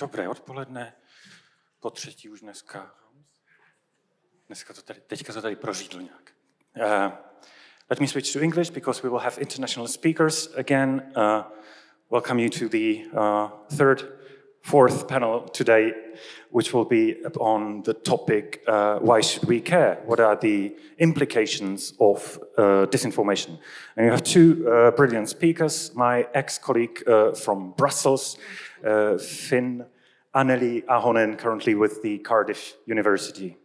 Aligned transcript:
Dobré 0.00 0.28
odpoledne, 0.28 0.92
po 1.80 1.90
třetí 1.90 2.28
už 2.28 2.40
dneska. 2.40 2.94
Dneska 4.46 4.74
to 4.74 4.82
tady, 4.82 5.00
teďka 5.00 5.32
to 5.32 5.42
tady 5.42 5.56
prořídlo 5.56 6.00
nějak. 6.00 6.32
Uh, 6.76 7.12
let 7.90 8.00
me 8.00 8.08
switch 8.08 8.32
to 8.32 8.40
English 8.40 8.70
because 8.70 9.02
we 9.02 9.10
will 9.10 9.18
have 9.18 9.40
international 9.40 9.88
speakers 9.88 10.54
again. 10.56 11.12
Uh, 11.16 11.42
welcome 12.10 12.42
you 12.42 12.50
to 12.50 12.68
the 12.68 13.04
uh, 13.12 13.50
third 13.76 14.20
fourth 14.62 15.06
panel 15.06 15.40
today, 15.52 15.92
which 16.50 16.72
will 16.72 16.84
be 16.84 17.16
on 17.38 17.82
the 17.82 17.94
topic 17.94 18.62
uh, 18.66 18.98
why 18.98 19.20
should 19.20 19.48
we 19.48 19.60
care? 19.60 19.98
What 20.06 20.20
are 20.20 20.36
the 20.36 20.76
implications 20.98 21.94
of 21.98 22.38
uh, 22.58 22.86
disinformation? 22.86 23.58
And 23.96 24.06
you 24.06 24.10
have 24.10 24.22
two 24.22 24.68
uh, 24.68 24.90
brilliant 24.90 25.28
speakers 25.28 25.94
my 25.94 26.26
ex 26.34 26.58
colleague 26.58 27.02
uh, 27.06 27.32
from 27.32 27.72
Brussels, 27.76 28.36
uh, 28.84 29.18
Finn 29.18 29.86
Anneli 30.34 30.84
Ahonen, 30.84 31.36
currently 31.36 31.74
with 31.74 32.02
the 32.02 32.18
Cardiff 32.18 32.74
University. 32.86 33.56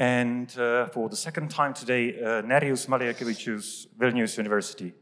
and 0.00 0.58
uh, 0.58 0.86
for 0.86 1.10
the 1.10 1.16
second 1.16 1.50
time 1.50 1.74
today, 1.74 2.18
uh, 2.18 2.40
Nerijus 2.40 2.86
Maliukevičius, 2.88 3.86
Vilnius 3.98 4.38
University. 4.38 4.94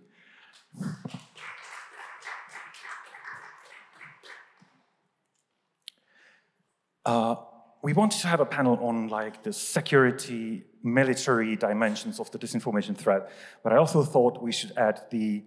Uh, 7.07 7.37
we 7.81 7.93
wanted 7.93 8.21
to 8.21 8.27
have 8.27 8.41
a 8.41 8.45
panel 8.45 8.77
on 8.83 9.07
like 9.07 9.45
the 9.45 9.53
security, 9.53 10.65
military 10.83 11.55
dimensions 11.55 12.19
of 12.19 12.29
the 12.33 12.39
disinformation 12.39 12.97
threat, 12.97 13.31
but 13.63 13.73
I 13.73 13.77
also 13.77 14.03
thought 14.03 14.43
we 14.43 14.51
should 14.51 14.73
add 14.77 15.03
the 15.11 15.45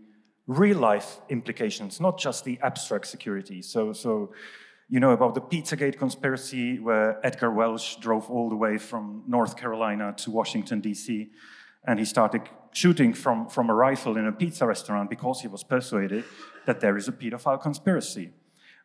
real 0.47 0.77
life 0.77 1.19
implications, 1.29 1.99
not 1.99 2.17
just 2.17 2.45
the 2.45 2.59
abstract 2.61 3.07
security. 3.07 3.61
So, 3.61 3.93
so 3.93 4.33
you 4.89 4.99
know 4.99 5.11
about 5.11 5.35
the 5.35 5.41
Pizzagate 5.41 5.97
conspiracy, 5.97 6.79
where 6.79 7.25
Edgar 7.25 7.51
Welch 7.51 7.99
drove 7.99 8.29
all 8.29 8.49
the 8.49 8.55
way 8.55 8.77
from 8.77 9.23
North 9.27 9.55
Carolina 9.55 10.13
to 10.17 10.31
Washington, 10.31 10.81
D.C., 10.81 11.29
and 11.87 11.97
he 11.97 12.05
started 12.05 12.41
shooting 12.73 13.13
from, 13.13 13.47
from 13.47 13.69
a 13.69 13.73
rifle 13.73 14.17
in 14.17 14.27
a 14.27 14.31
pizza 14.31 14.67
restaurant 14.67 15.09
because 15.09 15.41
he 15.41 15.47
was 15.47 15.63
persuaded 15.63 16.23
that 16.65 16.79
there 16.79 16.95
is 16.95 17.07
a 17.07 17.11
pedophile 17.11 17.59
conspiracy. 17.59 18.31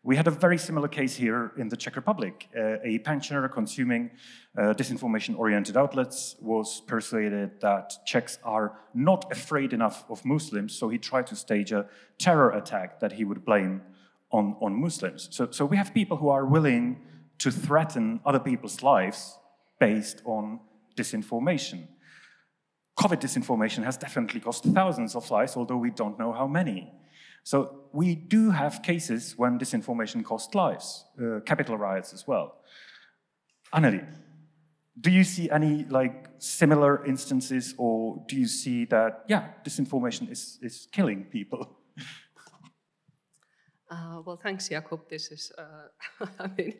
We 0.07 0.15
had 0.15 0.29
a 0.29 0.31
very 0.31 0.57
similar 0.57 0.87
case 0.87 1.17
here 1.17 1.51
in 1.59 1.69
the 1.69 1.77
Czech 1.77 1.97
Republic. 1.97 2.49
Uh, 2.57 2.77
a 2.85 3.01
pensioner 3.01 3.49
consuming 3.49 4.13
uh, 4.57 4.73
disinformation 4.73 5.37
oriented 5.37 5.77
outlets 5.77 6.37
was 6.41 6.81
persuaded 6.87 7.61
that 7.61 7.93
Czechs 8.07 8.39
are 8.45 8.79
not 8.95 9.27
afraid 9.33 9.73
enough 9.73 10.05
of 10.09 10.25
Muslims, 10.25 10.79
so 10.79 10.89
he 10.89 10.97
tried 10.97 11.27
to 11.27 11.35
stage 11.35 11.73
a 11.73 11.89
terror 12.19 12.51
attack 12.51 13.01
that 13.01 13.15
he 13.15 13.25
would 13.25 13.45
blame 13.45 13.83
on, 14.31 14.55
on 14.61 14.81
Muslims. 14.81 15.27
So, 15.33 15.49
so 15.51 15.65
we 15.65 15.77
have 15.77 15.93
people 15.93 16.19
who 16.19 16.29
are 16.29 16.47
willing 16.47 17.03
to 17.39 17.51
threaten 17.51 18.21
other 18.25 18.39
people's 18.39 18.85
lives 18.85 19.37
based 19.81 20.23
on 20.25 20.61
disinformation. 20.97 21.89
COVID 22.97 23.21
disinformation 23.21 23.83
has 23.83 23.97
definitely 23.97 24.39
cost 24.39 24.63
thousands 24.63 25.17
of 25.17 25.29
lives, 25.33 25.57
although 25.57 25.77
we 25.77 25.91
don't 25.91 26.17
know 26.17 26.33
how 26.33 26.47
many. 26.47 26.93
So 27.47 27.85
we 27.93 28.17
do 28.17 28.51
have 28.51 28.83
cases 28.83 29.35
when 29.37 29.57
disinformation 29.57 30.25
cost 30.25 30.57
lives, 30.57 31.05
uh, 31.23 31.39
Capitol 31.47 31.79
riots 31.79 32.13
as 32.13 32.27
well. 32.27 32.57
Anneli, 33.73 34.05
do 35.01 35.13
you 35.13 35.23
see 35.23 35.49
any 35.49 35.85
like 35.85 36.27
similar 36.39 37.07
instances, 37.07 37.73
or 37.79 38.25
do 38.27 38.35
you 38.35 38.49
see 38.49 38.85
that 38.87 39.27
yeah, 39.29 39.51
disinformation 39.65 40.29
is, 40.29 40.59
is 40.61 40.89
killing 40.91 41.25
people? 41.25 41.79
Uh, 43.89 44.21
well, 44.27 44.37
thanks, 44.37 44.69
Jakub. 44.69 45.09
This 45.09 45.31
is, 45.31 45.53
uh, 45.57 46.27
I 46.41 46.51
mean, 46.59 46.75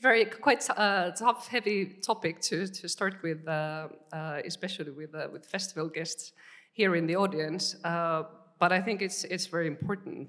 very 0.00 0.26
quite 0.26 0.64
uh, 0.70 1.10
tough, 1.10 1.48
heavy 1.48 1.86
topic 2.00 2.40
to, 2.42 2.68
to 2.68 2.88
start 2.88 3.16
with, 3.20 3.48
uh, 3.48 3.88
uh, 4.12 4.40
especially 4.44 4.92
with 4.92 5.12
uh, 5.12 5.26
with 5.32 5.44
festival 5.44 5.88
guests 5.88 6.32
here 6.72 6.94
in 6.94 7.08
the 7.08 7.16
audience. 7.16 7.74
But 8.62 8.70
I 8.70 8.80
think 8.80 9.02
it's 9.02 9.24
it's 9.24 9.46
very 9.50 9.66
important. 9.66 10.26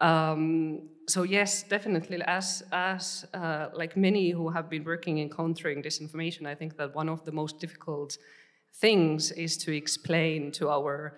Um, 0.00 0.88
so 1.06 1.24
yes, 1.24 1.64
definitely, 1.68 2.22
as 2.26 2.62
as 2.70 3.26
like 3.80 3.96
many 3.96 4.30
who 4.30 4.50
have 4.56 4.66
been 4.68 4.84
working 4.84 5.18
in 5.18 5.28
countering 5.28 5.82
disinformation, 5.82 6.46
I 6.52 6.54
think 6.54 6.76
that 6.76 6.94
one 6.94 7.12
of 7.12 7.24
the 7.24 7.32
most 7.32 7.60
difficult 7.60 8.18
things 8.80 9.32
is 9.32 9.56
to 9.64 9.70
explain 9.72 10.52
to 10.52 10.70
our 10.70 11.12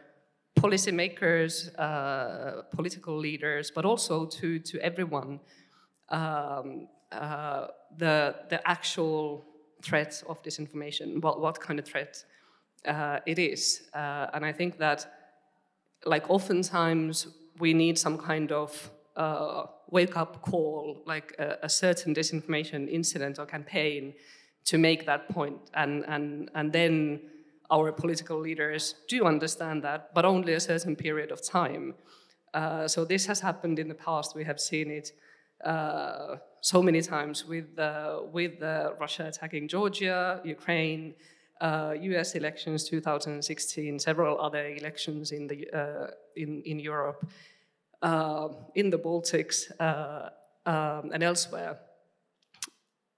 policymakers, 0.54 1.53
uh, 1.78 2.62
political 2.70 3.16
leaders, 3.16 3.70
but 3.70 3.84
also 3.84 4.26
to, 4.26 4.59
to 4.59 4.78
everyone, 4.81 5.41
um, 6.09 6.88
uh, 7.10 7.66
the, 7.99 8.34
the 8.50 8.60
actual 8.64 9.44
threat 9.82 10.22
of 10.28 10.43
disinformation, 10.43 11.22
what, 11.22 11.41
what 11.41 11.60
kind 11.60 11.78
of 11.78 11.87
threat 11.87 12.25
uh, 12.87 13.19
it 13.26 13.38
is. 13.38 13.82
Uh, 13.94 14.26
and 14.34 14.44
I 14.44 14.53
think 14.53 14.78
that, 14.78 15.06
like, 16.05 16.31
oftentimes 16.31 17.29
we 17.59 17.75
need 17.75 17.99
some 17.99 18.19
kind 18.19 18.53
of 18.53 18.91
uh, 19.17 19.65
wake 19.91 20.17
up 20.17 20.41
call, 20.43 21.03
like 21.07 21.35
a, 21.39 21.59
a 21.63 21.69
certain 21.69 22.15
disinformation 22.15 22.89
incident 22.89 23.39
or 23.39 23.47
campaign 23.47 24.15
to 24.65 24.79
make 24.79 25.07
that 25.07 25.29
point. 25.29 25.59
And, 25.75 26.05
and, 26.07 26.51
and 26.55 26.73
then 26.73 27.21
our 27.71 27.93
political 27.93 28.39
leaders 28.39 28.95
do 29.09 29.25
understand 29.25 29.83
that, 29.83 30.12
but 30.15 30.25
only 30.25 30.55
a 30.55 30.61
certain 30.61 30.97
period 30.97 31.31
of 31.31 31.43
time. 31.43 31.95
Uh, 32.55 32.87
so 32.87 33.05
this 33.05 33.27
has 33.27 33.41
happened 33.41 33.79
in 33.79 33.89
the 33.89 33.95
past. 33.95 34.35
We 34.35 34.45
have 34.45 34.61
seen 34.61 34.91
it 34.91 35.12
uh, 35.65 36.37
so 36.61 36.83
many 36.83 37.01
times 37.01 37.47
with 37.47 37.79
uh, 37.79 38.21
with 38.31 38.62
uh, 38.62 38.93
Russia 39.01 39.27
attacking 39.27 39.69
Georgia, 39.69 40.41
Ukraine, 40.45 41.15
U.S. 41.62 42.34
Uh, 42.34 42.39
elections 42.39 42.89
2016, 42.89 43.99
several 43.99 44.41
other 44.41 44.67
elections 44.67 45.33
in 45.33 45.47
the 45.47 45.69
uh, 45.73 46.06
in 46.37 46.62
in 46.62 46.78
Europe, 46.78 47.27
in 48.75 48.91
the 48.91 48.99
Baltics, 48.99 49.71
um, 50.67 51.11
and 51.12 51.23
elsewhere. 51.23 51.78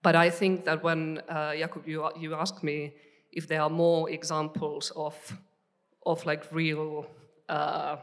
But 0.02 0.14
I 0.16 0.30
think 0.30 0.64
that 0.64 0.82
when 0.82 1.22
Jakub, 1.28 1.86
you 1.86 2.10
you 2.18 2.34
asked 2.34 2.62
me 2.62 2.92
if 3.34 3.48
there 3.48 3.60
are 3.60 3.70
more 3.70 4.08
examples 4.10 4.92
of, 4.96 5.14
of 6.06 6.24
like 6.24 6.44
real 6.52 7.06
uh, 7.48 7.96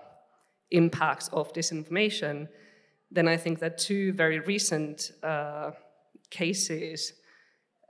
impacts 0.72 1.30
of 1.30 1.54
disinformation, 1.54 2.48
then 3.10 3.28
I 3.28 3.38
think 3.38 3.60
that 3.60 3.78
two 3.78 4.14
very 4.14 4.40
recent 4.40 5.12
uh, 5.24 5.72
cases 6.30 7.14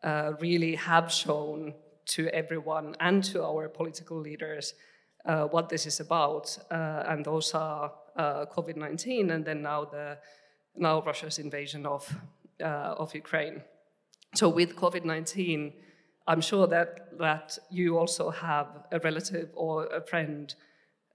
uh, 0.04 0.34
really 0.40 0.76
have 0.76 1.12
shown 1.12 1.74
to 2.06 2.28
everyone 2.30 2.96
and 3.00 3.24
to 3.24 3.44
our 3.44 3.70
political 3.70 4.18
leaders 4.18 4.74
uh, 5.26 5.46
what 5.46 5.70
this 5.70 5.86
is 5.86 6.00
about, 6.00 6.58
uh, 6.72 7.04
and 7.08 7.24
those 7.24 7.54
are 7.54 7.92
uh, 8.16 8.46
COVID-19 8.46 9.32
and 9.32 9.46
then 9.46 9.62
now 9.62 9.86
the 9.86 10.18
now 10.76 11.02
Russia's 11.02 11.38
invasion 11.38 11.86
of 11.86 12.16
of 12.60 13.14
Ukraine. 13.16 13.62
So 14.36 14.50
with 14.50 14.76
COVID-19 14.76 15.74
I'm 16.28 16.42
sure 16.42 16.68
that, 16.68 17.18
that 17.18 17.58
you 17.70 17.98
also 17.98 18.30
have 18.30 18.68
a 18.92 19.00
relative 19.00 19.50
or 19.54 19.88
a 19.88 20.02
friend, 20.02 20.54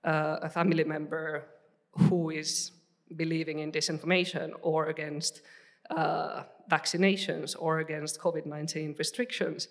uh, 0.05 0.39
a 0.43 0.49
family 0.49 0.85
member 0.85 1.45
who 1.93 2.31
is 2.31 2.73
believing 3.17 3.61
in 3.61 3.71
disinformation 3.71 4.51
or 4.63 4.87
against 4.87 5.43
uh, 5.91 6.43
vaccinations 6.71 7.55
or 7.59 7.79
against 7.79 8.21
COVID 8.21 8.47
19 8.47 8.97
restrictions. 8.99 9.69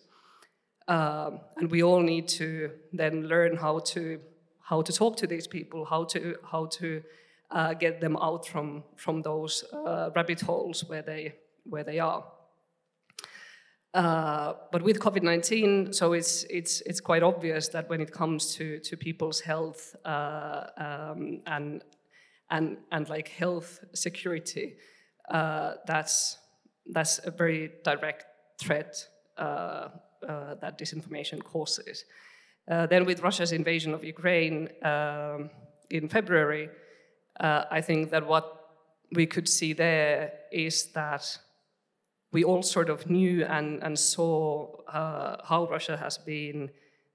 Um, 0.88 1.40
and 1.58 1.72
we 1.72 1.82
all 1.84 2.02
need 2.02 2.28
to 2.28 2.72
then 2.94 3.28
learn 3.28 3.58
how 3.58 3.80
to 3.80 4.20
how 4.62 4.82
to 4.82 4.92
talk 4.92 5.18
to 5.18 5.28
these 5.28 5.48
people, 5.48 5.86
how 5.86 6.04
to 6.06 6.36
how 6.52 6.66
to 6.66 7.02
uh, 7.52 7.74
get 7.74 8.02
them 8.02 8.18
out 8.18 8.48
from 8.48 8.84
from 8.96 9.22
those 9.22 9.64
uh, 9.74 10.10
rabbit 10.16 10.42
holes 10.42 10.84
where 10.88 11.02
they 11.02 11.36
where 11.64 11.84
they 11.84 12.00
are. 12.00 12.24
Uh, 13.94 14.54
but 14.74 14.82
with 14.82 15.00
COVID-19, 15.00 15.96
so 15.96 16.14
it's 16.14 16.44
it's 16.50 16.82
it's 16.82 17.00
quite 17.00 17.24
obvious 17.24 17.70
that 17.70 17.90
when 17.90 18.02
it 18.02 18.12
comes 18.12 18.54
to 18.56 18.80
to 18.80 18.98
people's 18.98 19.40
health 19.40 19.96
uh, 20.06 20.66
um, 20.78 21.42
and 21.48 21.82
and 22.50 22.78
and 22.92 23.10
like 23.10 23.30
health 23.30 23.80
security, 23.94 24.76
uh, 25.32 25.76
that's 25.88 26.38
that's 26.92 27.20
a 27.26 27.32
very 27.32 27.72
direct 27.84 28.26
threat 28.60 29.08
uh, 29.38 29.88
uh, 30.28 30.56
that 30.62 30.78
disinformation 30.78 31.44
causes. 31.44 32.06
then 32.68 33.06
with 33.06 33.22
Russia's 33.22 33.52
invasion 33.52 33.94
of 33.94 34.04
Ukraine 34.04 34.70
um, 34.84 35.50
in 35.90 36.10
February, 36.10 36.70
I 37.40 37.82
think 37.82 38.10
that 38.12 38.26
what 38.26 38.46
we 39.12 39.26
could 39.26 39.48
see 39.48 39.74
there 39.74 40.32
is 40.52 40.92
that 40.94 41.38
we 42.32 42.44
all 42.44 42.64
sort 42.64 42.90
of 42.90 43.10
knew 43.10 43.46
and, 43.46 43.82
and 43.84 43.98
saw 43.98 44.68
uh, 44.88 45.38
how 45.46 45.68
Russia 45.68 45.96
has 45.98 46.18
been 46.18 46.70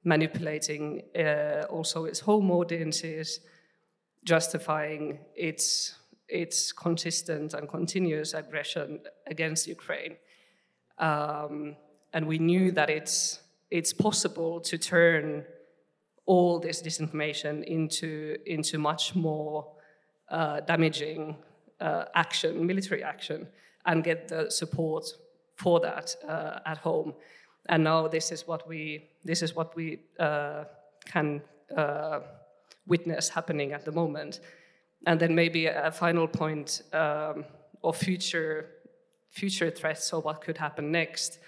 manipulating 0.05 1.03
uh, 1.15 1.67
also 1.69 2.07
its 2.07 2.21
home 2.21 2.51
audiences, 2.51 3.41
justifying 4.25 5.19
its 5.35 5.95
its 6.29 6.71
consistent 6.73 7.55
and 7.55 7.69
continuous 7.69 8.35
aggression 8.35 9.01
against 9.27 9.67
Ukraine. 9.67 10.17
Um, 10.99 11.77
and 12.13 12.27
we 12.27 12.39
knew 12.39 12.71
that 12.73 12.91
it's 12.91 13.41
it's 13.71 13.93
possible 13.93 14.61
to 14.61 14.77
turn 14.77 15.45
all 16.27 16.59
this 16.59 16.83
disinformation 16.83 17.65
into 17.65 18.37
into 18.47 18.79
much 18.79 19.15
more 19.15 19.73
uh, 20.31 20.61
damaging 20.61 21.37
uh, 21.81 22.05
action, 22.15 22.67
military 22.67 23.03
action, 23.03 23.47
and 23.87 24.05
get 24.05 24.29
the 24.29 24.51
support 24.51 25.05
for 25.57 25.81
that 25.81 26.15
uh, 26.29 26.61
at 26.67 26.79
home. 26.79 27.15
And 27.69 27.85
now 27.85 28.09
this 28.09 28.33
is 28.33 28.47
what 28.47 28.69
we 28.69 29.11
this 29.25 29.43
is 29.43 29.55
what 29.55 29.75
we 29.77 30.01
uh, 30.19 30.65
can 31.05 31.43
uh, 31.77 32.21
witness 32.87 33.29
happening 33.29 33.73
at 33.73 33.85
the 33.85 33.93
moment. 33.93 34.41
And 35.07 35.19
then 35.19 35.35
maybe 35.35 35.67
a 35.67 35.91
final 35.91 36.29
point 36.29 36.83
um, 36.93 37.45
of 37.83 37.97
future 37.97 38.69
future 39.31 39.71
threats 39.71 40.13
or 40.13 40.21
what 40.21 40.41
could 40.41 40.59
happen 40.59 40.91
next. 40.91 41.39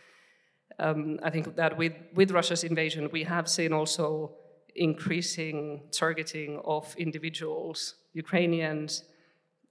Um, 0.79 1.19
I 1.23 1.31
think 1.31 1.57
that 1.57 1.77
with, 1.77 1.93
with 2.15 2.31
Russia's 2.31 2.65
invasion, 2.65 3.09
we 3.13 3.25
have 3.25 3.49
seen 3.49 3.73
also 3.73 4.35
increasing 4.75 5.83
targeting 5.93 6.61
of 6.65 6.95
individuals, 6.97 7.95
Ukrainians, 8.15 9.05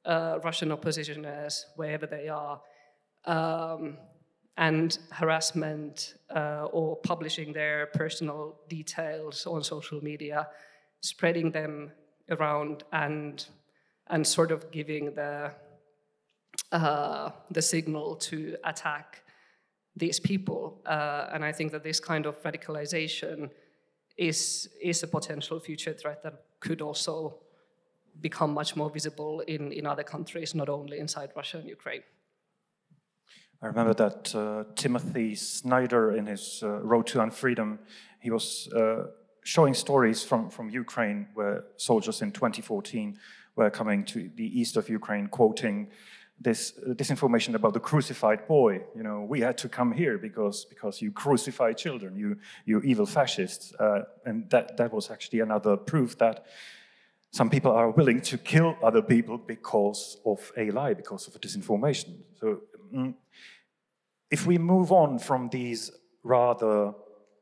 uh, 0.05 0.39
Russian 0.43 0.69
oppositioners, 0.69 1.63
wherever 1.75 2.05
they 2.05 2.27
are, 2.27 2.61
um, 3.25 3.97
and 4.57 4.97
harassment 5.11 6.15
uh, 6.35 6.65
or 6.71 6.97
publishing 6.97 7.53
their 7.53 7.87
personal 7.87 8.59
details 8.69 9.45
on 9.45 9.63
social 9.63 10.03
media, 10.03 10.47
spreading 11.01 11.51
them 11.51 11.91
around 12.29 12.83
and 12.91 13.45
and 14.07 14.27
sort 14.27 14.51
of 14.51 14.71
giving 14.71 15.13
the 15.15 15.51
uh, 16.71 17.31
the 17.49 17.61
signal 17.61 18.15
to 18.15 18.57
attack 18.65 19.23
these 19.95 20.19
people. 20.19 20.81
Uh, 20.85 21.27
and 21.33 21.43
I 21.43 21.51
think 21.51 21.71
that 21.71 21.83
this 21.83 21.99
kind 21.99 22.25
of 22.25 22.41
radicalization 22.43 23.49
is 24.17 24.69
is 24.81 25.03
a 25.03 25.07
potential 25.07 25.59
future 25.59 25.93
threat 25.93 26.23
that 26.23 26.33
could 26.59 26.81
also 26.81 27.39
become 28.19 28.53
much 28.53 28.75
more 28.75 28.89
visible 28.89 29.39
in, 29.47 29.71
in 29.71 29.85
other 29.85 30.03
countries, 30.03 30.53
not 30.53 30.69
only 30.69 30.99
inside 30.99 31.31
Russia 31.35 31.57
and 31.57 31.69
Ukraine. 31.69 32.03
I 33.61 33.67
remember 33.67 33.93
that 33.93 34.35
uh, 34.35 34.63
Timothy 34.75 35.35
Snyder, 35.35 36.15
in 36.15 36.25
his 36.25 36.61
uh, 36.63 36.79
Road 36.81 37.07
to 37.07 37.19
Unfreedom, 37.19 37.77
he 38.19 38.31
was 38.31 38.67
uh, 38.73 39.05
showing 39.43 39.73
stories 39.73 40.23
from, 40.23 40.49
from 40.49 40.69
Ukraine 40.69 41.27
where 41.35 41.63
soldiers 41.77 42.21
in 42.21 42.31
2014 42.31 43.17
were 43.55 43.69
coming 43.69 44.03
to 44.05 44.29
the 44.35 44.59
east 44.59 44.77
of 44.77 44.89
Ukraine, 44.89 45.27
quoting 45.27 45.89
this 46.43 46.73
disinformation 46.87 47.53
about 47.55 47.73
the 47.73 47.79
crucified 47.79 48.47
boy. 48.47 48.81
You 48.95 49.03
know, 49.03 49.21
we 49.21 49.41
had 49.41 49.57
to 49.59 49.69
come 49.69 49.91
here 49.91 50.17
because 50.17 50.65
because 50.65 51.01
you 51.01 51.11
crucify 51.11 51.73
children, 51.73 52.15
you 52.15 52.37
you 52.65 52.81
evil 52.81 53.05
fascists, 53.05 53.73
uh, 53.79 54.03
and 54.25 54.49
that 54.49 54.77
that 54.77 54.91
was 54.93 55.11
actually 55.11 55.41
another 55.41 55.77
proof 55.77 56.17
that 56.17 56.45
some 57.31 57.49
people 57.49 57.71
are 57.71 57.91
willing 57.91 58.21
to 58.21 58.37
kill 58.37 58.75
other 58.83 59.01
people 59.01 59.37
because 59.37 60.17
of 60.25 60.51
a 60.57 60.71
lie, 60.71 60.93
because 60.93 61.27
of 61.27 61.39
disinformation. 61.39 62.17
So, 62.39 62.61
mm, 62.93 63.13
if 64.29 64.45
we 64.45 64.57
move 64.57 64.91
on 64.91 65.19
from 65.19 65.49
these 65.49 65.91
rather 66.23 66.93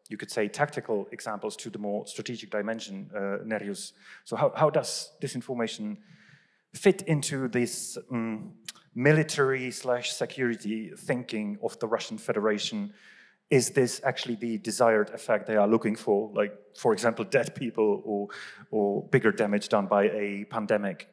you 0.10 0.18
could 0.18 0.32
say, 0.32 0.48
tactical 0.48 1.08
examples 1.12 1.56
to 1.56 1.70
the 1.70 1.78
more 1.78 2.06
strategic 2.08 2.50
dimension, 2.50 3.10
uh, 3.16 3.46
Nerijus. 3.46 3.94
So 4.26 4.36
how, 4.36 4.52
how 4.56 4.72
does 4.72 5.12
disinformation 5.22 5.98
fit 6.74 7.04
into 7.04 7.48
this 7.48 7.98
um, 8.12 8.54
military 8.96 9.72
slash 9.72 10.12
security 10.12 10.92
thinking 10.98 11.58
of 11.64 11.78
the 11.80 11.88
Russian 11.88 12.18
Federation? 12.18 12.94
Is 13.50 13.72
this 13.72 14.02
actually 14.04 14.36
the 14.36 14.58
desired 14.60 15.10
effect 15.10 15.48
they 15.48 15.56
are 15.56 15.68
looking 15.68 15.96
for? 15.96 16.32
Like, 16.34 16.54
for 16.78 16.94
example, 16.94 17.26
dead 17.26 17.56
people 17.56 18.02
or, 18.06 18.28
or 18.72 19.04
bigger 19.08 19.32
damage 19.32 19.70
done 19.70 19.88
by 19.88 20.04
a 20.10 20.46
pandemic? 20.46 21.08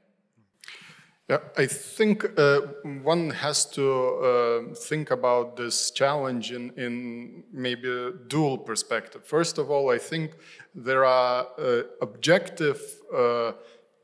Yeah, 1.28 1.38
I 1.56 1.66
think 1.66 2.24
uh, 2.38 2.60
one 3.02 3.30
has 3.30 3.66
to 3.70 3.84
uh, 3.84 4.74
think 4.74 5.10
about 5.10 5.56
this 5.56 5.90
challenge 5.90 6.52
in, 6.52 6.70
in 6.76 7.42
maybe 7.52 7.90
a 7.90 8.12
dual 8.12 8.56
perspective. 8.58 9.24
First 9.24 9.58
of 9.58 9.68
all, 9.68 9.90
I 9.90 9.98
think 9.98 10.36
there 10.72 11.04
are 11.04 11.48
uh, 11.58 11.82
objective 12.00 12.80
uh, 13.12 13.52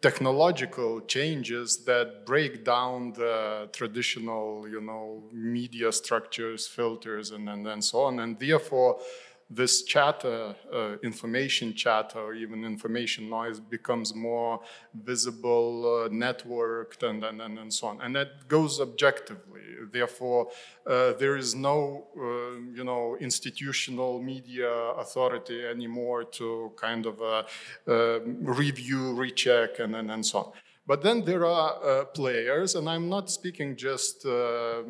technological 0.02 1.00
changes 1.02 1.84
that 1.84 2.26
break 2.26 2.64
down 2.64 3.12
the 3.12 3.68
traditional, 3.72 4.68
you 4.68 4.80
know, 4.80 5.22
media 5.32 5.92
structures, 5.92 6.66
filters, 6.66 7.30
and, 7.30 7.48
and, 7.48 7.66
and 7.66 7.82
so 7.82 8.00
on, 8.02 8.18
and 8.18 8.38
therefore 8.38 8.98
this 9.54 9.82
chatter, 9.82 10.54
uh, 10.72 10.96
information 11.02 11.74
chatter, 11.74 12.18
or 12.18 12.34
even 12.34 12.64
information 12.64 13.28
noise 13.28 13.60
becomes 13.60 14.14
more 14.14 14.60
visible, 14.94 16.04
uh, 16.04 16.08
networked, 16.08 17.02
and, 17.02 17.22
and, 17.24 17.40
and, 17.40 17.58
and, 17.58 17.72
so 17.72 17.88
on. 17.88 18.00
And 18.00 18.14
that 18.16 18.48
goes 18.48 18.80
objectively. 18.80 19.60
Therefore, 19.90 20.48
uh, 20.86 21.12
there 21.14 21.36
is 21.36 21.54
no, 21.54 22.06
uh, 22.16 22.22
you 22.74 22.84
know, 22.84 23.16
institutional 23.20 24.22
media 24.22 24.70
authority 24.70 25.66
anymore 25.66 26.24
to 26.24 26.72
kind 26.76 27.06
of 27.06 27.20
uh, 27.20 27.42
uh, 27.88 28.20
review, 28.60 29.14
recheck, 29.14 29.78
and, 29.78 29.94
and, 29.96 30.10
and 30.10 30.24
so 30.24 30.38
on. 30.38 30.52
But 30.84 31.02
then 31.02 31.24
there 31.24 31.46
are 31.46 31.78
uh, 31.82 32.04
players, 32.06 32.74
and 32.74 32.88
I'm 32.88 33.08
not 33.08 33.30
speaking 33.30 33.76
just, 33.76 34.26
uh, 34.26 34.82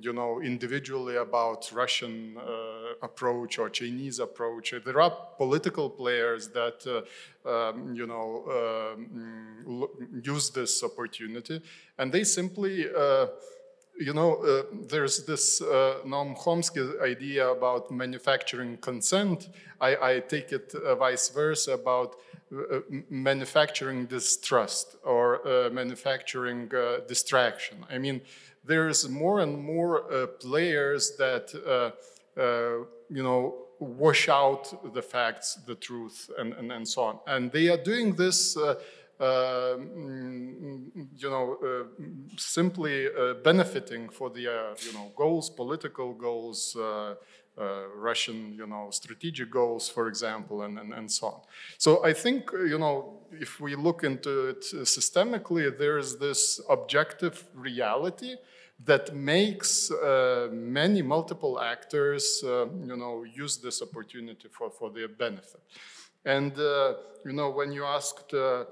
you 0.00 0.12
know, 0.12 0.40
individually 0.40 1.16
about 1.16 1.70
Russian 1.72 2.36
uh, 2.38 2.94
approach 3.02 3.58
or 3.58 3.68
Chinese 3.68 4.20
approach. 4.20 4.72
There 4.84 5.00
are 5.00 5.10
political 5.38 5.90
players 5.90 6.48
that, 6.50 6.86
uh, 6.86 7.50
um, 7.50 7.94
you 7.94 8.06
know, 8.06 8.94
um, 8.96 9.88
use 10.22 10.50
this 10.50 10.84
opportunity, 10.84 11.60
and 11.98 12.12
they 12.12 12.22
simply 12.22 12.86
uh, 12.96 13.26
you 14.00 14.14
know, 14.14 14.36
uh, 14.36 14.62
there's 14.88 15.26
this 15.26 15.60
uh, 15.60 15.98
Noam 16.06 16.34
Chomsky 16.36 17.00
idea 17.02 17.50
about 17.50 17.90
manufacturing 17.90 18.78
consent. 18.78 19.50
I, 19.78 19.96
I 20.14 20.20
take 20.20 20.52
it 20.52 20.74
uh, 20.74 20.94
vice 20.94 21.28
versa 21.28 21.74
about 21.74 22.16
manufacturing 23.08 24.06
distrust 24.06 24.96
or 25.04 25.46
uh, 25.46 25.70
manufacturing 25.70 26.70
uh, 26.74 26.98
distraction. 27.06 27.84
I 27.88 27.98
mean, 27.98 28.20
there's 28.64 29.08
more 29.08 29.40
and 29.40 29.58
more 29.58 30.26
players 30.40 31.16
that, 31.16 31.52
you 33.08 33.22
know, 33.22 33.54
wash 33.78 34.28
out 34.28 34.92
the 34.92 35.02
facts, 35.02 35.58
the 35.66 35.74
truth, 35.74 36.30
and, 36.38 36.52
and, 36.52 36.70
and 36.70 36.86
so 36.86 37.02
on. 37.02 37.18
And 37.26 37.50
they 37.50 37.68
are 37.68 37.82
doing 37.82 38.14
this 38.14 38.56
uh, 39.20 39.76
you 39.78 41.28
know, 41.28 41.58
uh, 41.62 41.84
simply 42.38 43.06
uh, 43.06 43.34
benefiting 43.44 44.08
for 44.08 44.30
the, 44.30 44.40
you 44.40 44.92
know, 44.94 45.12
goals, 45.14 45.50
political 45.50 46.14
goals, 46.14 46.74
uh, 46.76 47.14
Russian, 47.56 48.54
you 48.54 48.66
know, 48.66 48.88
strategic 48.90 49.50
goals, 49.50 49.88
for 49.88 50.08
example, 50.08 50.62
and, 50.62 50.78
and, 50.78 50.94
and 50.94 51.10
so 51.10 51.26
on. 51.26 51.40
So 51.78 52.04
I 52.04 52.12
think, 52.12 52.50
you 52.52 52.78
know, 52.78 53.20
if 53.32 53.60
we 53.60 53.74
look 53.76 54.02
into 54.02 54.48
it 54.48 54.62
systemically, 54.62 55.76
there 55.76 55.98
is 55.98 56.18
this 56.18 56.60
objective 56.70 57.44
reality 57.54 58.36
that 58.84 59.14
makes 59.14 59.90
uh, 59.90 60.48
many 60.50 61.02
multiple 61.02 61.60
actors, 61.60 62.42
uh, 62.44 62.66
you 62.84 62.96
know, 62.96 63.24
use 63.24 63.58
this 63.58 63.82
opportunity 63.82 64.48
for, 64.50 64.70
for 64.70 64.90
their 64.90 65.08
benefit. 65.08 65.60
And, 66.24 66.58
uh, 66.58 66.94
you 67.24 67.32
know, 67.32 67.50
when 67.50 67.72
you 67.72 67.84
asked 67.84 68.32
uh, 68.32 68.64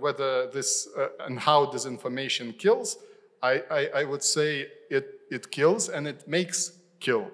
whether 0.00 0.50
this 0.50 0.88
uh, 0.96 1.08
and 1.20 1.38
how 1.38 1.66
disinformation 1.66 2.58
kills, 2.58 2.98
I, 3.42 3.62
I, 3.70 3.86
I, 4.00 4.04
would 4.04 4.22
say 4.22 4.66
it, 4.90 5.20
it 5.30 5.50
kills 5.50 5.88
and 5.88 6.06
it 6.06 6.26
makes 6.28 6.72
kill. 7.00 7.30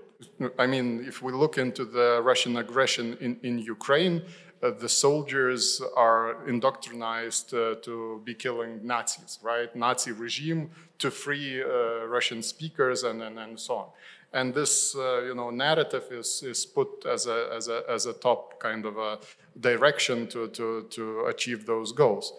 I 0.58 0.66
mean, 0.66 1.04
if 1.06 1.22
we 1.22 1.32
look 1.32 1.58
into 1.58 1.84
the 1.84 2.20
Russian 2.22 2.56
aggression 2.56 3.16
in, 3.20 3.38
in 3.42 3.58
Ukraine, 3.58 4.22
uh, 4.62 4.70
the 4.70 4.88
soldiers 4.88 5.80
are 5.96 6.38
indoctrinized 6.48 7.54
uh, 7.54 7.80
to 7.82 8.20
be 8.24 8.34
killing 8.34 8.80
Nazis, 8.84 9.38
right? 9.42 9.74
Nazi 9.76 10.10
regime 10.10 10.70
to 10.98 11.10
free 11.10 11.62
uh, 11.62 12.06
Russian 12.06 12.42
speakers 12.42 13.04
and, 13.04 13.22
and, 13.22 13.38
and 13.38 13.60
so 13.60 13.74
on. 13.76 13.86
And 14.32 14.52
this, 14.52 14.94
uh, 14.96 15.22
you 15.22 15.34
know, 15.34 15.50
narrative 15.50 16.04
is, 16.10 16.42
is 16.42 16.66
put 16.66 17.06
as 17.06 17.26
a, 17.26 17.50
as, 17.56 17.68
a, 17.68 17.82
as 17.88 18.06
a 18.06 18.12
top 18.12 18.58
kind 18.58 18.84
of 18.84 18.98
a 18.98 19.18
direction 19.60 20.26
to, 20.28 20.48
to, 20.48 20.86
to 20.90 21.24
achieve 21.26 21.64
those 21.64 21.92
goals. 21.92 22.32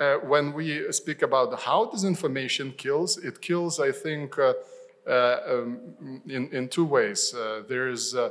Uh, 0.00 0.16
when 0.16 0.52
we 0.52 0.90
speak 0.90 1.22
about 1.22 1.60
how 1.60 1.86
disinformation 1.86 2.76
kills, 2.76 3.18
it 3.18 3.40
kills, 3.40 3.78
I 3.78 3.92
think, 3.92 4.38
uh, 4.38 4.54
um, 5.06 6.22
in, 6.28 6.48
in 6.52 6.68
two 6.68 6.84
ways. 6.84 7.34
Uh, 7.34 7.62
there 7.68 7.88
is, 7.88 8.14
uh, 8.14 8.30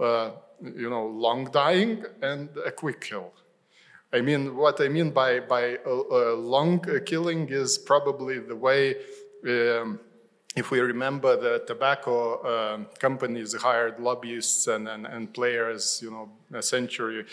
uh, 0.00 0.30
you 0.62 0.90
know, 0.90 1.06
long 1.06 1.50
dying 1.50 2.04
and 2.22 2.48
a 2.64 2.70
quick 2.70 3.00
kill. 3.00 3.32
I 4.12 4.22
mean, 4.22 4.56
what 4.56 4.80
I 4.80 4.88
mean 4.88 5.10
by, 5.10 5.40
by 5.40 5.78
long 5.84 6.80
killing 7.04 7.48
is 7.50 7.76
probably 7.76 8.38
the 8.38 8.56
way, 8.56 8.96
um, 9.46 10.00
if 10.56 10.70
we 10.70 10.80
remember 10.80 11.36
the 11.36 11.62
tobacco 11.66 12.40
uh, 12.40 12.78
companies 12.98 13.54
hired 13.54 14.00
lobbyists 14.00 14.66
and, 14.66 14.88
and, 14.88 15.06
and, 15.06 15.32
players, 15.34 16.00
you 16.02 16.10
know, 16.10 16.30
a 16.54 16.62
century 16.62 17.26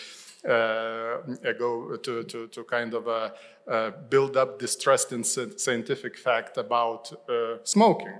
uh, 0.46 1.18
ago 1.42 1.96
to, 1.96 2.22
to, 2.24 2.46
to 2.48 2.62
kind 2.64 2.94
of 2.94 3.08
uh, 3.08 3.30
uh 3.68 3.90
build 4.10 4.36
up 4.36 4.58
distrust 4.58 5.12
in 5.12 5.24
scientific 5.24 6.16
fact 6.16 6.56
about 6.58 7.10
uh, 7.28 7.56
smoking. 7.64 8.18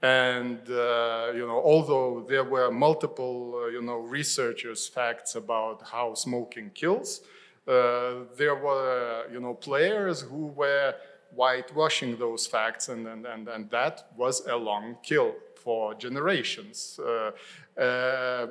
And, 0.00 0.60
uh, 0.70 1.32
you 1.34 1.44
know, 1.46 1.60
although 1.64 2.24
there 2.28 2.44
were 2.44 2.70
multiple, 2.70 3.68
you 3.72 3.82
know, 3.82 3.98
researchers' 3.98 4.86
facts 4.86 5.34
about 5.34 5.82
how 5.82 6.14
smoking 6.14 6.70
kills, 6.72 7.22
uh, 7.66 8.24
there 8.36 8.54
were, 8.54 9.24
you 9.32 9.40
know, 9.40 9.54
players 9.54 10.20
who 10.20 10.46
were 10.46 10.94
whitewashing 11.34 12.16
those 12.16 12.46
facts, 12.46 12.88
and, 12.88 13.06
and, 13.06 13.26
and, 13.26 13.48
and 13.48 13.70
that 13.70 14.08
was 14.16 14.46
a 14.46 14.56
long 14.56 14.96
kill 15.02 15.34
for 15.56 15.94
generations. 15.94 16.98
Uh, 16.98 17.32
uh, 17.80 18.46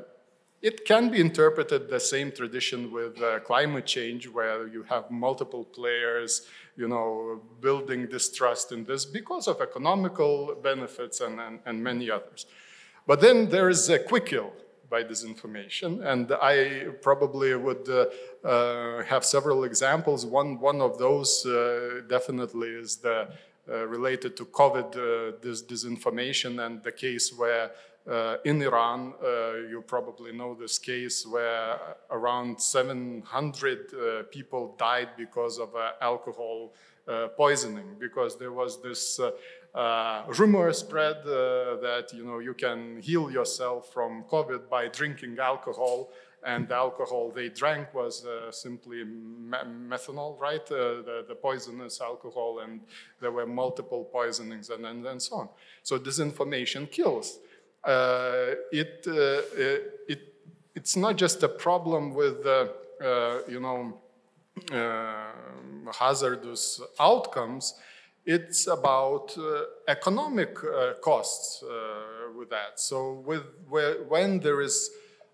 it 0.62 0.86
can 0.86 1.10
be 1.10 1.22
interpreted 1.22 1.90
the 1.90 2.00
same 2.00 2.32
tradition 2.32 2.92
with 2.92 3.22
uh, 3.22 3.40
climate 3.40 3.86
change, 3.86 4.28
where 4.28 4.68
you 4.68 4.84
have 4.84 5.10
multiple 5.10 5.64
players, 5.64 6.48
you 6.78 6.88
know, 6.88 7.42
building 7.60 8.08
distrust 8.08 8.72
in 8.72 8.86
this 8.86 9.04
because 9.06 9.48
of 9.48 9.60
economical 9.62 10.56
benefits 10.62 11.20
and, 11.22 11.40
and, 11.40 11.60
and 11.66 11.84
many 11.84 12.10
others. 12.10 12.46
But 13.06 13.20
then 13.20 13.50
there 13.50 13.70
is 13.70 13.90
a 13.90 14.00
quick 14.00 14.28
kill, 14.28 14.54
by 14.90 15.04
disinformation. 15.04 16.06
And 16.06 16.32
I 16.42 16.86
probably 17.02 17.56
would 17.56 17.90
uh, 17.90 18.06
uh, 18.48 19.04
have 19.04 19.26
several 19.26 19.64
examples. 19.64 20.26
One, 20.26 20.60
one 20.60 20.82
of 20.82 20.98
those 20.98 21.46
uh, 21.46 22.02
definitely 22.08 22.70
is 22.70 22.98
the 22.98 23.30
uh, 23.70 23.86
related 23.86 24.38
to 24.38 24.46
COVID 24.46 24.96
uh, 24.96 25.38
this 25.42 25.62
disinformation 25.62 26.66
and 26.66 26.82
the 26.84 26.92
case 26.92 27.34
where 27.38 27.72
uh, 28.10 28.38
in 28.46 28.62
Iran, 28.62 29.14
you 29.70 29.84
probably 29.86 30.32
know 30.32 30.56
this 30.56 30.80
case 30.80 31.26
where 31.26 31.78
around 32.10 32.62
700 32.62 34.30
people 34.32 34.76
died 34.78 35.10
because 35.18 35.60
of 35.60 35.70
alcohol 36.02 36.74
poisoning, 37.36 37.96
because 38.00 38.38
there 38.38 38.52
was 38.52 38.82
this 38.82 39.20
uh, 39.78 40.24
rumor 40.40 40.74
spread 40.74 41.18
uh, 41.18 41.76
that 41.82 42.10
you 42.12 42.24
know 42.24 42.40
you 42.40 42.54
can 42.54 43.00
heal 43.00 43.30
yourself 43.30 43.94
from 43.94 44.24
COVID 44.24 44.70
by 44.70 44.88
drinking 44.88 45.38
alcohol, 45.40 46.10
and 46.44 46.68
the 46.68 46.76
alcohol 46.76 47.32
they 47.32 47.50
drank 47.50 47.94
was 47.94 48.26
uh, 48.26 48.52
simply 48.52 49.04
me 49.04 49.58
methanol, 49.88 50.40
right? 50.40 50.66
Uh, 50.72 51.04
the, 51.08 51.26
the, 51.28 51.36
poisonous 51.36 52.02
alcohol, 52.02 52.60
and 52.64 52.82
there 53.22 53.32
were 53.32 53.46
multiple 53.46 54.04
poisonings 54.06 54.72
and, 54.72 54.84
and, 54.86 55.06
and 55.06 55.22
so 55.22 55.36
on. 55.36 55.50
So 55.84 56.00
disinformation 56.00 56.90
kills. 56.90 57.40
Uh, 57.88 58.56
it, 58.72 59.06
uh, 59.08 59.42
it, 60.08 60.34
it's 60.76 60.96
not 60.98 61.16
just 61.16 61.42
a 61.44 61.48
problem 61.48 62.14
with 62.14 62.46
you 63.48 63.60
know 63.62 63.98
hazardous 66.00 66.82
outcomes 67.00 67.74
it's 68.28 68.68
about 68.68 69.34
uh, 69.38 69.62
economic 69.88 70.58
uh, 70.62 70.96
costs 71.02 71.64
uh, 71.64 72.38
with 72.38 72.50
that. 72.50 72.78
So 72.78 73.24
with 73.26 73.44
where, 73.70 74.04
when 74.04 74.40
there 74.42 74.62
is 74.62 74.92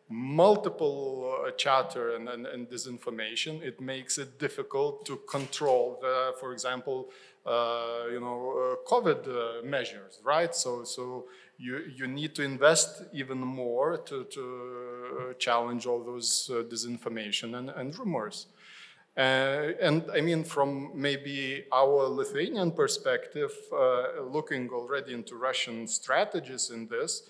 multiple 0.09 1.43
uh, 1.43 1.51
chatter 1.57 2.15
and, 2.15 2.29
and, 2.29 2.45
and, 2.45 2.69
disinformation, 2.69 3.63
it 3.63 3.81
makes 3.81 4.19
it 4.19 4.37
difficult 4.37 5.07
to 5.07 5.15
control 5.27 5.97
the, 6.01 6.33
for 6.39 6.53
example, 6.53 7.09
uh, 7.47 8.03
you 8.11 8.19
know, 8.19 8.77
uh, 8.85 8.87
COVID 8.87 9.63
measures, 9.65 10.19
right? 10.23 10.53
So, 10.53 10.83
so 10.83 11.25
you, 11.57 11.81
you 11.95 12.07
need 12.07 12.35
to 12.35 12.43
invest 12.43 13.03
even 13.13 13.39
more 13.39 13.97
to, 13.97 14.23
to 14.25 15.35
challenge 15.39 15.85
all 15.85 16.03
those 16.03 16.49
disinformation 16.69 17.57
and, 17.57 17.69
and 17.69 17.97
rumors. 17.97 18.47
Uh, 19.15 19.73
and 19.79 20.09
I 20.11 20.21
mean, 20.21 20.43
from 20.43 20.91
maybe 20.95 21.65
our 21.71 22.07
Lithuanian 22.07 22.71
perspective, 22.71 23.51
uh, 23.71 24.23
looking 24.23 24.69
already 24.71 25.13
into 25.13 25.35
Russian 25.35 25.87
strategies 25.87 26.71
in 26.71 26.87
this, 26.87 27.29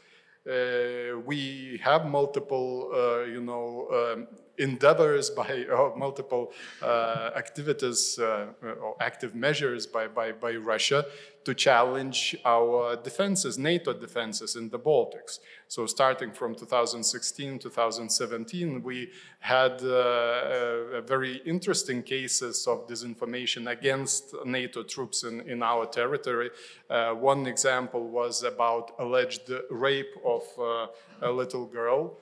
uh, 0.50 1.20
we 1.26 1.80
have 1.84 2.06
multiple, 2.06 2.90
uh, 2.94 3.24
you 3.24 3.42
know, 3.42 3.88
um, 3.92 4.28
endeavors 4.58 5.30
by 5.30 5.66
uh, 5.72 5.92
multiple 5.98 6.54
uh, 6.82 7.32
activities 7.36 8.18
uh, 8.20 8.48
or 8.82 8.96
active 9.02 9.36
measures 9.36 9.86
by, 9.86 10.08
by, 10.08 10.32
by 10.32 10.56
Russia 10.56 11.06
to 11.46 11.54
challenge 11.54 12.36
our 12.46 12.96
defenses, 12.96 13.58
NATO 13.58 13.94
defenses 13.94 14.56
in 14.56 14.70
the 14.70 14.80
Baltics. 14.80 15.40
So 15.68 15.86
starting 15.86 16.32
from 16.32 16.56
2016, 16.56 17.60
2017, 17.60 18.82
we 18.84 19.10
had 19.40 19.82
uh, 19.84 21.02
very 21.02 21.42
interesting 21.46 22.04
cases 22.04 22.66
of 22.68 22.88
disinformation 22.88 23.72
against 23.72 24.36
NATO 24.46 24.84
troops 24.84 25.24
in, 25.24 25.42
in 25.42 25.62
our 25.64 25.86
territory. 25.86 26.50
Uh, 26.90 27.12
one 27.14 27.46
example 27.48 28.08
was 28.08 28.44
about 28.44 28.94
alleged 29.00 29.52
rape 29.70 30.16
of 30.26 30.44
uh, 30.60 30.88
a 31.22 31.32
little 31.32 31.66
girl 31.66 32.18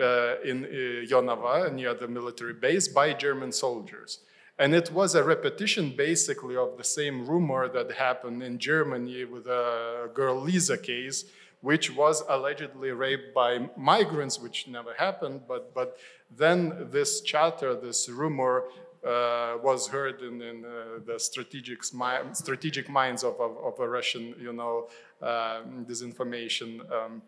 uh, 0.00 0.40
in 0.44 0.64
uh, 0.64 0.68
Jonava 1.06 1.72
near 1.72 1.94
the 1.94 2.08
military 2.08 2.54
base 2.54 2.88
by 2.88 3.12
German 3.12 3.52
soldiers. 3.52 4.20
And 4.58 4.74
it 4.74 4.92
was 4.92 5.14
a 5.14 5.24
repetition 5.24 5.94
basically 5.96 6.56
of 6.56 6.76
the 6.76 6.84
same 6.84 7.26
rumor 7.26 7.68
that 7.68 7.92
happened 7.92 8.42
in 8.42 8.58
Germany 8.58 9.24
with 9.24 9.46
a 9.46 10.10
girl 10.14 10.40
Lisa 10.40 10.76
case, 10.76 11.24
which 11.62 11.94
was 11.94 12.22
allegedly 12.28 12.90
raped 12.90 13.34
by 13.34 13.70
migrants, 13.76 14.38
which 14.38 14.68
never 14.68 14.94
happened. 14.94 15.42
But, 15.48 15.74
but 15.74 15.96
then 16.30 16.88
this 16.90 17.20
chatter, 17.22 17.74
this 17.74 18.08
rumor, 18.08 18.64
uh, 19.04 19.58
was 19.62 19.88
heard 19.88 20.20
in, 20.22 20.40
in 20.40 20.64
uh, 20.64 21.00
the 21.04 21.18
strategic, 21.18 21.82
strategic 22.34 22.88
minds 22.88 23.24
of, 23.24 23.34
of, 23.40 23.56
of, 23.58 23.80
a 23.80 23.88
Russian, 23.88 24.34
you 24.40 24.52
know, 24.52 24.88
uh, 25.20 25.62
disinformation 25.88 26.80
um, 26.92 27.20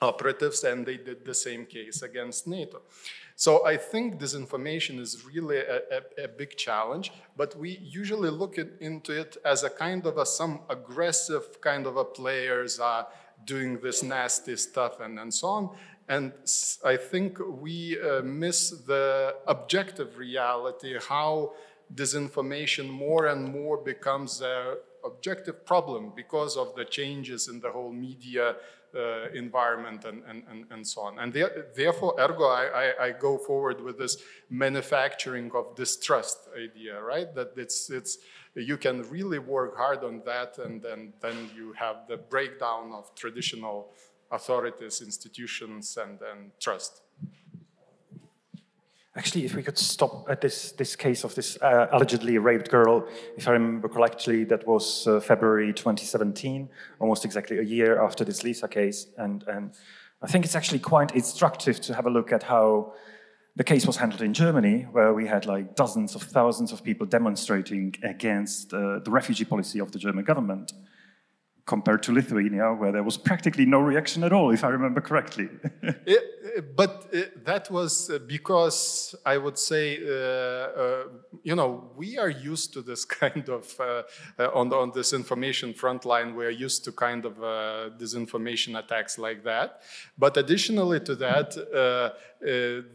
operatives, 0.00 0.64
and 0.64 0.86
they 0.86 0.96
did 0.96 1.24
the 1.24 1.34
same 1.34 1.66
case 1.66 2.00
against 2.00 2.46
NATO. 2.46 2.80
So 3.38 3.64
I 3.64 3.76
think 3.76 4.18
disinformation 4.18 4.98
is 4.98 5.24
really 5.24 5.58
a, 5.58 5.76
a, 5.98 6.24
a 6.24 6.28
big 6.28 6.56
challenge, 6.56 7.12
but 7.36 7.56
we 7.56 7.78
usually 7.84 8.30
look 8.30 8.58
at, 8.58 8.66
into 8.80 9.12
it 9.12 9.36
as 9.44 9.62
a 9.62 9.70
kind 9.70 10.04
of 10.06 10.18
a, 10.18 10.26
some 10.26 10.62
aggressive 10.68 11.60
kind 11.60 11.86
of 11.86 11.96
a 11.96 12.04
players 12.04 12.80
are 12.80 13.06
doing 13.44 13.78
this 13.78 14.02
nasty 14.02 14.56
stuff 14.56 14.98
and, 14.98 15.20
and 15.20 15.32
so 15.32 15.46
on. 15.46 15.70
And 16.08 16.32
I 16.84 16.96
think 16.96 17.38
we 17.38 17.96
uh, 18.00 18.22
miss 18.22 18.70
the 18.70 19.36
objective 19.46 20.18
reality, 20.18 20.96
how 21.08 21.52
disinformation 21.94 22.90
more 22.90 23.26
and 23.26 23.44
more 23.44 23.76
becomes 23.76 24.40
an 24.40 24.78
objective 25.04 25.64
problem 25.64 26.12
because 26.16 26.56
of 26.56 26.74
the 26.74 26.84
changes 26.84 27.46
in 27.46 27.60
the 27.60 27.70
whole 27.70 27.92
media 27.92 28.56
uh, 28.94 29.30
environment 29.34 30.04
and, 30.04 30.22
and, 30.28 30.64
and, 30.70 30.86
so 30.86 31.02
on. 31.02 31.18
And 31.18 31.32
therefore, 31.74 32.14
ergo, 32.18 32.44
I, 32.44 32.64
I, 33.00 33.06
I, 33.06 33.10
go 33.12 33.36
forward 33.36 33.80
with 33.80 33.98
this 33.98 34.16
manufacturing 34.48 35.50
of 35.54 35.76
distrust 35.76 36.48
idea, 36.56 37.00
right? 37.00 37.34
That 37.34 37.52
it's, 37.56 37.90
it's, 37.90 38.18
you 38.54 38.76
can 38.76 39.02
really 39.10 39.38
work 39.38 39.76
hard 39.76 40.04
on 40.04 40.22
that 40.24 40.58
and 40.58 40.82
then, 40.82 41.12
then 41.20 41.50
you 41.54 41.72
have 41.74 42.06
the 42.08 42.16
breakdown 42.16 42.92
of 42.94 43.14
traditional 43.14 43.92
authorities, 44.30 45.02
institutions, 45.02 45.98
and, 46.00 46.18
and 46.22 46.50
trust. 46.60 47.02
Actually, 49.18 49.44
if 49.44 49.56
we 49.56 49.64
could 49.64 49.76
stop 49.76 50.30
at 50.30 50.40
this, 50.40 50.70
this 50.72 50.94
case 50.94 51.24
of 51.24 51.34
this 51.34 51.58
uh, 51.60 51.88
allegedly 51.90 52.38
raped 52.38 52.70
girl, 52.70 53.04
if 53.36 53.48
I 53.48 53.50
remember 53.50 53.88
correctly, 53.88 54.44
that 54.44 54.64
was 54.64 55.08
uh, 55.08 55.18
February 55.18 55.72
2017, 55.72 56.68
almost 57.00 57.24
exactly 57.24 57.58
a 57.58 57.62
year 57.62 58.00
after 58.00 58.24
this 58.24 58.44
Lisa 58.44 58.68
case. 58.68 59.08
And, 59.16 59.42
and 59.48 59.72
I 60.22 60.28
think 60.28 60.44
it's 60.44 60.54
actually 60.54 60.78
quite 60.78 61.16
instructive 61.16 61.80
to 61.80 61.94
have 61.94 62.06
a 62.06 62.10
look 62.10 62.30
at 62.30 62.44
how 62.44 62.92
the 63.56 63.64
case 63.64 63.88
was 63.88 63.96
handled 63.96 64.22
in 64.22 64.34
Germany, 64.34 64.82
where 64.92 65.12
we 65.12 65.26
had 65.26 65.46
like 65.46 65.74
dozens 65.74 66.14
of 66.14 66.22
thousands 66.22 66.70
of 66.70 66.84
people 66.84 67.04
demonstrating 67.04 67.96
against 68.04 68.72
uh, 68.72 69.00
the 69.00 69.10
refugee 69.10 69.44
policy 69.44 69.80
of 69.80 69.90
the 69.90 69.98
German 69.98 70.24
government. 70.24 70.72
Compared 71.68 72.02
to 72.02 72.12
Lithuania, 72.12 72.72
where 72.72 72.90
there 72.90 73.02
was 73.02 73.18
practically 73.18 73.66
no 73.66 73.80
reaction 73.80 74.24
at 74.24 74.32
all, 74.32 74.50
if 74.50 74.64
I 74.64 74.68
remember 74.68 75.02
correctly. 75.02 75.48
it, 76.06 76.74
but 76.74 76.92
that 77.44 77.70
was 77.70 78.10
because 78.26 79.14
I 79.24 79.36
would 79.36 79.58
say, 79.58 79.98
uh, 79.98 80.10
uh, 80.10 81.04
you 81.42 81.54
know, 81.54 81.90
we 81.94 82.18
are 82.18 82.30
used 82.30 82.72
to 82.72 82.80
this 82.82 83.04
kind 83.22 83.48
of 83.48 83.64
uh, 83.78 84.02
on 84.60 84.72
on 84.72 84.92
this 84.94 85.12
information 85.12 85.74
front 85.74 86.04
line. 86.04 86.34
We 86.34 86.44
are 86.46 86.56
used 86.66 86.84
to 86.86 86.92
kind 86.92 87.24
of 87.24 87.34
uh, 87.38 87.90
disinformation 88.02 88.78
attacks 88.82 89.18
like 89.18 89.44
that. 89.44 89.82
But 90.16 90.36
additionally 90.36 91.00
to 91.00 91.14
that, 91.16 91.48
uh, 91.56 91.78
uh, 91.78 92.12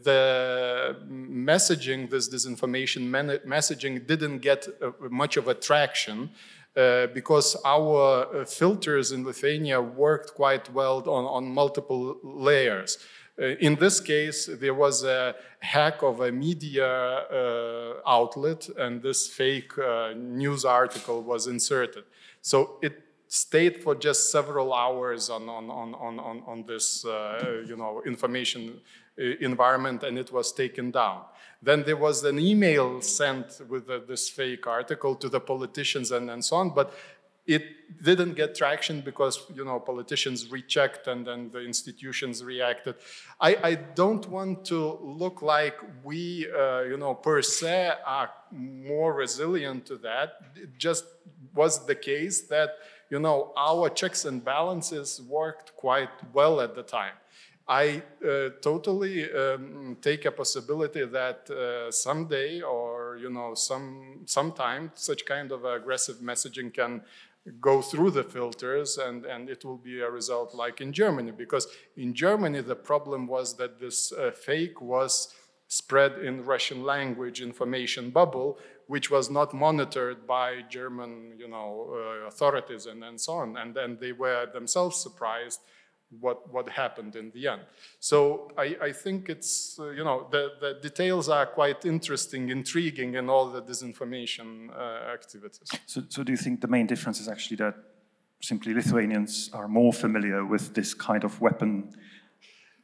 the 0.08 0.96
messaging, 1.08 2.10
this 2.10 2.28
disinformation 2.34 3.02
messaging, 3.46 4.06
didn't 4.06 4.38
get 4.38 4.66
much 5.10 5.36
of 5.36 5.46
a 5.48 5.54
traction 5.54 6.30
uh, 6.76 7.06
because 7.14 7.56
our 7.64 8.26
uh, 8.42 8.44
filters 8.44 9.12
in 9.12 9.24
Lithuania 9.24 9.80
worked 9.80 10.34
quite 10.34 10.72
well 10.72 10.98
on, 11.08 11.24
on 11.24 11.54
multiple 11.54 12.16
layers. 12.24 12.98
Uh, 13.40 13.46
in 13.60 13.76
this 13.76 14.00
case, 14.00 14.50
there 14.60 14.74
was 14.74 15.04
a 15.04 15.36
hack 15.60 16.02
of 16.02 16.20
a 16.20 16.32
media 16.32 16.86
uh, 16.86 18.00
outlet, 18.06 18.68
and 18.76 19.00
this 19.02 19.28
fake 19.28 19.78
uh, 19.78 20.14
news 20.16 20.64
article 20.64 21.22
was 21.22 21.46
inserted. 21.46 22.04
So 22.42 22.78
it 22.82 23.02
stayed 23.28 23.82
for 23.82 23.94
just 23.94 24.32
several 24.32 24.74
hours 24.74 25.30
on, 25.30 25.48
on, 25.48 25.70
on, 25.70 25.94
on, 25.94 26.42
on 26.46 26.64
this 26.66 27.04
you 27.04 27.76
know, 27.76 28.02
information 28.04 28.80
environment, 29.16 30.02
and 30.02 30.18
it 30.18 30.32
was 30.32 30.52
taken 30.52 30.90
down. 30.90 31.22
Then 31.62 31.84
there 31.84 31.96
was 31.96 32.24
an 32.24 32.38
email 32.38 33.00
sent 33.00 33.60
with 33.68 33.88
uh, 33.88 34.00
this 34.06 34.28
fake 34.28 34.66
article 34.66 35.14
to 35.16 35.28
the 35.28 35.40
politicians 35.40 36.10
and, 36.10 36.30
and 36.30 36.44
so 36.44 36.56
on, 36.56 36.70
but 36.70 36.92
it 37.46 38.02
didn't 38.02 38.34
get 38.34 38.54
traction 38.54 39.02
because 39.02 39.38
you 39.54 39.64
know 39.64 39.78
politicians 39.78 40.50
rechecked 40.50 41.06
and 41.06 41.26
then 41.26 41.50
the 41.50 41.60
institutions 41.60 42.42
reacted. 42.42 42.94
I, 43.40 43.56
I 43.62 43.74
don't 43.74 44.26
want 44.30 44.64
to 44.66 44.98
look 45.02 45.42
like 45.42 45.76
we 46.02 46.46
uh, 46.50 46.82
you 46.82 46.96
know 46.96 47.14
per 47.14 47.42
se 47.42 47.92
are 48.06 48.30
more 48.50 49.12
resilient 49.12 49.86
to 49.86 49.96
that. 49.98 50.40
It 50.56 50.78
just 50.78 51.04
was 51.54 51.84
the 51.86 51.94
case 51.94 52.42
that 52.42 52.70
you 53.10 53.18
know 53.18 53.52
our 53.56 53.90
checks 53.90 54.24
and 54.24 54.42
balances 54.42 55.20
worked 55.28 55.76
quite 55.76 56.10
well 56.32 56.60
at 56.60 56.74
the 56.74 56.82
time. 56.82 57.12
I 57.66 58.02
uh, 58.22 58.50
totally 58.60 59.32
um, 59.32 59.96
take 60.02 60.26
a 60.26 60.30
possibility 60.30 61.06
that 61.06 61.48
uh, 61.50 61.90
someday 61.90 62.60
or 62.60 63.16
you 63.18 63.30
know 63.30 63.54
some 63.54 64.20
sometime 64.26 64.90
such 64.94 65.24
kind 65.24 65.50
of 65.50 65.64
aggressive 65.64 66.16
messaging 66.16 66.74
can 66.74 67.00
go 67.60 67.82
through 67.82 68.10
the 68.10 68.24
filters 68.24 68.96
and, 68.98 69.26
and 69.26 69.50
it 69.50 69.64
will 69.64 69.76
be 69.76 70.00
a 70.00 70.10
result 70.10 70.54
like 70.54 70.80
in 70.80 70.92
Germany. 70.92 71.30
Because 71.30 71.66
in 71.96 72.14
Germany 72.14 72.60
the 72.60 72.76
problem 72.76 73.26
was 73.26 73.56
that 73.56 73.80
this 73.80 74.12
uh, 74.12 74.30
fake 74.30 74.80
was 74.80 75.34
spread 75.68 76.18
in 76.18 76.44
Russian 76.44 76.84
language 76.84 77.40
information 77.40 78.10
bubble 78.10 78.58
which 78.86 79.10
was 79.10 79.30
not 79.30 79.54
monitored 79.54 80.26
by 80.26 80.60
German 80.68 81.34
you 81.38 81.48
know 81.48 81.94
uh, 81.94 82.26
authorities 82.26 82.84
and, 82.84 83.02
and 83.02 83.18
so 83.18 83.34
on. 83.34 83.56
And 83.56 83.74
then 83.74 83.96
they 83.98 84.12
were 84.12 84.46
themselves 84.52 84.96
surprised 85.00 85.60
what, 86.20 86.52
what 86.52 86.68
happened 86.68 87.16
in 87.16 87.30
the 87.34 87.48
end. 87.48 87.62
So 88.00 88.50
I, 88.56 88.76
I 88.80 88.92
think 88.92 89.28
it's, 89.28 89.78
uh, 89.78 89.90
you 89.90 90.04
know, 90.04 90.26
the, 90.30 90.52
the 90.60 90.78
details 90.80 91.28
are 91.28 91.46
quite 91.46 91.84
interesting, 91.84 92.50
intriguing 92.50 93.14
in 93.14 93.28
all 93.28 93.50
the 93.50 93.62
disinformation 93.62 94.70
uh, 94.70 95.12
activities. 95.12 95.70
So, 95.86 96.02
so 96.08 96.22
do 96.22 96.32
you 96.32 96.38
think 96.38 96.60
the 96.60 96.68
main 96.68 96.86
difference 96.86 97.20
is 97.20 97.28
actually 97.28 97.56
that 97.56 97.74
simply 98.40 98.74
Lithuanians 98.74 99.50
are 99.52 99.68
more 99.68 99.92
familiar 99.92 100.44
with 100.44 100.74
this 100.74 100.94
kind 100.94 101.24
of 101.24 101.40
weapon 101.40 101.94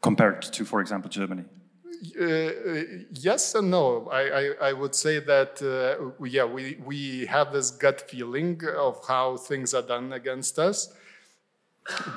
compared 0.02 0.42
to, 0.42 0.64
for 0.64 0.80
example, 0.80 1.10
Germany? 1.10 1.44
Uh, 2.18 2.50
yes 3.12 3.54
and 3.54 3.70
no. 3.70 4.08
I, 4.10 4.22
I, 4.22 4.70
I 4.70 4.72
would 4.72 4.94
say 4.94 5.20
that, 5.20 5.60
uh, 5.60 6.24
yeah, 6.24 6.44
we, 6.44 6.78
we 6.84 7.26
have 7.26 7.52
this 7.52 7.70
gut 7.70 8.08
feeling 8.08 8.62
of 8.74 9.04
how 9.06 9.36
things 9.36 9.74
are 9.74 9.82
done 9.82 10.14
against 10.14 10.58
us 10.58 10.94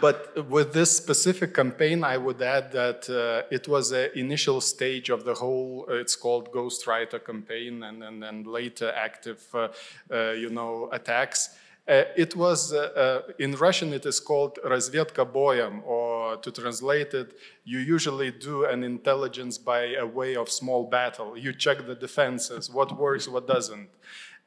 But 0.01 0.49
with 0.49 0.73
this 0.73 0.97
specific 0.97 1.55
campaign, 1.55 2.03
I 2.03 2.16
would 2.16 2.40
add 2.40 2.73
that 2.73 3.09
uh, 3.11 3.55
it 3.55 3.68
was 3.68 3.92
an 3.92 4.09
initial 4.14 4.62
stage 4.62 5.11
of 5.11 5.25
the 5.25 5.35
whole, 5.35 5.85
uh, 5.88 5.94
it's 5.94 6.16
called 6.16 6.51
Ghostwriter 6.53 7.23
campaign 7.23 7.83
and, 7.83 8.03
and, 8.03 8.25
and 8.25 8.47
later 8.47 8.90
active, 8.97 9.44
uh, 9.53 9.68
uh 10.11 10.31
you 10.31 10.49
know, 10.49 10.88
attacks. 10.90 11.51
Uh, 11.87 12.05
it 12.16 12.37
was, 12.37 12.73
uh, 12.75 13.23
in 13.38 13.55
Russian, 13.57 13.94
it 13.94 14.05
is 14.05 14.21
called 14.21 14.59
разведка 14.62 15.25
боем, 15.25 15.83
or 15.87 16.37
to 16.37 16.51
translate 16.51 17.14
it, 17.14 17.35
you 17.64 17.79
usually 17.79 18.31
do 18.31 18.66
an 18.66 18.85
intelligence 18.85 19.57
by 19.57 19.94
a 19.94 20.05
way 20.05 20.37
of 20.37 20.51
small 20.51 20.85
battle. 20.85 21.37
You 21.37 21.55
check 21.55 21.87
the 21.87 21.94
defenses, 21.94 22.71
what 22.71 22.94
works, 22.99 23.27
what 23.27 23.47
doesn't. 23.47 23.88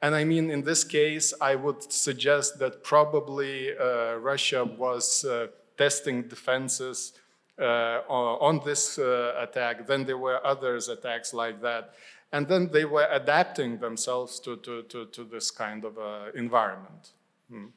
And 0.01 0.13
I 0.13 0.23
mean, 0.23 0.51
in 0.51 0.63
this 0.63 0.83
case, 0.83 1.33
I 1.41 1.55
would 1.55 1.91
suggest 1.91 2.59
that 2.59 2.83
probably 2.83 3.75
uh, 3.75 4.15
Russia 4.15 4.63
was 4.63 5.25
uh, 5.25 5.47
testing 5.77 6.23
defenses 6.23 7.13
uh, 7.59 8.01
on 8.07 8.61
this 8.63 8.99
uh, 8.99 9.33
attack. 9.39 9.87
Then 9.87 10.05
there 10.05 10.17
were 10.17 10.45
others 10.45 10.89
attacks 10.89 11.33
like 11.33 11.61
that. 11.61 11.95
And 12.31 12.47
then 12.47 12.69
they 12.71 12.85
were 12.85 13.07
adapting 13.09 13.79
themselves 13.79 14.39
to, 14.41 14.57
to, 14.57 14.83
to, 14.83 15.05
to 15.05 15.23
this 15.23 15.49
kind 15.49 15.83
of 15.83 15.97
uh, 15.97 16.25
environment. 16.35 17.13
Hmm. 17.49 17.67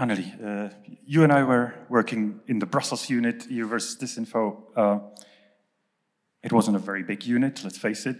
Anneli, 0.00 0.32
uh, 0.44 0.74
you 1.06 1.22
and 1.22 1.32
I 1.32 1.44
were 1.44 1.74
working 1.88 2.40
in 2.48 2.58
the 2.58 2.66
Brussels 2.66 3.08
unit, 3.08 3.48
EU 3.48 3.68
versus 3.68 3.96
Disinfo. 3.96 5.12
it 6.42 6.52
wasn't 6.52 6.76
a 6.76 6.80
very 6.80 7.04
big 7.04 7.24
unit, 7.24 7.62
let's 7.62 7.78
face 7.78 8.06
it. 8.06 8.16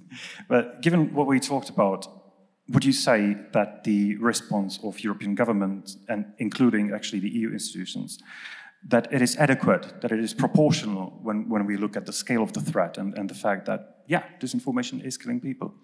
but 0.48 0.80
given 0.80 1.12
what 1.12 1.26
we 1.26 1.38
talked 1.38 1.68
about, 1.68 2.17
would 2.70 2.84
you 2.84 2.92
say 2.92 3.36
that 3.52 3.84
the 3.84 4.16
response 4.16 4.78
of 4.82 5.00
European 5.00 5.34
government, 5.34 5.96
and 6.08 6.26
including 6.38 6.92
actually 6.92 7.20
the 7.20 7.30
EU 7.30 7.50
institutions, 7.52 8.18
that 8.86 9.12
it 9.12 9.22
is 9.22 9.36
adequate, 9.36 10.00
that 10.02 10.12
it 10.12 10.20
is 10.20 10.34
proportional 10.34 11.18
when, 11.22 11.48
when 11.48 11.66
we 11.66 11.76
look 11.76 11.96
at 11.96 12.06
the 12.06 12.12
scale 12.12 12.42
of 12.42 12.52
the 12.52 12.60
threat 12.60 12.98
and, 12.98 13.16
and 13.18 13.28
the 13.28 13.34
fact 13.34 13.66
that, 13.66 14.02
yeah, 14.06 14.22
disinformation 14.40 15.04
is 15.04 15.16
killing 15.16 15.40
people? 15.40 15.74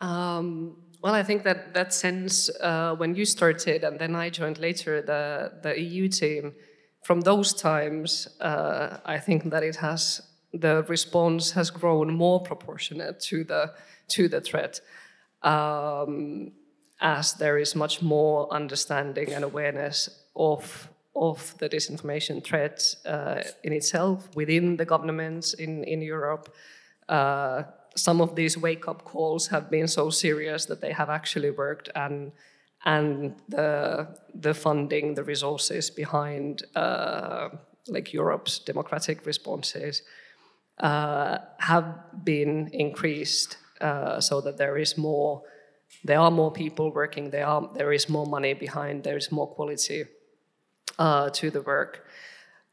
Um, 0.00 0.76
well, 1.00 1.14
I 1.14 1.22
think 1.22 1.44
that 1.44 1.72
that 1.74 1.94
sense 1.94 2.50
uh, 2.60 2.94
when 2.96 3.14
you 3.14 3.24
started 3.24 3.84
and 3.84 3.98
then 3.98 4.14
I 4.14 4.28
joined 4.28 4.58
later 4.58 5.00
the, 5.00 5.52
the 5.62 5.80
EU 5.80 6.08
team, 6.08 6.54
from 7.02 7.20
those 7.20 7.52
times, 7.52 8.28
uh, 8.40 8.98
I 9.04 9.18
think 9.18 9.50
that 9.50 9.62
it 9.62 9.76
has 9.76 10.22
the 10.54 10.84
response 10.88 11.50
has 11.52 11.70
grown 11.70 12.14
more 12.14 12.40
proportionate 12.40 13.20
to 13.20 13.44
the 13.44 13.72
to 14.08 14.28
the 14.28 14.40
threat, 14.40 14.80
um, 15.42 16.52
as 17.00 17.34
there 17.34 17.58
is 17.58 17.74
much 17.74 18.02
more 18.02 18.52
understanding 18.52 19.32
and 19.32 19.44
awareness 19.44 20.08
of 20.36 20.88
of 21.16 21.56
the 21.58 21.68
disinformation 21.68 22.42
threat 22.42 22.94
uh, 23.06 23.42
in 23.62 23.72
itself 23.72 24.28
within 24.34 24.76
the 24.76 24.84
governments 24.84 25.54
in 25.54 25.84
in 25.84 26.00
Europe. 26.02 26.54
Uh, 27.08 27.64
some 27.96 28.20
of 28.20 28.34
these 28.34 28.58
wake-up 28.58 29.04
calls 29.04 29.48
have 29.48 29.70
been 29.70 29.86
so 29.86 30.10
serious 30.10 30.66
that 30.66 30.80
they 30.80 30.92
have 30.92 31.08
actually 31.08 31.50
worked 31.50 31.88
and 31.94 32.32
and 32.84 33.34
the 33.48 34.08
the 34.34 34.54
funding, 34.54 35.14
the 35.14 35.24
resources 35.24 35.90
behind 35.90 36.64
uh, 36.76 37.48
like 37.88 38.12
Europe's 38.12 38.58
democratic 38.58 39.26
responses 39.26 40.02
uh, 40.78 41.38
have 41.58 42.24
been 42.24 42.68
increased 42.72 43.58
uh, 43.80 44.20
so 44.20 44.40
that 44.40 44.56
there 44.56 44.76
is 44.76 44.98
more, 44.98 45.42
there 46.04 46.18
are 46.18 46.30
more 46.30 46.50
people 46.50 46.92
working, 46.92 47.30
there, 47.30 47.46
are, 47.46 47.70
there 47.74 47.92
is 47.92 48.08
more 48.08 48.26
money 48.26 48.54
behind, 48.54 49.04
there 49.04 49.16
is 49.16 49.30
more 49.30 49.46
quality 49.46 50.04
uh, 50.98 51.30
to 51.30 51.50
the 51.50 51.62
work. 51.62 52.06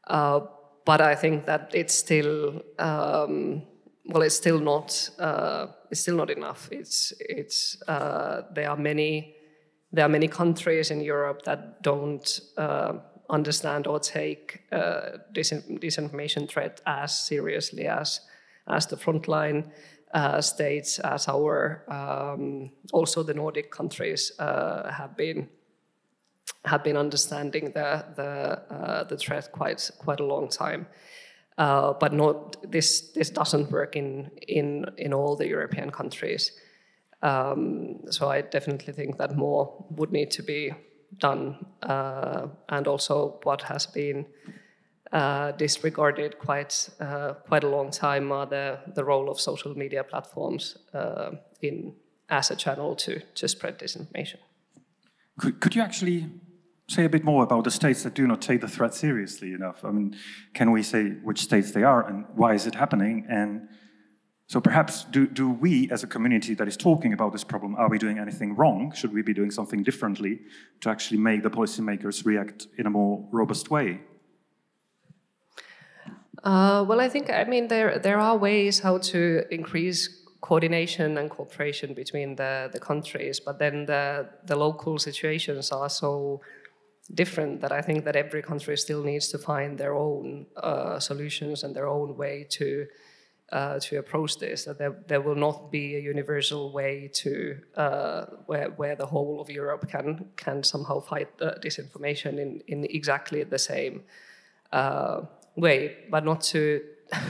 Uh, 0.06 0.40
but 0.84 1.00
I 1.00 1.14
think 1.14 1.46
that 1.46 1.70
it's 1.74 1.94
still, 1.94 2.62
um, 2.78 3.62
well, 4.06 4.22
it's 4.22 4.36
still 4.36 4.58
not, 4.58 5.10
uh, 5.20 5.68
it's 5.90 6.00
still 6.00 6.16
not 6.16 6.30
enough. 6.30 6.68
It's, 6.72 7.12
it's, 7.20 7.80
there 7.86 8.68
are 8.68 8.76
many, 8.76 9.36
there 9.92 10.04
are 10.04 10.08
many 10.08 10.26
countries 10.26 10.90
in 10.90 11.00
Europe 11.00 11.42
that 11.42 11.82
don't 11.82 12.40
understand 13.30 13.86
or 13.86 13.98
take 13.98 14.62
uh, 14.72 15.18
disinformation 15.34 16.48
threat 16.48 16.80
as 16.86 17.26
seriously 17.26 17.86
as 17.86 18.20
as 18.68 18.86
the 18.86 18.96
frontline 18.96 19.70
uh, 20.14 20.40
states, 20.40 20.98
as 20.98 21.28
our 21.28 21.84
um, 21.88 22.70
also 22.92 23.22
the 23.22 23.34
Nordic 23.34 23.70
countries 23.70 24.32
uh, 24.38 24.90
have 24.90 25.16
been 25.16 25.48
have 26.64 26.84
been 26.84 26.96
understanding 26.96 27.72
the 27.72 28.04
the 28.16 28.74
uh, 28.74 29.04
the 29.04 29.16
threat 29.16 29.50
quite 29.52 29.90
quite 29.98 30.20
a 30.20 30.26
long 30.26 30.48
time. 30.48 30.86
Uh, 31.58 31.92
but 31.92 32.12
not 32.12 32.56
this 32.70 33.12
this 33.12 33.30
doesn't 33.30 33.70
work 33.70 33.96
in 33.96 34.30
in 34.48 34.86
in 34.96 35.12
all 35.12 35.36
the 35.36 35.48
European 35.48 35.90
countries. 35.90 36.52
Um, 37.22 38.00
so 38.10 38.28
I 38.28 38.40
definitely 38.40 38.92
think 38.92 39.18
that 39.18 39.36
more 39.36 39.86
would 39.90 40.12
need 40.12 40.30
to 40.32 40.42
be 40.42 40.72
done, 41.18 41.66
uh, 41.82 42.48
and 42.68 42.86
also 42.86 43.38
what 43.42 43.62
has 43.62 43.86
been 43.86 44.26
uh, 45.12 45.52
disregarded 45.52 46.38
quite 46.38 46.90
uh, 47.00 47.34
quite 47.48 47.64
a 47.64 47.68
long 47.68 47.90
time 47.90 48.32
are 48.32 48.46
the 48.46 48.78
the 48.94 49.04
role 49.04 49.30
of 49.30 49.40
social 49.40 49.76
media 49.76 50.04
platforms 50.04 50.78
in 51.60 51.94
as 52.28 52.50
a 52.50 52.56
channel 52.56 52.96
to 52.96 53.20
to 53.34 53.48
spread 53.48 53.78
disinformation. 53.78 54.38
Could, 55.38 55.60
could 55.60 55.74
you 55.74 55.82
actually 55.82 56.28
say 56.88 57.04
a 57.04 57.08
bit 57.08 57.24
more 57.24 57.42
about 57.42 57.64
the 57.64 57.70
states 57.70 58.02
that 58.02 58.14
do 58.14 58.26
not 58.26 58.42
take 58.42 58.60
the 58.60 58.68
threat 58.68 58.94
seriously 58.94 59.52
enough? 59.52 59.84
I 59.84 59.90
mean, 59.90 60.16
can 60.54 60.72
we 60.72 60.82
say 60.82 61.10
which 61.24 61.40
states 61.40 61.72
they 61.72 61.82
are 61.82 62.06
and 62.06 62.26
why 62.34 62.54
is 62.54 62.66
it 62.66 62.74
happening? 62.74 63.26
And 63.28 63.68
so 64.46 64.60
perhaps 64.60 65.04
do, 65.04 65.26
do 65.26 65.48
we 65.48 65.90
as 65.90 66.02
a 66.02 66.06
community 66.06 66.54
that 66.54 66.68
is 66.68 66.76
talking 66.76 67.12
about 67.12 67.32
this 67.32 67.44
problem, 67.44 67.74
are 67.76 67.88
we 67.88 67.98
doing 67.98 68.18
anything 68.18 68.54
wrong? 68.54 68.92
Should 68.92 69.12
we 69.12 69.22
be 69.22 69.32
doing 69.32 69.50
something 69.50 69.82
differently 69.82 70.40
to 70.80 70.90
actually 70.90 71.18
make 71.18 71.42
the 71.42 71.50
policymakers 71.50 72.26
react 72.26 72.66
in 72.76 72.86
a 72.86 72.90
more 72.90 73.26
robust 73.32 73.70
way? 73.70 74.00
Uh, 76.42 76.84
well, 76.88 77.00
I 77.00 77.08
think 77.08 77.30
I 77.30 77.44
mean 77.44 77.68
there 77.68 77.98
there 77.98 78.18
are 78.18 78.36
ways 78.36 78.80
how 78.80 78.98
to 78.98 79.44
increase 79.50 80.22
coordination 80.40 81.16
and 81.18 81.30
cooperation 81.30 81.94
between 81.94 82.34
the, 82.34 82.68
the 82.72 82.80
countries, 82.80 83.38
but 83.38 83.58
then 83.58 83.86
the 83.86 84.28
the 84.44 84.56
local 84.56 84.98
situations 84.98 85.70
are 85.70 85.88
so 85.88 86.40
different 87.14 87.60
that 87.60 87.72
I 87.72 87.80
think 87.80 88.04
that 88.04 88.16
every 88.16 88.42
country 88.42 88.76
still 88.76 89.02
needs 89.04 89.28
to 89.28 89.38
find 89.38 89.78
their 89.78 89.94
own 89.94 90.46
uh, 90.56 90.98
solutions 90.98 91.62
and 91.62 91.74
their 91.76 91.86
own 91.86 92.16
way 92.16 92.46
to 92.50 92.86
uh, 93.52 93.78
to 93.80 93.98
approach 93.98 94.38
this. 94.38 94.64
That 94.64 94.78
there, 94.78 94.96
there 95.06 95.20
will 95.20 95.36
not 95.36 95.70
be 95.70 95.96
a 95.96 96.00
universal 96.00 96.72
way 96.72 97.10
to 97.14 97.58
uh, 97.76 98.24
where 98.46 98.70
where 98.70 98.96
the 98.96 99.06
whole 99.06 99.40
of 99.40 99.50
Europe 99.50 99.88
can 99.88 100.30
can 100.36 100.62
somehow 100.62 101.00
fight 101.00 101.28
disinformation 101.38 102.38
in 102.38 102.62
in 102.66 102.84
exactly 102.84 103.44
the 103.44 103.58
same 103.58 104.02
uh, 104.72 105.22
way, 105.56 105.96
but 106.10 106.24
not 106.24 106.40
to. 106.52 106.80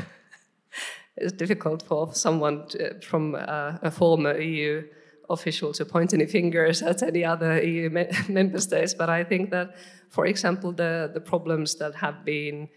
it's 1.16 1.32
difficult 1.32 1.82
for 1.82 2.14
someone 2.14 2.66
to, 2.68 3.00
from 3.00 3.34
uh, 3.34 3.76
a 3.82 3.90
former 3.90 4.38
EU 4.38 4.82
official 5.30 5.72
to 5.72 5.84
point 5.84 6.14
any 6.14 6.26
fingers 6.26 6.82
at 6.82 7.02
any 7.02 7.24
other 7.24 7.62
EU 7.62 7.90
me 7.90 8.06
member 8.28 8.60
states. 8.60 8.94
But 8.94 9.08
I 9.08 9.24
think 9.24 9.50
that, 9.50 9.74
for 10.08 10.26
example, 10.26 10.72
the, 10.72 11.10
the 11.12 11.20
problems 11.20 11.76
that 11.76 11.94
have 11.96 12.24
been 12.24 12.68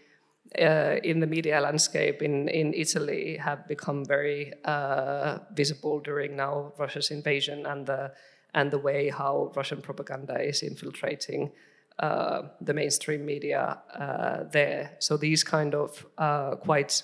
uh, 0.60 0.96
in 1.02 1.20
the 1.20 1.26
media 1.26 1.60
landscape 1.60 2.22
in, 2.22 2.48
in 2.48 2.72
Italy 2.74 3.36
have 3.36 3.66
become 3.68 4.04
very 4.04 4.52
uh, 4.64 5.38
visible 5.54 6.00
during 6.00 6.36
now 6.36 6.72
Russia's 6.78 7.10
invasion 7.10 7.66
and 7.66 7.86
the, 7.86 8.12
and 8.54 8.70
the 8.70 8.78
way 8.78 9.10
how 9.10 9.52
Russian 9.54 9.82
propaganda 9.82 10.40
is 10.40 10.62
infiltrating 10.62 11.52
uh, 11.98 12.42
the 12.60 12.74
mainstream 12.74 13.24
media 13.24 13.78
uh, 13.94 14.44
there. 14.50 14.92
So 14.98 15.16
these 15.16 15.42
kind 15.42 15.74
of 15.74 16.06
uh, 16.18 16.56
quite 16.56 17.02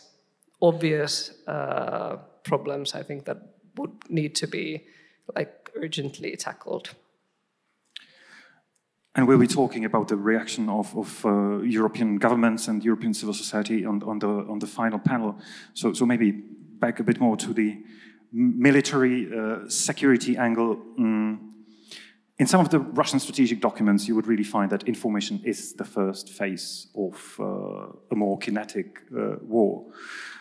obvious 0.61 1.33
uh, 1.47 2.17
problems, 2.45 2.95
I 2.95 3.03
think 3.03 3.25
that 3.25 3.39
would 3.77 3.93
need 4.09 4.35
to 4.37 4.47
be 4.47 4.85
like 5.35 5.71
urgently 5.77 6.37
tackled. 6.37 6.91
And 9.15 9.29
we'll 9.29 9.39
be 9.39 9.47
talking 9.47 9.85
about 9.85 10.09
the 10.09 10.17
reaction 10.17 10.71
of, 10.71 10.97
of 10.97 11.27
uh, 11.27 11.59
European 11.59 12.17
governments 12.17 12.69
and 12.69 12.83
European 12.83 13.13
civil 13.13 13.35
society 13.35 13.85
on, 13.85 14.03
on, 14.05 14.19
the, 14.19 14.27
on 14.27 14.59
the 14.59 14.67
final 14.67 14.99
panel. 14.99 15.37
So, 15.75 15.93
so 15.93 16.07
maybe 16.07 16.31
back 16.31 16.99
a 16.99 17.05
bit 17.05 17.21
more 17.21 17.37
to 17.37 17.53
the 17.53 17.79
military 18.33 19.29
uh, 19.31 19.69
security 19.69 20.39
angle. 20.39 20.77
Mm. 20.99 21.39
In 22.39 22.47
some 22.47 22.61
of 22.61 22.71
the 22.71 22.79
Russian 22.79 23.21
strategic 23.21 23.61
documents, 23.61 24.09
you 24.09 24.15
would 24.15 24.27
really 24.27 24.45
find 24.45 24.71
that 24.71 24.85
information 24.85 25.43
is 25.45 25.75
the 25.75 25.85
first 25.85 26.31
phase 26.31 26.87
of 26.97 27.37
uh, 27.39 27.93
a 28.11 28.17
more 28.17 28.39
kinetic 28.39 29.01
uh, 29.15 29.37
war. 29.43 29.85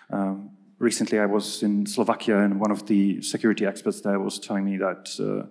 Um, 0.09 0.51
recently 0.79 1.19
I 1.19 1.25
was 1.25 1.61
in 1.61 1.85
Slovakia 1.85 2.39
and 2.39 2.59
one 2.59 2.71
of 2.71 2.87
the 2.87 3.21
security 3.21 3.65
experts 3.65 4.01
there 4.01 4.19
was 4.19 4.39
telling 4.39 4.65
me 4.65 4.77
that 4.77 5.09
uh, 5.19 5.47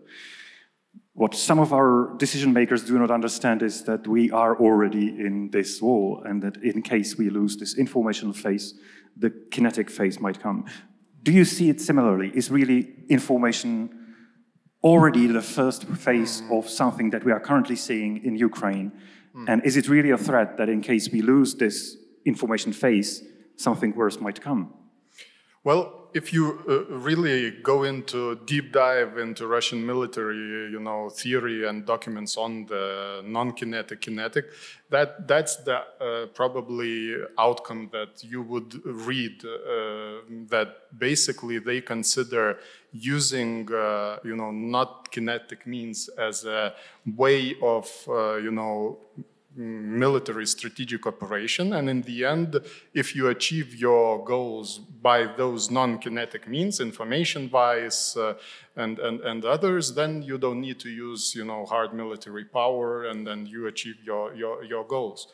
what 1.13 1.35
some 1.35 1.59
of 1.59 1.73
our 1.73 2.15
decision 2.19 2.53
makers 2.53 2.85
do 2.85 2.99
not 2.99 3.11
understand 3.11 3.63
is 3.63 3.85
that 3.85 4.07
we 4.07 4.31
are 4.31 4.59
already 4.59 5.09
in 5.09 5.51
this 5.51 5.83
war 5.83 6.27
and 6.27 6.43
that 6.43 6.57
in 6.59 6.83
case 6.83 7.19
we 7.19 7.31
lose 7.31 7.57
this 7.57 7.77
informational 7.77 8.33
phase, 8.33 8.75
the 9.17 9.31
kinetic 9.51 9.91
phase 9.91 10.21
might 10.21 10.41
come. 10.41 10.65
Do 11.23 11.33
you 11.33 11.45
see 11.45 11.69
it 11.69 11.81
similarly? 11.81 12.31
Is 12.35 12.51
really 12.51 12.95
information 13.09 14.15
already 14.83 15.27
the 15.27 15.43
first 15.43 15.85
phase 15.85 16.43
of 16.51 16.69
something 16.69 17.11
that 17.11 17.25
we 17.25 17.33
are 17.33 17.41
currently 17.41 17.77
seeing 17.77 18.25
in 18.25 18.37
Ukraine? 18.37 18.93
Mm. 19.35 19.49
And 19.49 19.65
is 19.65 19.77
it 19.77 19.89
really 19.89 20.11
a 20.11 20.19
threat 20.19 20.57
that 20.57 20.69
in 20.69 20.81
case 20.81 21.11
we 21.11 21.23
lose 21.23 21.55
this 21.57 21.97
information 22.25 22.73
phase, 22.73 23.23
something 23.57 23.95
worse 23.95 24.21
might 24.21 24.41
come? 24.41 24.73
Well, 25.65 26.00
if 26.13 26.33
you 26.33 26.61
uh, 26.69 26.95
really 26.95 27.51
go 27.63 27.85
into 27.85 28.37
deep 28.47 28.73
dive 28.73 29.19
into 29.19 29.47
Russian 29.47 29.85
military, 29.85 30.71
you 30.71 30.81
know, 30.81 31.09
theory 31.11 31.69
and 31.69 31.87
documents 31.87 32.37
on 32.37 32.67
the 32.67 33.23
non-kinetic 33.25 34.01
kinetic, 34.01 34.47
that 34.91 35.29
that's 35.29 35.57
the 35.57 35.77
uh, 35.77 36.27
probably 36.35 37.17
outcome 37.39 37.91
that 37.93 38.23
you 38.25 38.43
would 38.43 38.85
read. 38.85 39.45
Uh, 39.45 40.21
that 40.49 40.99
basically 40.99 41.59
they 41.59 41.81
consider 41.81 42.59
using, 42.93 43.73
uh, 43.73 44.19
you 44.25 44.37
know, 44.37 44.51
not 44.51 45.11
kinetic 45.11 45.67
means 45.67 46.09
as 46.19 46.45
a 46.45 46.75
way 47.17 47.55
of, 47.63 47.89
uh, 48.09 48.35
you 48.37 48.51
know, 48.51 48.99
military 49.57 50.47
strategic 50.47 51.07
operation. 51.07 51.73
And 51.73 51.91
in 51.91 52.03
the 52.03 52.25
end, 52.25 52.61
if 52.95 53.17
you 53.17 53.29
achieve 53.29 53.75
your 53.75 54.25
goals 54.25 54.79
by 54.79 55.27
those 55.27 55.71
non-kinetic 55.71 56.47
means, 56.47 56.81
information-wise 56.81 58.17
uh, 58.17 58.35
and, 58.77 58.99
and, 58.99 59.21
and 59.21 59.45
others, 59.45 59.95
then 59.95 60.23
you 60.23 60.39
don't 60.39 60.61
need 60.61 60.79
to 60.81 60.89
use, 60.89 61.35
you 61.35 61.45
know, 61.45 61.67
hard 61.67 61.93
military 61.93 62.45
power 62.45 63.07
and 63.07 63.27
then 63.27 63.47
you 63.47 63.67
achieve 63.67 63.97
your, 64.05 64.35
your, 64.35 64.65
your 64.65 64.85
goals. 64.85 65.29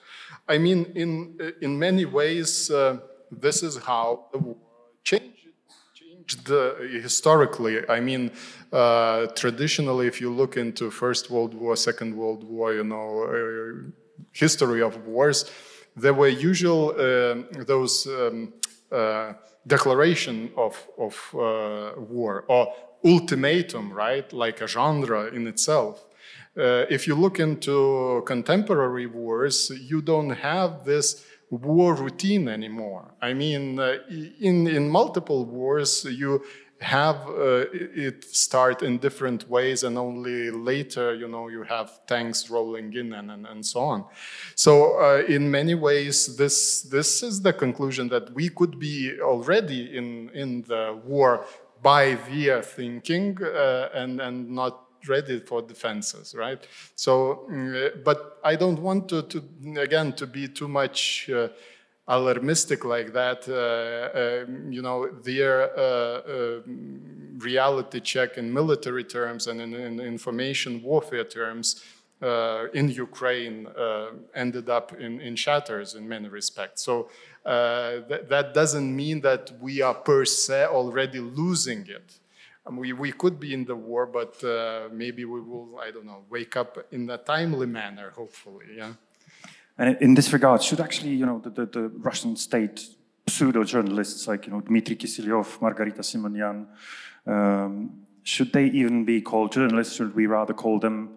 I 0.49 0.59
mean, 0.59 0.93
in, 0.95 1.55
in 1.61 1.79
many 1.79 2.05
ways, 2.05 2.71
uh, 2.71 2.99
this 3.31 3.63
is 3.63 3.77
how 3.77 4.27
the 4.33 4.39
war 4.39 4.57
changed 5.05 6.51
uh, 6.51 6.77
historically. 6.77 7.89
I 7.89 8.01
mean, 8.01 8.33
uh, 8.73 9.27
traditionally, 9.27 10.07
if 10.07 10.21
you 10.21 10.33
look 10.33 10.57
into 10.57 10.91
First 10.91 11.31
World 11.31 11.55
War, 11.55 11.77
Second 11.77 12.17
World 12.17 12.45
War, 12.45 12.73
you 12.73 12.85
know, 12.85 13.23
uh, 13.25 14.06
history 14.39 14.83
of 14.83 15.07
wars, 15.07 15.51
there 15.97 16.15
were 16.15 16.29
usual 16.29 16.91
uh, 16.91 17.65
those 17.65 18.07
um, 18.07 18.53
uh, 18.93 19.33
declaration 19.67 20.51
of, 20.57 20.75
of 20.99 21.15
uh, 21.35 22.01
war 22.01 22.45
or 22.49 22.73
ultimatum, 23.05 23.93
right? 23.93 24.33
Like 24.33 24.61
a 24.61 24.67
genre 24.67 25.27
in 25.27 25.47
itself. 25.47 26.05
Uh, 26.57 26.87
if 26.89 27.07
you 27.07 27.15
look 27.15 27.39
into 27.39 28.23
contemporary 28.27 29.07
wars, 29.07 29.71
you 29.71 30.01
don't 30.01 30.31
have 30.31 30.85
this 30.85 31.25
war 31.51 31.95
routine 31.95 32.49
anymore. 32.49 33.15
I 33.21 33.35
mean, 33.35 33.79
uh, 33.79 33.99
in, 34.41 34.67
in 34.67 34.89
multiple 34.89 35.45
wars, 35.45 36.05
you 36.05 36.43
have 36.81 37.17
uh, 37.29 37.65
it 37.73 38.25
start 38.25 38.83
in 38.83 38.99
different 38.99 39.49
ways 39.49 39.83
and 39.83 39.97
only 39.97 40.51
later 40.51 41.15
you 41.15 41.27
know 41.27 41.49
you 41.49 41.63
have 41.63 42.07
tanks 42.07 42.51
rolling 42.51 42.93
in 42.93 43.15
and, 43.15 43.31
and, 43.31 43.47
and 43.47 43.65
so 43.65 43.81
on. 43.81 44.05
So 44.55 45.01
uh, 45.01 45.25
in 45.27 45.51
many 45.51 45.75
ways 45.75 46.37
this 46.37 46.83
this 46.83 47.23
is 47.23 47.41
the 47.41 47.53
conclusion 47.53 48.09
that 48.09 48.33
we 48.35 48.51
could 48.51 48.79
be 48.79 49.19
already 49.21 49.97
in 49.97 50.31
in 50.31 50.63
the 50.63 51.01
war 51.05 51.47
by 51.83 52.15
via 52.15 52.63
thinking 52.63 53.39
uh, 53.43 53.89
and 53.95 54.21
and 54.21 54.51
not 54.51 54.83
ready 55.09 55.41
for 55.41 55.63
defenses 55.63 56.35
right? 56.35 56.67
So 56.95 57.47
mm, 57.51 58.05
but 58.05 58.39
i 58.45 58.55
don't 58.57 58.81
want 58.81 59.09
to, 59.09 59.23
to 59.23 59.43
again 59.81 60.13
to 60.13 60.27
be 60.27 60.49
too 60.49 60.69
much 60.69 61.31
uh, 61.31 61.49
alarmistic 62.09 62.85
like 62.85 63.13
that, 63.13 63.49
uh, 63.49 64.45
um, 64.49 64.73
you 64.73 64.83
know, 64.83 65.09
their 65.09 65.77
uh, 65.77 66.21
um, 66.29 67.39
reality 67.39 68.01
check 68.01 68.39
in 68.39 68.53
military 68.53 69.05
terms 69.05 69.47
and 69.47 69.61
in, 69.61 69.75
in 69.75 70.01
information 70.01 70.83
warfare 70.83 71.25
terms 71.25 71.85
uh, 72.23 72.67
in 72.73 72.89
Ukraine 72.89 73.67
uh, 73.67 74.07
ended 74.35 74.71
up 74.71 74.93
in, 74.99 75.21
in, 75.21 75.37
shatters 75.37 75.95
in 75.95 76.09
many 76.09 76.29
respects. 76.29 76.83
So 76.83 77.11
uh, 77.45 78.01
th 78.09 78.29
that 78.29 78.55
doesn't 78.55 78.91
mean 79.03 79.21
that 79.21 79.53
we 79.61 79.83
are 79.83 79.95
per 79.95 80.25
se 80.25 80.67
already 80.67 81.21
losing 81.21 81.83
it. 81.99 82.09
We, 82.69 82.93
we 82.93 83.13
could 83.13 83.39
be 83.39 83.53
in 83.53 83.65
the 83.65 83.77
war, 83.77 84.07
but 84.07 84.43
uh, 84.43 84.89
maybe 84.93 85.25
we 85.25 85.41
will, 85.41 85.79
I 85.87 85.93
don't 85.93 86.07
know, 86.07 86.23
wake 86.29 86.57
up 86.57 86.73
in 86.91 87.09
a 87.11 87.19
timely 87.19 87.67
manner, 87.67 88.11
hopefully, 88.11 88.67
yeah. 88.77 88.95
And 89.79 89.97
in 90.01 90.15
this 90.15 90.33
regard, 90.33 90.63
should 90.63 90.81
actually, 90.81 91.11
you 91.11 91.27
know, 91.27 91.39
the, 91.39 91.51
the, 91.51 91.67
the 91.67 91.89
Russian 91.99 92.37
state 92.37 92.87
pseudo 93.29 93.65
journalists 93.65 94.27
like, 94.27 94.47
you 94.47 94.53
know, 94.53 94.61
Dmitry 94.61 94.97
Kiselyov, 94.97 95.61
Margarita 95.61 96.01
Simonyan, 96.01 96.67
um, 97.27 98.07
should 98.23 98.53
they 98.53 98.67
even 98.67 99.05
be 99.05 99.21
called 99.21 99.53
journalists? 99.53 99.97
Should 99.97 100.15
we 100.15 100.27
rather 100.27 100.55
call 100.55 100.79
them 100.81 101.11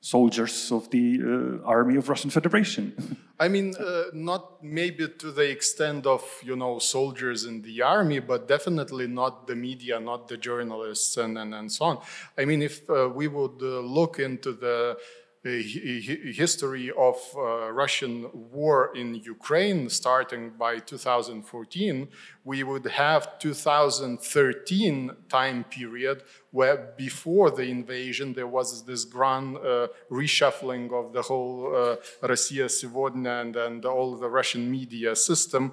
soldiers 0.00 0.70
of 0.70 0.90
the 0.90 1.18
uh, 1.62 1.66
army 1.66 1.96
of 1.96 2.08
Russian 2.08 2.30
Federation? 2.30 3.16
I 3.40 3.48
mean, 3.48 3.74
uh, 3.76 4.04
not 4.12 4.62
maybe 4.62 5.08
to 5.08 5.32
the 5.32 5.50
extent 5.50 6.06
of 6.06 6.22
you 6.44 6.54
know 6.54 6.78
soldiers 6.78 7.44
in 7.44 7.62
the 7.62 7.82
army, 7.82 8.20
but 8.20 8.46
definitely 8.46 9.08
not 9.08 9.48
the 9.48 9.56
media, 9.56 9.98
not 9.98 10.28
the 10.28 10.36
journalists, 10.36 11.16
and 11.16 11.36
and, 11.36 11.54
and 11.54 11.72
so 11.72 11.84
on. 11.86 11.98
I 12.38 12.44
mean, 12.44 12.62
if 12.62 12.88
uh, 12.88 13.10
we 13.12 13.26
would 13.26 13.60
uh, 13.60 13.80
look 13.80 14.20
into 14.20 14.52
the 14.52 14.96
uh, 15.46 15.50
history 15.50 16.90
of 16.96 17.16
uh, 17.36 17.70
Russian 17.70 18.30
war 18.32 18.92
in 18.96 19.14
Ukraine 19.14 19.90
starting 19.90 20.50
by 20.58 20.78
2014, 20.78 22.08
we 22.44 22.62
would 22.62 22.86
have 22.86 23.38
2013 23.38 25.10
time 25.28 25.64
period 25.64 26.22
where 26.50 26.94
before 26.96 27.50
the 27.50 27.64
invasion 27.64 28.32
there 28.32 28.46
was 28.46 28.84
this 28.86 29.04
grand 29.04 29.58
uh, 29.58 29.88
reshuffling 30.10 30.90
of 30.92 31.12
the 31.12 31.20
whole 31.20 31.74
uh, 31.74 31.96
Russia 32.22 32.64
Segodnya 32.64 33.42
and, 33.42 33.56
and 33.56 33.84
all 33.84 34.16
the 34.16 34.28
Russian 34.28 34.70
media 34.70 35.14
system, 35.14 35.72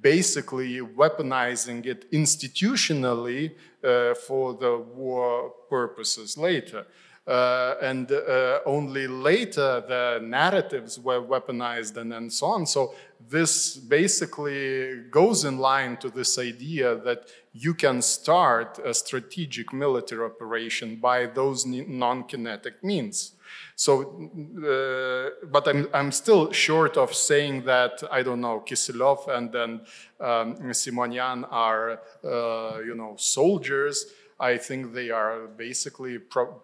basically 0.00 0.80
weaponizing 0.80 1.86
it 1.86 2.10
institutionally 2.10 3.52
uh, 3.84 4.14
for 4.14 4.54
the 4.54 4.78
war 4.78 5.52
purposes 5.68 6.36
later. 6.36 6.86
Uh, 7.24 7.76
and 7.80 8.10
uh, 8.10 8.58
only 8.66 9.06
later 9.06 9.80
the 9.86 10.18
narratives 10.24 10.98
were 10.98 11.22
weaponized 11.22 11.96
and, 11.96 12.12
and 12.12 12.32
so 12.32 12.46
on. 12.46 12.66
So 12.66 12.94
this 13.30 13.76
basically 13.76 15.02
goes 15.08 15.44
in 15.44 15.58
line 15.58 15.96
to 15.98 16.10
this 16.10 16.36
idea 16.36 16.96
that 16.96 17.28
you 17.52 17.74
can 17.74 18.02
start 18.02 18.80
a 18.84 18.92
strategic 18.92 19.72
military 19.72 20.24
operation 20.24 20.96
by 20.96 21.26
those 21.26 21.64
non-kinetic 21.64 22.82
means. 22.82 23.34
So, 23.76 24.30
uh, 24.58 25.46
but 25.46 25.68
I'm, 25.68 25.88
I'm 25.94 26.10
still 26.12 26.50
short 26.52 26.96
of 26.96 27.14
saying 27.14 27.64
that, 27.66 28.02
I 28.10 28.22
don't 28.22 28.40
know, 28.40 28.64
Kiselyov 28.66 29.28
and 29.28 29.52
then 29.52 29.80
um, 30.20 30.56
Simonyan 30.72 31.46
are, 31.50 32.00
uh, 32.24 32.80
you 32.84 32.94
know, 32.94 33.14
soldiers. 33.16 34.06
I 34.42 34.58
think 34.58 34.92
they 34.92 35.10
are 35.10 35.46
basically 35.46 36.18
pro 36.18 36.60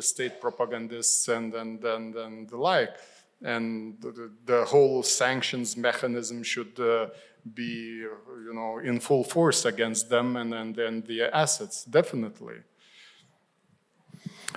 state 0.00 0.40
propagandists, 0.40 1.28
and, 1.28 1.54
and, 1.54 1.84
and, 1.84 2.16
and 2.16 2.48
the 2.48 2.56
like. 2.56 2.96
And 3.42 3.96
the, 4.00 4.32
the 4.44 4.64
whole 4.64 5.02
sanctions 5.04 5.76
mechanism 5.76 6.42
should 6.42 6.78
uh, 6.80 7.10
be, 7.54 8.00
you 8.46 8.52
know, 8.52 8.78
in 8.78 8.98
full 8.98 9.22
force 9.22 9.64
against 9.64 10.08
them 10.08 10.36
and, 10.36 10.52
and, 10.52 10.76
and 10.76 11.06
the 11.06 11.22
assets, 11.32 11.84
definitely. 11.84 12.56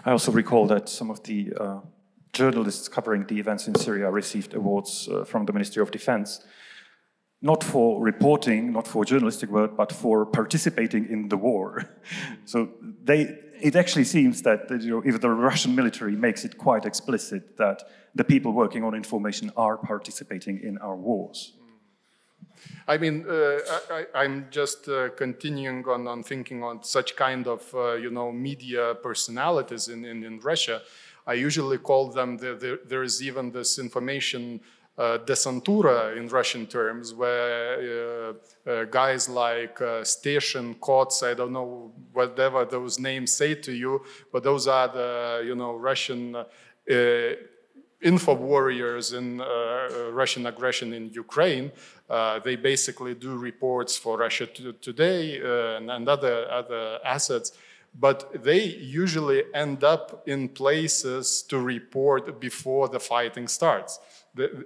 I 0.04 0.12
also 0.12 0.32
recall 0.32 0.66
that 0.68 0.90
some 0.90 1.12
of 1.12 1.22
the 1.24 1.54
uh, 1.60 1.80
journalists 2.34 2.88
covering 2.88 3.28
the 3.28 3.40
events 3.40 3.68
in 3.68 3.76
Syria 3.76 4.10
received 4.10 4.56
awards 4.56 5.08
uh, 5.08 5.26
from 5.26 5.46
the 5.46 5.54
Ministry 5.54 5.82
of 5.82 5.92
Defense 5.92 6.44
not 7.52 7.64
for 7.64 7.88
reporting, 8.12 8.62
not 8.78 8.86
for 8.94 9.06
journalistic 9.12 9.50
work, 9.60 9.72
but 9.82 9.90
for 10.02 10.26
participating 10.26 11.04
in 11.14 11.30
the 11.30 11.40
war. 11.50 11.68
so 12.46 12.58
they, 13.10 13.22
it 13.68 13.76
actually 13.76 14.08
seems 14.16 14.42
that 14.48 14.60
you 14.70 14.92
know, 14.94 15.02
if 15.06 15.16
the 15.22 15.30
Russian 15.30 15.74
military 15.74 16.16
makes 16.28 16.42
it 16.48 16.54
quite 16.58 16.84
explicit 16.86 17.42
that 17.58 17.78
the 18.20 18.24
people 18.24 18.52
working 18.52 18.84
on 18.84 18.94
information 19.04 19.52
are 19.56 19.78
participating 19.78 20.60
in 20.70 20.78
our 20.80 20.98
wars. 21.08 21.40
I 22.88 22.98
mean, 22.98 23.26
uh, 23.30 23.60
I, 24.16 24.26
am 24.26 24.48
just 24.50 24.90
uh, 24.90 25.10
continuing 25.10 25.88
on, 25.88 26.08
on 26.08 26.24
thinking 26.24 26.64
on 26.64 26.84
such 26.84 27.16
kind 27.16 27.48
of, 27.48 27.62
uh, 27.74 27.94
you 27.94 28.10
know, 28.10 28.32
media 28.32 28.96
personalities 28.96 29.88
in, 29.88 30.06
in, 30.06 30.24
in, 30.24 30.40
Russia. 30.40 30.82
I 31.26 31.34
usually 31.34 31.78
call 31.78 32.12
them, 32.12 32.38
the, 32.38 32.56
the, 32.56 32.80
there 32.92 33.04
is 33.04 33.22
even 33.22 33.52
this 33.52 33.78
information 33.78 34.62
uh, 34.98 35.20
desantura 35.20 36.18
in 36.18 36.28
Russian 36.28 36.66
terms, 36.66 37.14
where 37.14 38.34
uh, 38.66 38.70
uh, 38.70 38.84
guys 38.86 39.30
like 39.30 39.80
uh, 39.80 40.02
Steshin, 40.02 40.80
Kots, 40.80 41.22
I 41.24 41.34
don't 41.36 41.54
know 41.54 41.92
whatever 42.14 42.66
those 42.66 43.00
names 43.00 43.32
say 43.32 43.54
to 43.54 43.72
you, 43.72 44.02
but 44.32 44.44
those 44.44 44.68
are 44.68 44.88
the 44.88 45.44
you 45.46 45.56
know 45.56 45.76
Russian 45.76 46.36
uh, 46.36 46.46
info 48.02 48.34
warriors 48.34 49.14
in 49.14 49.42
uh, 49.42 50.10
Russian 50.12 50.46
aggression 50.48 50.94
in 50.94 51.10
Ukraine. 51.14 51.72
they 52.44 52.56
basically 52.56 53.14
do 53.14 53.38
reports 53.38 53.98
for 53.98 54.18
Russia 54.18 54.48
Today 54.48 55.38
and, 55.78 55.92
and 55.92 56.08
other 56.10 56.50
other 56.50 57.00
assets 57.04 57.52
but 58.00 58.44
they 58.44 58.64
usually 59.02 59.44
end 59.56 59.84
up 59.84 60.28
in 60.28 60.48
places 60.50 61.42
to 61.50 61.58
report 61.60 62.40
before 62.40 62.88
the 62.88 63.00
fighting 63.00 63.48
starts 63.48 64.00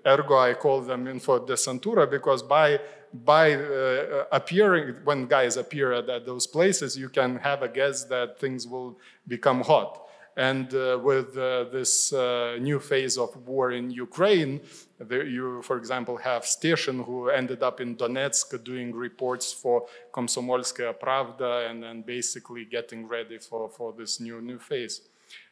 ergo 0.05 0.37
I 0.37 0.53
call 0.53 0.81
them 0.81 1.07
info 1.07 1.39
desantura 1.45 2.09
because 2.09 2.43
by 2.43 2.79
by 3.13 3.55
uh, 3.55 4.25
appearing 4.31 4.95
when 5.03 5.27
guys 5.27 5.57
appear 5.57 5.91
at, 5.93 6.25
those 6.25 6.47
places, 6.47 6.97
you 6.97 7.09
can 7.09 7.37
have 7.37 7.61
a 7.61 7.67
guess 7.67 8.05
that 8.05 8.39
things 8.39 8.67
will 8.67 8.97
become 9.27 9.61
hot. 9.61 10.07
And 10.37 10.73
uh, 10.73 10.97
with 11.03 11.37
uh, 11.37 11.65
this 11.65 12.13
uh, 12.13 12.57
new 12.59 12.79
phase 12.79 13.17
of 13.17 13.35
war 13.45 13.71
in 13.71 13.91
Ukraine, 13.91 14.61
there 14.97 15.25
you, 15.25 15.61
for 15.61 15.77
example, 15.77 16.15
have 16.17 16.43
Steshin, 16.43 17.03
who 17.05 17.29
ended 17.29 17.63
up 17.63 17.81
in 17.81 17.97
Donetsk 17.97 18.63
doing 18.63 18.95
reports 18.95 19.51
for 19.51 19.87
Komsomolskaya 20.13 20.93
Pravda 20.97 21.69
and, 21.69 21.83
and 21.83 22.05
basically 22.05 22.63
getting 22.63 23.07
ready 23.07 23.39
for, 23.39 23.69
for 23.69 23.91
this 23.91 24.21
new, 24.21 24.39
new 24.41 24.57
phase. 24.57 25.01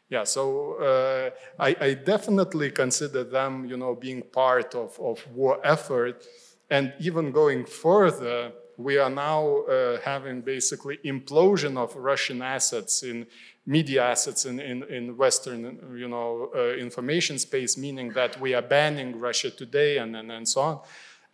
Yeah, 0.10 0.24
so 0.24 0.74
uh, 0.82 1.30
I, 1.60 1.76
I, 1.80 1.93
definitely 1.93 2.72
consider 2.72 3.24
them, 3.24 3.65
you 3.65 3.78
know, 3.78 3.93
being 3.93 4.24
part 4.24 4.74
of, 4.74 5.00
of 5.00 5.24
war 5.36 5.60
effort. 5.63 6.26
And 6.72 6.93
even 7.00 7.32
going 7.32 7.65
further, 7.65 8.52
we 8.78 8.98
are 8.98 9.10
now 9.10 9.58
uh, 9.63 10.00
having 10.04 10.41
basically 10.41 10.98
implosion 11.06 11.78
of 11.78 11.95
Russian 11.95 12.41
assets 12.41 13.04
in 13.04 13.28
media 13.67 14.04
assets 14.04 14.45
in, 14.45 14.60
in, 14.60 14.84
in 14.86 15.15
Western, 15.15 15.78
you 15.95 16.08
know, 16.08 16.50
uh, 16.56 16.69
information 16.69 17.38
space, 17.38 17.78
meaning 17.78 18.12
that 18.13 18.39
we 18.41 18.56
are 18.56 18.63
banning 18.63 19.19
Russia 19.19 19.52
today 19.52 20.00
and, 20.00 20.15
and, 20.15 20.32
and 20.32 20.50
so 20.50 20.62
on. 20.62 20.80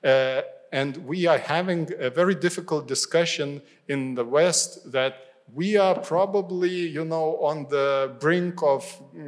Uh, 0.03 0.41
and 0.73 0.97
we 0.97 1.27
are 1.27 1.37
having 1.37 1.89
a 1.99 2.09
very 2.09 2.35
difficult 2.35 2.89
discussion 2.89 3.61
in 3.87 4.15
the 4.15 4.25
West 4.25 4.91
that 4.91 5.34
we 5.53 5.77
are 5.77 5.99
probably, 5.99 6.69
you 6.69 7.05
know, 7.05 7.37
on 7.37 7.67
the 7.69 8.15
brink 8.19 8.61
of 8.63 8.83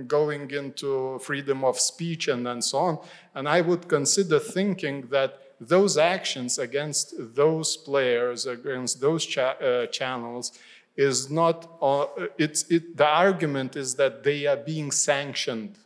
going 0.07 0.49
into 0.51 1.19
freedom 1.19 1.63
of 1.63 1.79
speech 1.79 2.27
and, 2.27 2.47
and 2.47 2.63
so 2.63 2.77
on. 2.79 2.99
And 3.35 3.47
I 3.47 3.61
would 3.61 3.87
consider 3.87 4.39
thinking 4.39 5.07
that 5.09 5.39
those 5.59 5.97
actions 5.97 6.57
against 6.57 7.13
those 7.35 7.77
players, 7.77 8.45
against 8.45 8.99
those 8.99 9.25
cha 9.25 9.51
uh, 9.51 9.85
channels, 9.87 10.57
is 10.95 11.29
not, 11.29 11.69
uh, 11.81 12.07
it's, 12.37 12.63
it, 12.63 12.97
the 12.97 13.05
argument 13.05 13.75
is 13.75 13.95
that 13.95 14.23
they 14.23 14.47
are 14.47 14.57
being 14.57 14.91
sanctioned 14.91 15.77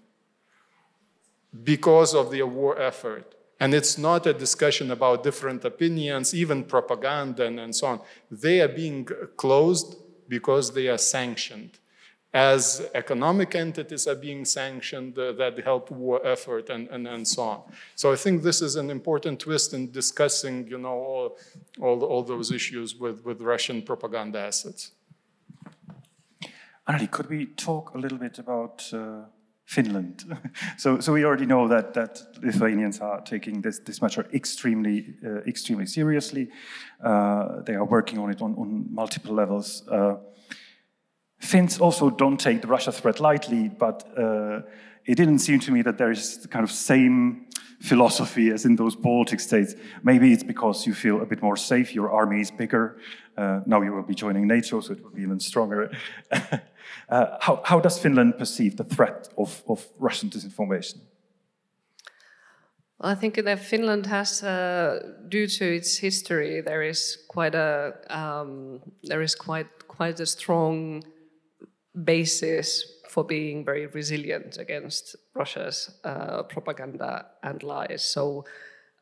because 1.63 2.15
of 2.15 2.31
the 2.31 2.41
war 2.43 2.79
effort. 2.79 3.35
And 3.59 3.73
it's 3.75 3.97
not 3.97 4.25
a 4.25 4.33
discussion 4.33 4.89
about 4.89 5.23
different 5.23 5.63
opinions, 5.65 6.33
even 6.33 6.63
propaganda 6.63 7.45
and, 7.45 7.59
and 7.59 7.75
so 7.75 7.87
on. 7.87 8.01
They 8.31 8.61
are 8.61 8.67
being 8.67 9.05
closed 9.35 9.97
because 10.31 10.71
they 10.71 10.87
are 10.87 10.97
sanctioned. 10.97 11.71
As 12.33 12.89
economic 12.95 13.53
entities 13.53 14.07
are 14.07 14.15
being 14.15 14.45
sanctioned 14.45 15.19
uh, 15.19 15.33
that 15.33 15.59
help 15.69 15.91
war 15.91 16.25
effort 16.25 16.69
and, 16.69 16.87
and, 16.87 17.05
and 17.05 17.27
so 17.27 17.41
on. 17.43 17.59
So 17.95 18.13
I 18.13 18.15
think 18.15 18.41
this 18.41 18.61
is 18.61 18.77
an 18.77 18.89
important 18.89 19.41
twist 19.41 19.73
in 19.73 19.91
discussing 19.91 20.55
you 20.69 20.77
know, 20.77 20.97
all, 21.11 21.37
all, 21.81 22.01
all 22.11 22.23
those 22.23 22.49
issues 22.53 22.95
with, 22.95 23.25
with 23.25 23.41
Russian 23.41 23.81
propaganda 23.81 24.39
assets. 24.39 24.91
Anneli, 26.87 27.11
could 27.11 27.29
we 27.29 27.47
talk 27.47 27.93
a 27.93 27.97
little 27.97 28.17
bit 28.17 28.39
about 28.39 28.77
uh, 28.93 29.23
Finland? 29.71 30.25
so, 30.77 30.99
so 30.99 31.13
we 31.13 31.23
already 31.23 31.45
know 31.45 31.67
that, 31.67 31.93
that 31.93 32.21
Lithuanians 32.43 32.99
are 32.99 33.21
taking 33.21 33.61
this, 33.61 33.79
this 33.79 34.01
matter 34.01 34.27
extremely, 34.33 35.15
uh, 35.25 35.41
extremely 35.47 35.85
seriously. 35.85 36.49
Uh, 37.01 37.61
they 37.65 37.75
are 37.75 37.85
working 37.85 38.19
on 38.19 38.29
it 38.29 38.41
on, 38.41 38.53
on 38.55 38.85
multiple 38.93 39.33
levels. 39.33 39.87
Uh, 39.87 40.15
Finns 41.39 41.79
also 41.79 42.09
don't 42.09 42.37
take 42.37 42.61
the 42.61 42.67
Russia 42.67 42.91
threat 42.91 43.19
lightly, 43.19 43.69
but 43.69 44.03
uh, 44.17 44.59
it 45.05 45.15
didn't 45.15 45.39
seem 45.39 45.59
to 45.59 45.71
me 45.71 45.81
that 45.81 45.97
there 45.97 46.11
is 46.11 46.37
the 46.39 46.47
kind 46.47 46.63
of 46.63 46.71
same 46.71 47.47
philosophy 47.79 48.51
as 48.51 48.65
in 48.65 48.75
those 48.75 48.95
Baltic 48.95 49.39
states. 49.39 49.73
Maybe 50.03 50.33
it's 50.33 50.43
because 50.43 50.85
you 50.85 50.93
feel 50.93 51.21
a 51.21 51.25
bit 51.25 51.41
more 51.41 51.57
safe, 51.57 51.95
your 51.95 52.11
army 52.11 52.41
is 52.41 52.51
bigger. 52.51 52.97
Uh, 53.37 53.61
now 53.65 53.81
you 53.81 53.93
will 53.93 54.03
be 54.03 54.13
joining 54.13 54.47
NATO, 54.47 54.81
so 54.81 54.93
it 54.93 55.01
will 55.01 55.11
be 55.11 55.21
even 55.21 55.39
stronger. 55.39 55.91
uh, 57.09 57.37
how, 57.39 57.61
how, 57.65 57.79
does 57.79 57.99
Finland 57.99 58.37
perceive 58.37 58.77
the 58.77 58.83
threat 58.83 59.29
of, 59.37 59.63
of 59.67 59.87
Russian 59.99 60.29
disinformation? 60.29 61.01
I 63.03 63.15
think 63.15 63.43
that 63.43 63.59
Finland 63.59 64.05
has, 64.05 64.43
uh, 64.43 64.99
due 65.27 65.47
to 65.47 65.75
its 65.75 65.97
history, 65.97 66.61
there 66.61 66.83
is 66.83 67.17
quite 67.27 67.55
a 67.55 67.93
um, 68.09 68.79
there 69.03 69.23
is 69.23 69.35
quite 69.35 69.87
quite 69.87 70.19
a 70.19 70.25
strong 70.25 71.03
basis 72.03 73.01
for 73.09 73.25
being 73.25 73.65
very 73.65 73.87
resilient 73.87 74.57
against 74.57 75.15
Russia's 75.33 75.99
uh, 76.03 76.43
propaganda 76.43 77.25
and 77.43 77.61
lies. 77.63 78.03
So 78.03 78.45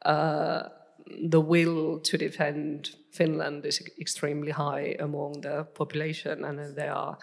uh, 0.05 0.63
the 1.21 1.41
will 1.41 1.99
to 1.99 2.17
defend 2.17 2.95
Finland 3.11 3.65
is 3.65 3.81
extremely 3.99 4.51
high 4.51 4.95
among 4.99 5.41
the 5.41 5.65
population, 5.75 6.45
and 6.45 6.75
there 6.75 6.93
are 6.93 7.17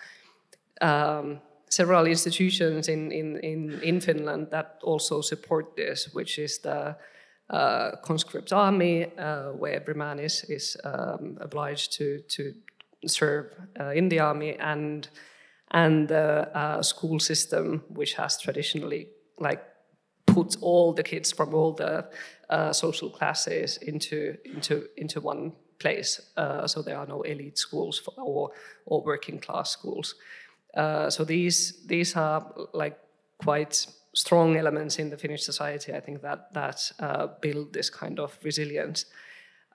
um, 0.80 1.40
several 1.70 2.06
institutions 2.06 2.88
in, 2.88 3.10
in, 3.12 3.36
in, 3.38 3.80
in 3.82 4.00
Finland 4.00 4.50
that 4.50 4.80
also 4.82 5.20
support 5.20 5.76
this, 5.76 6.08
which 6.14 6.38
is 6.38 6.58
the 6.58 6.96
uh, 7.50 7.90
conscript 8.02 8.52
army, 8.52 9.06
uh, 9.18 9.52
where 9.52 9.74
every 9.74 9.94
man 9.94 10.18
is, 10.18 10.44
is 10.48 10.76
um, 10.84 11.38
obliged 11.40 11.92
to, 11.92 12.20
to 12.28 12.52
serve 13.06 13.46
uh, 13.80 13.90
in 13.90 14.08
the 14.08 14.20
army, 14.20 14.56
and 14.58 15.08
and 15.72 16.08
the 16.08 16.48
uh, 16.56 16.82
school 16.82 17.18
system, 17.18 17.82
which 17.88 18.14
has 18.14 18.40
traditionally 18.40 19.08
like 19.38 19.62
put 20.26 20.56
all 20.60 20.92
the 20.92 21.02
kids 21.02 21.32
from 21.32 21.54
all 21.54 21.72
the 21.72 22.04
uh, 22.50 22.72
social 22.72 23.10
classes 23.10 23.78
into 23.78 24.36
into 24.44 24.88
into 24.96 25.20
one 25.20 25.52
place. 25.78 26.20
Uh, 26.36 26.66
so 26.66 26.82
there 26.82 26.96
are 26.96 27.06
no 27.06 27.22
elite 27.22 27.58
schools 27.58 27.98
for, 27.98 28.14
or 28.16 28.50
or 28.86 29.02
working 29.04 29.38
class 29.38 29.70
schools. 29.70 30.14
Uh, 30.76 31.08
so 31.10 31.24
these 31.24 31.86
these 31.86 32.14
are 32.16 32.46
like 32.74 32.98
quite 33.38 33.86
strong 34.14 34.56
elements 34.56 34.98
in 34.98 35.10
the 35.10 35.16
Finnish 35.16 35.42
society. 35.42 35.94
I 35.94 36.00
think 36.00 36.22
that 36.22 36.52
that 36.52 36.92
uh, 37.00 37.26
build 37.40 37.72
this 37.72 37.90
kind 37.90 38.20
of 38.20 38.38
resilience. 38.44 39.06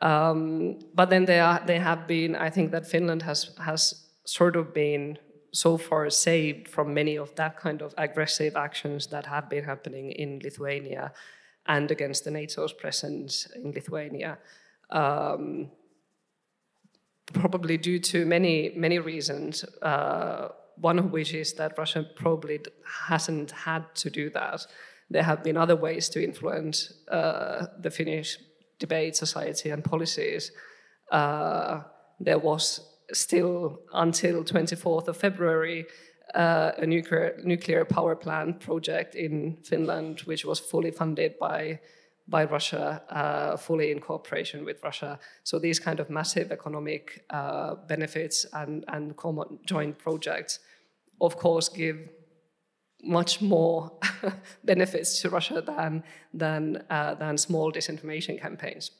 Um, 0.01 0.79
but 0.93 1.09
then 1.09 1.25
they 1.25 1.39
are 1.39 1.61
they 1.65 1.79
have 1.79 2.07
been. 2.07 2.35
I 2.35 2.49
think 2.49 2.71
that 2.71 2.87
Finland 2.87 3.23
has 3.23 3.55
has 3.57 4.07
sort 4.25 4.55
of 4.55 4.73
been 4.73 5.17
so 5.53 5.77
far 5.77 6.09
saved 6.09 6.67
from 6.67 6.93
many 6.93 7.17
of 7.17 7.35
that 7.35 7.57
kind 7.57 7.81
of 7.81 7.93
aggressive 7.97 8.55
actions 8.55 9.07
that 9.07 9.25
have 9.25 9.49
been 9.49 9.63
happening 9.63 10.11
in 10.11 10.39
Lithuania 10.43 11.11
and 11.65 11.91
against 11.91 12.23
the 12.23 12.31
NATO's 12.31 12.73
presence 12.73 13.47
in 13.55 13.71
Lithuania. 13.71 14.37
Um, 14.89 15.71
probably 17.33 17.77
due 17.77 17.99
to 17.99 18.25
many 18.25 18.73
many 18.75 18.99
reasons. 18.99 19.63
Uh, 19.81 20.49
one 20.81 20.99
of 20.99 21.11
which 21.11 21.33
is 21.33 21.53
that 21.53 21.77
Russia 21.77 22.05
probably 22.15 22.59
hasn't 23.07 23.51
had 23.51 23.83
to 23.95 24.09
do 24.09 24.29
that. 24.31 24.65
There 25.09 25.23
have 25.23 25.43
been 25.43 25.57
other 25.57 25.75
ways 25.75 26.09
to 26.09 26.23
influence 26.23 26.93
uh, 27.07 27.67
the 27.79 27.91
Finnish 27.91 28.37
debate, 28.79 29.15
society, 29.15 29.69
and 29.69 29.83
policies. 29.83 30.51
Uh, 31.11 31.81
there 32.19 32.39
was 32.39 32.81
still 33.13 33.79
until 33.93 34.43
24th 34.43 35.07
of 35.07 35.17
February 35.17 35.85
uh, 36.35 36.71
a 36.77 36.85
nuclear 36.85 37.37
nuclear 37.43 37.85
power 37.85 38.15
plant 38.15 38.59
project 38.59 39.15
in 39.15 39.57
Finland, 39.63 40.21
which 40.21 40.45
was 40.45 40.59
fully 40.59 40.91
funded 40.91 41.37
by 41.39 41.79
by 42.27 42.45
Russia, 42.45 43.01
uh, 43.09 43.57
fully 43.57 43.91
in 43.91 43.99
cooperation 43.99 44.63
with 44.63 44.81
Russia. 44.83 45.19
So 45.43 45.59
these 45.59 45.79
kind 45.79 45.99
of 45.99 46.09
massive 46.09 46.51
economic 46.51 47.25
uh, 47.29 47.75
benefits 47.87 48.45
and 48.53 48.85
and 48.87 49.15
common 49.17 49.59
joint 49.65 49.97
projects, 49.97 50.59
of 51.21 51.37
course, 51.37 51.69
give 51.69 51.97
much 53.03 53.41
more 53.41 53.91
benefits 54.63 55.21
to 55.21 55.29
Russia 55.29 55.61
than 55.61 56.03
than 56.33 56.83
uh, 56.89 57.15
than 57.15 57.37
small 57.37 57.71
disinformation 57.71 58.39
campaigns. 58.39 58.91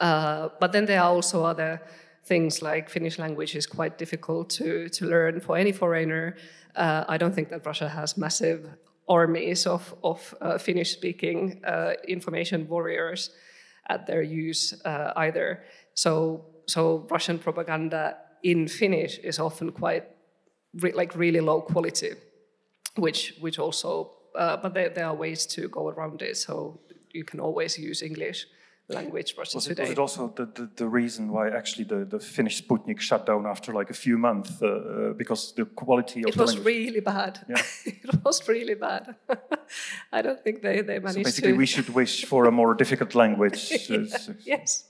Uh, 0.00 0.48
but 0.60 0.72
then 0.72 0.86
there 0.86 1.00
are 1.00 1.10
also 1.10 1.44
other 1.44 1.80
things 2.24 2.62
like 2.62 2.88
Finnish 2.88 3.18
language 3.18 3.56
is 3.56 3.66
quite 3.66 3.98
difficult 3.98 4.48
to, 4.50 4.88
to 4.88 5.06
learn 5.06 5.40
for 5.40 5.56
any 5.56 5.72
foreigner. 5.72 6.36
Uh, 6.76 7.04
I 7.08 7.18
don't 7.18 7.34
think 7.34 7.48
that 7.48 7.66
Russia 7.66 7.88
has 7.88 8.16
massive 8.16 8.68
armies 9.08 9.66
of, 9.66 9.94
of 10.04 10.34
uh, 10.40 10.58
Finnish 10.58 10.92
speaking 10.92 11.60
uh, 11.64 11.94
information 12.06 12.68
warriors 12.68 13.30
at 13.88 14.06
their 14.06 14.22
use 14.22 14.72
uh, 14.84 15.12
either. 15.16 15.64
So, 15.94 16.44
so 16.66 17.06
Russian 17.10 17.38
propaganda 17.38 18.18
in 18.44 18.68
Finnish 18.68 19.18
is 19.18 19.38
often 19.38 19.72
quite 19.72 20.04
re 20.80 20.92
like 20.92 21.14
really 21.16 21.40
low 21.40 21.60
quality, 21.60 22.12
which, 22.96 23.34
which 23.40 23.58
also, 23.58 24.12
uh, 24.36 24.56
but 24.56 24.74
there, 24.74 24.88
there 24.88 25.06
are 25.06 25.14
ways 25.14 25.46
to 25.46 25.68
go 25.68 25.88
around 25.88 26.22
it. 26.22 26.36
So 26.36 26.80
you 27.12 27.24
can 27.24 27.40
always 27.40 27.78
use 27.78 28.02
English 28.02 28.46
language 28.88 29.34
versus 29.36 29.54
was 29.54 29.66
it, 29.66 29.70
today. 29.70 29.82
Was 29.82 29.90
it 29.90 29.98
also 29.98 30.32
the, 30.36 30.46
the, 30.46 30.70
the, 30.76 30.86
reason 30.86 31.30
why 31.30 31.48
actually 31.48 31.84
the, 31.84 32.04
the 32.04 32.18
Finnish 32.18 32.62
Sputnik 32.62 33.00
shut 33.00 33.26
down 33.26 33.46
after 33.46 33.72
like 33.72 33.90
a 33.90 33.94
few 33.94 34.18
months 34.18 34.62
uh, 34.62 34.66
uh 34.66 35.12
because 35.12 35.54
the 35.54 35.64
quality 35.64 36.20
of 36.22 36.28
it 36.28 36.34
the 36.34 36.42
was 36.42 36.54
language? 36.54 36.74
really 36.74 37.00
bad. 37.00 37.40
Yeah. 37.48 37.62
it 37.86 38.24
was 38.24 38.48
really 38.48 38.74
bad. 38.74 39.14
I 40.12 40.22
don't 40.22 40.42
think 40.42 40.62
they, 40.62 40.82
they 40.82 40.98
managed 40.98 41.18
so 41.18 41.22
basically 41.24 41.52
to. 41.52 41.58
we 41.58 41.66
should 41.66 41.88
wish 41.88 42.24
for 42.24 42.46
a 42.46 42.52
more 42.52 42.74
difficult 42.74 43.14
language. 43.14 43.72
yeah, 43.88 44.16
yes. 44.44 44.84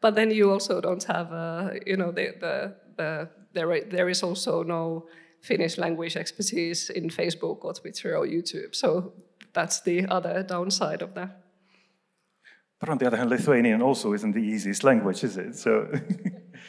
But 0.00 0.14
then 0.14 0.30
you 0.30 0.50
also 0.50 0.80
don't 0.80 1.04
have, 1.04 1.32
uh, 1.32 1.70
you 1.86 1.96
know, 1.96 2.10
the, 2.10 2.34
the, 2.40 2.74
the, 2.96 3.28
there, 3.52 3.84
there 3.84 4.08
is 4.08 4.22
also 4.22 4.62
no 4.62 5.06
Finnish 5.40 5.78
language 5.78 6.16
expertise 6.16 6.90
in 6.90 7.08
Facebook 7.08 7.64
or 7.64 7.72
Twitter 7.72 8.16
or 8.16 8.26
YouTube. 8.26 8.74
So 8.74 9.12
that's 9.52 9.80
the 9.80 10.06
other 10.06 10.42
downside 10.42 11.02
of 11.02 11.14
that. 11.14 11.42
But 12.78 12.88
on 12.88 12.98
the 12.98 13.06
other 13.06 13.16
hand, 13.16 13.30
Lithuanian 13.30 13.82
also 13.82 14.14
isn't 14.14 14.32
the 14.32 14.42
easiest 14.42 14.84
language, 14.84 15.22
is 15.22 15.36
it? 15.36 15.56
So. 15.56 15.86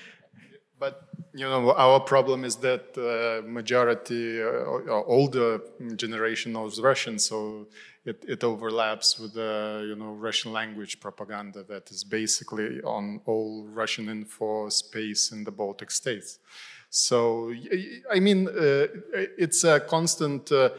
but 0.80 1.08
you 1.34 1.46
know, 1.46 1.72
our 1.72 2.02
problem 2.02 2.44
is 2.44 2.58
that 2.58 2.98
uh, 2.98 3.48
majority, 3.48 4.42
uh, 4.42 5.04
older 5.06 5.62
generation 5.96 6.52
knows 6.52 6.80
Russian, 6.82 7.18
so 7.20 7.68
it, 8.06 8.26
it 8.28 8.44
overlaps 8.44 9.20
with 9.20 9.34
the 9.34 9.86
you 9.88 9.96
know 9.96 10.12
Russian 10.14 10.52
language 10.52 11.00
propaganda 11.00 11.64
that 11.64 11.92
is 11.92 12.04
basically 12.04 12.82
on 12.82 13.22
all 13.26 13.68
Russian 13.68 14.10
info 14.10 14.70
space 14.70 15.32
in 15.32 15.44
the 15.44 15.52
Baltic 15.52 15.92
states. 15.92 16.40
So 16.90 17.54
I 18.12 18.20
mean, 18.20 18.48
uh, 18.48 18.88
it's 19.38 19.64
a 19.64 19.80
constant 19.80 20.52
uh, 20.52 20.70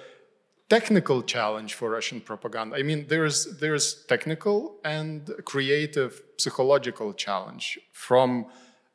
technical 0.69 1.23
challenge 1.23 1.75
for 1.75 1.91
Russian 1.91 2.21
propaganda. 2.21 2.77
I 2.77 2.83
mean, 2.83 3.07
there's 3.09 3.59
there's 3.59 4.05
technical 4.07 4.77
and 4.85 5.31
creative 5.45 6.23
psychological 6.39 7.15
challenge 7.15 7.79
from 7.93 8.47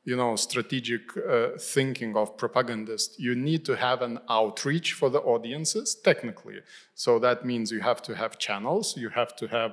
you 0.08 0.15
know 0.15 0.38
strategic 0.38 1.02
uh, 1.17 1.50
thinking 1.60 2.15
of 2.15 2.38
propagandists. 2.38 3.20
You 3.20 3.36
need 3.36 3.65
to 3.65 3.76
have 3.76 4.02
an 4.02 4.20
outreach 4.30 4.93
for 4.93 5.10
the 5.10 5.20
audiences 5.20 5.96
technically. 6.10 6.60
So 6.96 7.20
that 7.20 7.46
means 7.46 7.72
you 7.72 7.82
have 7.82 8.02
to 8.04 8.15
have 8.15 8.39
channels. 8.39 8.96
You 8.96 9.10
have 9.10 9.36
to 9.36 9.48
have 9.48 9.72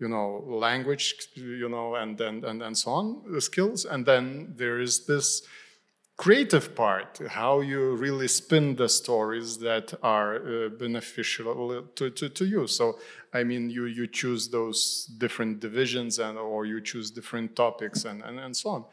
you 0.00 0.08
know 0.08 0.42
language 0.46 1.06
you 1.36 1.68
know 1.68 1.96
and 1.96 2.18
and 2.20 2.44
and, 2.44 2.62
and 2.62 2.76
so 2.76 2.90
on 2.90 3.40
skills 3.40 3.84
and 3.84 4.04
then 4.04 4.52
there 4.56 4.80
is 4.80 5.06
this 5.06 5.46
creative 6.16 6.76
part, 6.76 7.20
how 7.28 7.60
you 7.60 7.96
really 7.96 8.28
spin 8.28 8.76
the 8.76 8.88
stories 8.88 9.58
that 9.58 9.92
are 10.02 10.36
uh, 10.36 10.68
beneficial 10.68 11.82
to, 11.96 12.10
to, 12.10 12.28
to, 12.28 12.44
you. 12.44 12.66
So, 12.68 12.98
I 13.32 13.42
mean, 13.42 13.68
you, 13.68 13.86
you 13.86 14.06
choose 14.06 14.48
those 14.48 15.06
different 15.18 15.58
divisions 15.58 16.20
and 16.20 16.38
or 16.38 16.66
you 16.66 16.80
choose 16.80 17.10
different 17.10 17.56
topics 17.56 18.04
and, 18.04 18.22
and, 18.22 18.38
and 18.38 18.56
so 18.56 18.70
on. 18.70 18.84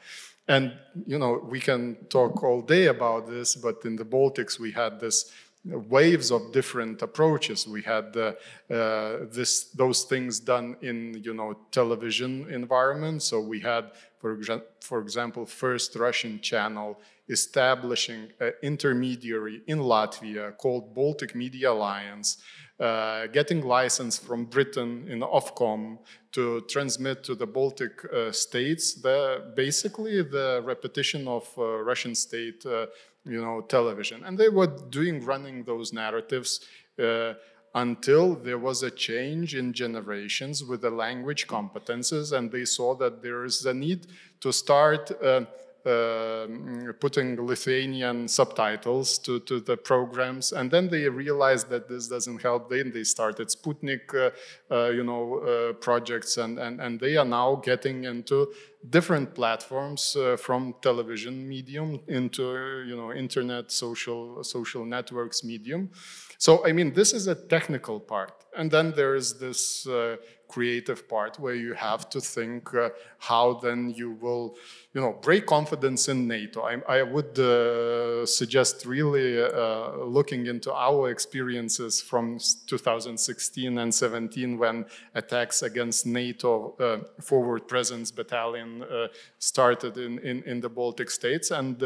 And, 0.47 0.73
you 1.05 1.19
know, 1.19 1.39
we 1.49 1.59
can 1.59 1.95
talk 2.09 2.43
all 2.43 2.61
day 2.61 2.87
about 2.87 3.27
this, 3.27 3.55
but 3.55 3.85
in 3.85 3.95
the 3.95 4.05
Baltics, 4.05 4.59
we 4.59 4.71
had 4.71 4.99
this 4.99 5.31
waves 5.63 6.31
of 6.31 6.51
different 6.51 7.01
approaches. 7.01 7.67
We 7.67 7.81
had 7.81 8.15
uh, 8.17 8.33
uh, 8.73 9.25
this 9.31 9.65
those 9.65 10.03
things 10.03 10.39
done 10.39 10.75
in 10.81 11.21
you 11.23 11.33
know 11.33 11.57
television 11.71 12.49
environment. 12.49 13.21
So 13.21 13.39
we 13.39 13.59
had, 13.59 13.91
for, 14.19 14.39
for 14.79 15.01
example, 15.01 15.45
first 15.45 15.95
Russian 15.95 16.39
channel 16.41 16.99
establishing 17.29 18.29
an 18.39 18.53
intermediary 18.61 19.61
in 19.67 19.79
Latvia 19.79 20.57
called 20.57 20.93
Baltic 20.93 21.33
Media 21.33 21.71
Alliance, 21.71 22.37
uh, 22.81 23.27
getting 23.27 23.61
license 23.61 24.17
from 24.17 24.45
Britain 24.45 25.05
in 25.07 25.19
Ofcom 25.19 25.99
to 26.31 26.61
transmit 26.61 27.23
to 27.23 27.35
the 27.35 27.45
Baltic 27.45 28.03
uh, 28.11 28.31
states 28.31 28.95
the 28.95 29.53
basically 29.55 30.23
the 30.23 30.61
repetition 30.63 31.27
of 31.27 31.47
uh, 31.57 31.83
Russian 31.83 32.15
state 32.15 32.65
uh, 32.65 32.87
you 33.25 33.41
know, 33.41 33.61
television. 33.61 34.23
And 34.23 34.37
they 34.37 34.49
were 34.49 34.67
doing, 34.67 35.23
running 35.23 35.63
those 35.63 35.93
narratives 35.93 36.61
uh, 36.99 37.33
until 37.75 38.35
there 38.35 38.57
was 38.57 38.83
a 38.83 38.91
change 38.91 39.55
in 39.55 39.73
generations 39.73 40.63
with 40.63 40.81
the 40.81 40.89
language 40.89 41.47
competences, 41.47 42.35
and 42.35 42.51
they 42.51 42.65
saw 42.65 42.95
that 42.95 43.21
there 43.21 43.45
is 43.45 43.65
a 43.65 43.73
need 43.73 44.07
to 44.41 44.51
start 44.51 45.11
uh, 45.23 45.41
putting 45.83 47.45
Lithuanian 47.45 48.27
subtitles 48.27 49.17
to, 49.19 49.39
to 49.41 49.59
the 49.59 49.77
programs, 49.77 50.51
and 50.51 50.69
then 50.69 50.89
they 50.89 51.07
realized 51.09 51.69
that 51.69 51.87
this 51.87 52.07
doesn't 52.07 52.41
help. 52.41 52.69
Then 52.69 52.91
they 52.91 53.03
started 53.03 53.47
Sputnik, 53.49 54.13
uh, 54.13 54.29
uh, 54.73 54.89
you 54.89 55.03
know, 55.03 55.39
uh, 55.39 55.73
projects, 55.73 56.37
and, 56.37 56.59
and 56.59 56.79
and 56.81 56.99
they 56.99 57.17
are 57.17 57.25
now 57.25 57.55
getting 57.55 58.03
into 58.03 58.53
different 58.89 59.35
platforms 59.35 60.15
uh, 60.15 60.35
from 60.37 60.73
television 60.81 61.47
medium 61.47 61.99
into 62.07 62.43
you 62.87 62.95
know 62.95 63.13
internet, 63.13 63.71
social 63.71 64.43
social 64.43 64.85
networks 64.85 65.43
medium. 65.43 65.89
So 66.37 66.65
I 66.65 66.71
mean, 66.71 66.93
this 66.93 67.13
is 67.13 67.27
a 67.27 67.35
technical 67.35 67.99
part, 67.99 68.33
and 68.57 68.71
then 68.71 68.93
there 68.95 69.15
is 69.15 69.37
this 69.39 69.85
uh, 69.87 70.17
creative 70.51 71.07
part 71.07 71.39
where 71.39 71.55
you 71.55 71.73
have 71.73 72.09
to 72.09 72.19
think 72.19 72.73
uh, 72.73 72.89
how 73.17 73.53
then 73.63 73.93
you 73.95 74.11
will, 74.23 74.55
you 74.93 75.01
know, 75.01 75.13
break 75.21 75.45
confidence 75.45 76.09
in 76.09 76.27
NATO. 76.27 76.61
I, 76.61 76.99
I 76.99 77.03
would 77.03 77.39
uh, 77.39 78.25
suggest 78.25 78.85
really 78.85 79.41
uh, 79.41 79.91
looking 80.17 80.47
into 80.47 80.73
our 80.73 81.09
experiences 81.09 82.01
from 82.01 82.37
2016 82.67 83.77
and 83.77 83.93
17 83.93 84.57
when 84.57 84.85
attacks 85.15 85.61
against 85.63 86.05
NATO 86.05 86.75
uh, 86.79 87.21
forward 87.21 87.67
presence 87.67 88.11
battalion 88.11 88.83
uh, 88.83 89.07
started 89.39 89.97
in, 89.97 90.19
in, 90.19 90.43
in, 90.43 90.61
the 90.61 90.69
Baltic 90.69 91.09
states 91.09 91.51
and 91.51 91.81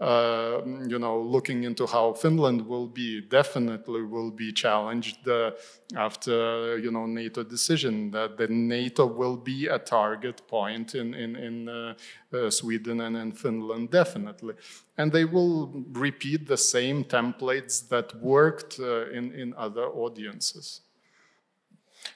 uh, 0.00 0.60
you 0.88 0.98
know, 0.98 1.20
looking 1.20 1.64
into 1.64 1.86
how 1.86 2.12
Finland 2.12 2.66
will 2.66 2.88
be, 2.88 3.20
definitely 3.20 4.02
will 4.02 4.30
be 4.30 4.52
challenged 4.52 5.28
uh, 5.28 5.52
after, 5.96 6.78
you 6.78 6.90
know, 6.90 7.06
NATO 7.06 7.42
decision 7.44 8.10
that 8.10 8.36
the 8.36 8.48
NATO 8.48 9.06
will 9.06 9.36
be 9.36 9.68
a 9.68 9.78
target 9.78 10.46
point 10.48 10.94
in, 10.94 11.14
in, 11.14 11.36
in 11.36 11.68
uh, 11.68 11.94
uh 12.32 12.50
Sweden 12.50 13.00
and 13.00 13.16
in 13.16 13.32
Finland, 13.32 13.90
definitely. 13.90 14.54
And 14.98 15.12
they 15.12 15.24
will 15.24 15.84
repeat 15.92 16.46
the 16.46 16.56
same 16.56 17.04
templates 17.04 17.88
that 17.88 18.14
worked 18.20 18.80
uh, 18.80 19.10
in, 19.10 19.32
in 19.32 19.54
other 19.54 19.86
audiences. 19.86 20.80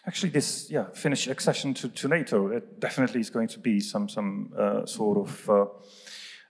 Actually, 0.06 0.30
this 0.30 0.70
yeah 0.70 0.86
Finnish 0.92 1.28
accession 1.28 1.74
to, 1.74 1.88
to 1.88 2.08
NATO 2.08 2.48
it 2.48 2.80
definitely 2.80 3.20
is 3.20 3.30
going 3.30 3.48
to 3.48 3.58
be 3.58 3.80
some 3.80 4.08
some 4.08 4.52
uh, 4.58 4.84
sort 4.86 5.18
of 5.18 5.50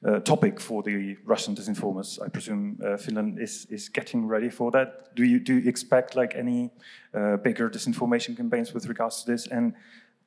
uh, 0.06 0.20
topic 0.20 0.60
for 0.60 0.82
the 0.82 1.16
Russian 1.24 1.54
disinformers. 1.54 2.20
I 2.22 2.28
presume 2.28 2.78
uh, 2.84 2.96
Finland 2.96 3.38
is 3.38 3.66
is 3.70 3.88
getting 3.88 4.28
ready 4.28 4.50
for 4.50 4.70
that. 4.70 5.14
Do 5.16 5.24
you 5.24 5.40
do 5.40 5.54
you 5.54 5.68
expect 5.68 6.14
like 6.14 6.38
any 6.38 6.70
uh, 7.14 7.36
bigger 7.36 7.70
disinformation 7.70 8.36
campaigns 8.36 8.72
with 8.72 8.86
regards 8.86 9.24
to 9.24 9.32
this? 9.32 9.48
And 9.48 9.74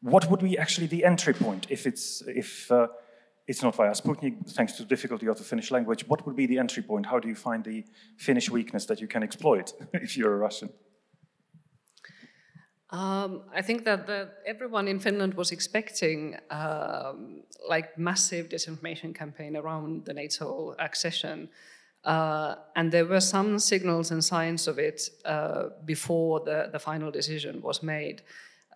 what 0.01 0.29
would 0.29 0.41
be 0.41 0.57
actually 0.57 0.87
the 0.87 1.05
entry 1.05 1.33
point 1.33 1.67
if 1.69 1.85
it's 1.85 2.21
if 2.27 2.71
uh, 2.71 2.87
it's 3.47 3.61
not 3.61 3.75
via 3.75 3.91
Sputnik, 3.91 4.49
thanks 4.55 4.73
to 4.73 4.83
the 4.83 4.89
difficulty 4.89 5.27
of 5.27 5.37
the 5.37 5.43
Finnish 5.43 5.71
language? 5.71 6.07
What 6.07 6.25
would 6.25 6.35
be 6.35 6.47
the 6.47 6.59
entry 6.59 6.83
point? 6.83 7.05
How 7.05 7.19
do 7.19 7.27
you 7.27 7.35
find 7.35 7.63
the 7.63 7.83
Finnish 8.17 8.49
weakness 8.49 8.85
that 8.85 8.99
you 8.99 9.07
can 9.07 9.23
exploit 9.23 9.73
if 9.93 10.17
you're 10.17 10.33
a 10.33 10.37
Russian? 10.37 10.69
Um, 12.91 13.43
I 13.55 13.61
think 13.61 13.85
that 13.85 14.05
the, 14.05 14.29
everyone 14.45 14.89
in 14.89 14.99
Finland 14.99 15.33
was 15.35 15.51
expecting 15.51 16.35
um, 16.49 17.43
like 17.69 17.97
massive 17.97 18.49
disinformation 18.49 19.15
campaign 19.15 19.55
around 19.55 20.03
the 20.03 20.13
NATO 20.13 20.75
accession, 20.77 21.47
uh, 22.03 22.55
and 22.75 22.91
there 22.91 23.05
were 23.05 23.21
some 23.21 23.59
signals 23.59 24.11
and 24.11 24.21
signs 24.21 24.67
of 24.67 24.77
it 24.77 25.09
uh, 25.23 25.69
before 25.85 26.41
the, 26.41 26.69
the 26.73 26.79
final 26.79 27.11
decision 27.11 27.61
was 27.61 27.81
made, 27.81 28.23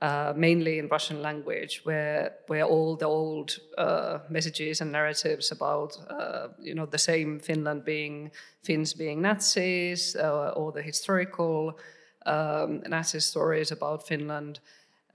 uh, 0.01 0.31
mainly 0.33 0.79
in 0.79 0.87
Russian 0.87 1.21
language, 1.21 1.81
where 1.83 2.35
where 2.47 2.63
all 2.63 2.95
the 2.95 3.05
old 3.05 3.57
uh, 3.77 4.19
messages 4.29 4.79
and 4.79 4.93
narratives 4.93 5.51
about 5.51 5.97
uh, 6.09 6.47
you 6.61 6.73
know 6.73 6.85
the 6.85 6.97
same 6.97 7.39
Finland 7.39 7.83
being 7.83 8.31
Finns 8.63 8.93
being 8.93 9.21
Nazis 9.21 10.15
uh, 10.15 10.53
or 10.55 10.71
the 10.71 10.81
historical 10.81 11.77
um, 12.25 12.83
stories 13.03 13.71
about 13.71 14.07
Finland, 14.07 14.59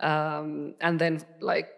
um, 0.01 0.75
and 0.81 0.99
then 0.99 1.21
like 1.41 1.69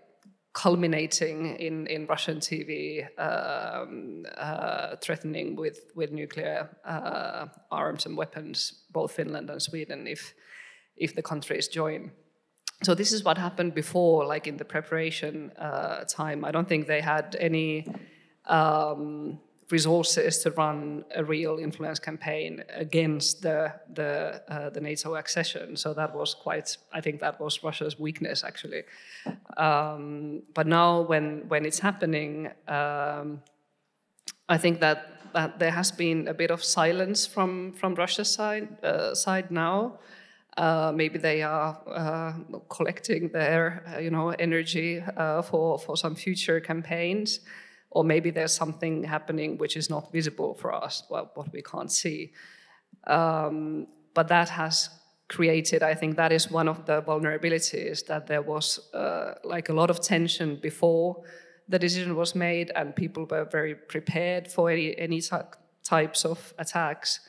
culminating 0.52 1.56
in, 1.56 1.86
in 1.86 2.06
Russian 2.06 2.38
TV 2.38 3.06
um, 3.18 4.26
uh, 4.36 4.96
threatening 5.00 5.56
with, 5.56 5.90
with 5.94 6.12
nuclear 6.12 6.68
uh, 6.84 7.46
arms 7.70 8.06
and 8.06 8.16
weapons, 8.16 8.84
both 8.90 9.12
Finland 9.12 9.48
and 9.50 9.62
Sweden, 9.62 10.06
if, 10.06 10.34
if 10.96 11.14
the 11.14 11.22
countries 11.22 11.68
join. 11.68 12.12
So 12.82 12.94
this 12.94 13.12
is 13.12 13.24
what 13.24 13.38
happened 13.38 13.74
before, 13.74 14.26
like 14.26 14.46
in 14.46 14.56
the 14.56 14.64
preparation 14.64 15.52
uh, 15.58 16.04
time. 16.04 16.44
I 16.44 16.50
don't 16.50 16.68
think 16.68 16.86
they 16.86 17.00
had 17.00 17.36
any 17.40 17.86
um, 18.46 19.40
resources 19.72 20.38
to 20.42 20.50
run 20.50 21.04
a 21.16 21.24
real 21.24 21.58
influence 21.58 21.98
campaign 21.98 22.62
against 22.68 23.42
the 23.42 23.72
the, 23.94 24.42
uh, 24.48 24.70
the 24.70 24.80
NATO 24.80 25.14
accession. 25.14 25.76
So 25.76 25.94
that 25.94 26.14
was 26.14 26.34
quite. 26.34 26.76
I 26.92 27.00
think 27.00 27.20
that 27.20 27.40
was 27.40 27.64
Russia's 27.64 27.98
weakness 27.98 28.44
actually. 28.44 28.82
Um, 29.56 30.42
but 30.54 30.66
now, 30.66 31.00
when 31.00 31.48
when 31.48 31.64
it's 31.64 31.80
happening, 31.80 32.50
um, 32.68 33.42
I 34.48 34.58
think 34.58 34.80
that 34.80 34.98
that 35.32 35.58
there 35.58 35.72
has 35.72 35.90
been 35.90 36.28
a 36.28 36.34
bit 36.34 36.50
of 36.50 36.62
silence 36.62 37.26
from 37.26 37.72
from 37.72 37.94
Russia's 37.94 38.30
side 38.30 38.68
uh, 38.84 39.14
side 39.14 39.50
now. 39.50 39.98
Uh, 40.58 40.92
maybe 40.94 41.18
they 41.18 41.42
are 41.42 41.80
uh, 41.86 42.32
collecting 42.68 43.30
their, 43.32 43.82
uh, 43.86 43.98
you 43.98 44.10
know, 44.10 44.28
energy 44.38 45.02
uh, 45.16 45.40
for 45.40 45.78
for 45.78 45.96
some 45.96 46.14
future 46.14 46.60
campaigns 46.60 47.40
or 47.92 48.04
maybe 48.04 48.30
there's 48.30 48.54
something 48.54 49.04
happening 49.04 49.58
which 49.58 49.76
is 49.76 49.90
not 49.90 50.10
visible 50.12 50.54
for 50.54 50.72
us, 50.72 51.04
well, 51.10 51.30
what 51.34 51.52
we 51.52 51.62
can't 51.62 51.92
see. 51.92 52.32
Um, 53.06 53.86
but 54.14 54.28
that 54.28 54.48
has 54.48 54.88
created, 55.28 55.82
I 55.82 55.94
think 55.94 56.16
that 56.16 56.32
is 56.32 56.50
one 56.50 56.68
of 56.68 56.86
the 56.86 57.02
vulnerabilities 57.02 58.06
that 58.06 58.26
there 58.26 58.42
was 58.42 58.92
uh, 58.94 59.34
like 59.44 59.68
a 59.68 59.72
lot 59.72 59.90
of 59.90 60.00
tension 60.00 60.56
before 60.56 61.22
the 61.68 61.78
decision 61.78 62.16
was 62.16 62.34
made, 62.34 62.72
and 62.74 62.94
people 62.94 63.26
were 63.30 63.44
very 63.44 63.74
prepared 63.74 64.50
for 64.50 64.70
any, 64.70 64.98
any 64.98 65.22
types 65.84 66.24
of 66.24 66.54
attacks. 66.58 67.20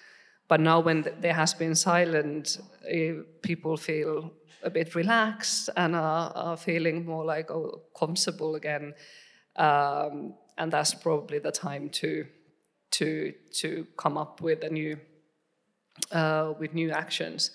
But 0.48 0.60
now, 0.60 0.80
when 0.80 1.06
there 1.22 1.34
has 1.34 1.54
been 1.54 1.76
silence, 1.76 2.60
uh, 2.60 3.24
people 3.42 3.78
feel 3.78 4.32
a 4.64 4.70
bit 4.70 4.96
relaxed 4.96 5.70
and 5.76 5.96
are, 5.96 6.32
are 6.36 6.58
feeling 6.58 7.06
more 7.06 7.26
like 7.26 7.52
oh, 7.52 7.84
comfortable 7.98 8.56
again. 8.56 8.94
Um, 9.56 10.34
and 10.58 10.72
that's 10.72 10.94
probably 10.94 11.40
the 11.40 11.52
time 11.52 11.90
to 11.90 12.26
to 12.92 13.34
to 13.52 13.88
come 13.98 14.18
up 14.18 14.42
with 14.42 14.64
a 14.64 14.70
new 14.70 14.98
uh, 16.12 16.54
with 16.60 16.74
new 16.74 16.92
actions. 16.92 17.52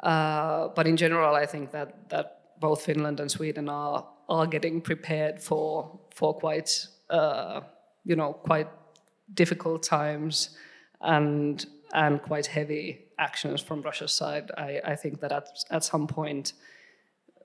Uh, 0.00 0.68
but 0.68 0.86
in 0.86 0.96
general, 0.96 1.34
I 1.34 1.46
think 1.46 1.70
that 1.72 2.08
that 2.10 2.40
both 2.60 2.82
Finland 2.82 3.20
and 3.20 3.30
Sweden 3.30 3.68
are 3.68 4.06
are 4.28 4.46
getting 4.46 4.80
prepared 4.80 5.42
for 5.42 6.00
for 6.14 6.34
quite 6.34 6.88
uh, 7.10 7.60
you 8.04 8.16
know 8.16 8.32
quite 8.32 8.68
difficult 9.34 9.82
times 9.82 10.56
and 11.00 11.66
and 11.92 12.22
quite 12.22 12.46
heavy 12.46 13.06
actions 13.18 13.62
from 13.62 13.82
Russia's 13.82 14.12
side. 14.12 14.50
I, 14.56 14.80
I 14.84 14.96
think 14.96 15.20
that 15.20 15.32
at 15.32 15.48
at 15.70 15.84
some 15.84 16.06
point. 16.06 16.54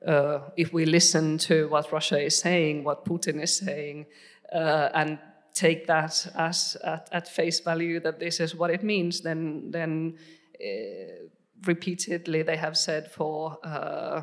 Uh, 0.08 0.40
if 0.56 0.72
we 0.72 0.86
listen 0.86 1.38
to 1.38 1.68
what 1.68 1.92
Russia 1.92 2.18
is 2.18 2.38
saying, 2.38 2.86
what 2.86 3.04
Putin 3.04 3.44
is 3.44 3.54
saying, 3.58 4.06
uh, 4.54 4.90
and 4.94 5.20
take 5.54 5.88
that 5.88 6.28
as 6.36 6.78
at, 6.84 7.10
at, 7.12 7.28
face 7.28 7.60
value 7.60 8.00
that 8.00 8.20
this 8.20 8.40
is 8.40 8.56
what 8.56 8.72
it 8.72 8.84
means, 8.84 9.22
then 9.22 9.72
then 9.72 10.18
uh, 10.62 11.28
repeatedly 11.66 12.44
they 12.44 12.58
have 12.58 12.78
said 12.78 13.12
for 13.12 13.58
uh, 13.64 14.22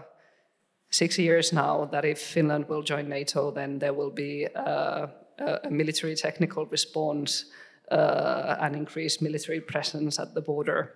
six 0.90 1.18
years 1.18 1.52
now 1.52 1.84
that 1.92 2.04
if 2.04 2.18
Finland 2.18 2.68
will 2.68 2.82
join 2.82 3.08
NATO, 3.08 3.50
then 3.50 3.78
there 3.78 3.94
will 3.94 4.10
be 4.10 4.46
uh, 4.54 5.06
a 5.38 5.70
military 5.70 6.14
technical 6.14 6.66
response 6.66 7.44
uh, 7.90 8.56
and 8.60 8.74
increased 8.74 9.22
military 9.22 9.60
presence 9.60 10.18
at 10.18 10.34
the 10.34 10.40
border, 10.40 10.92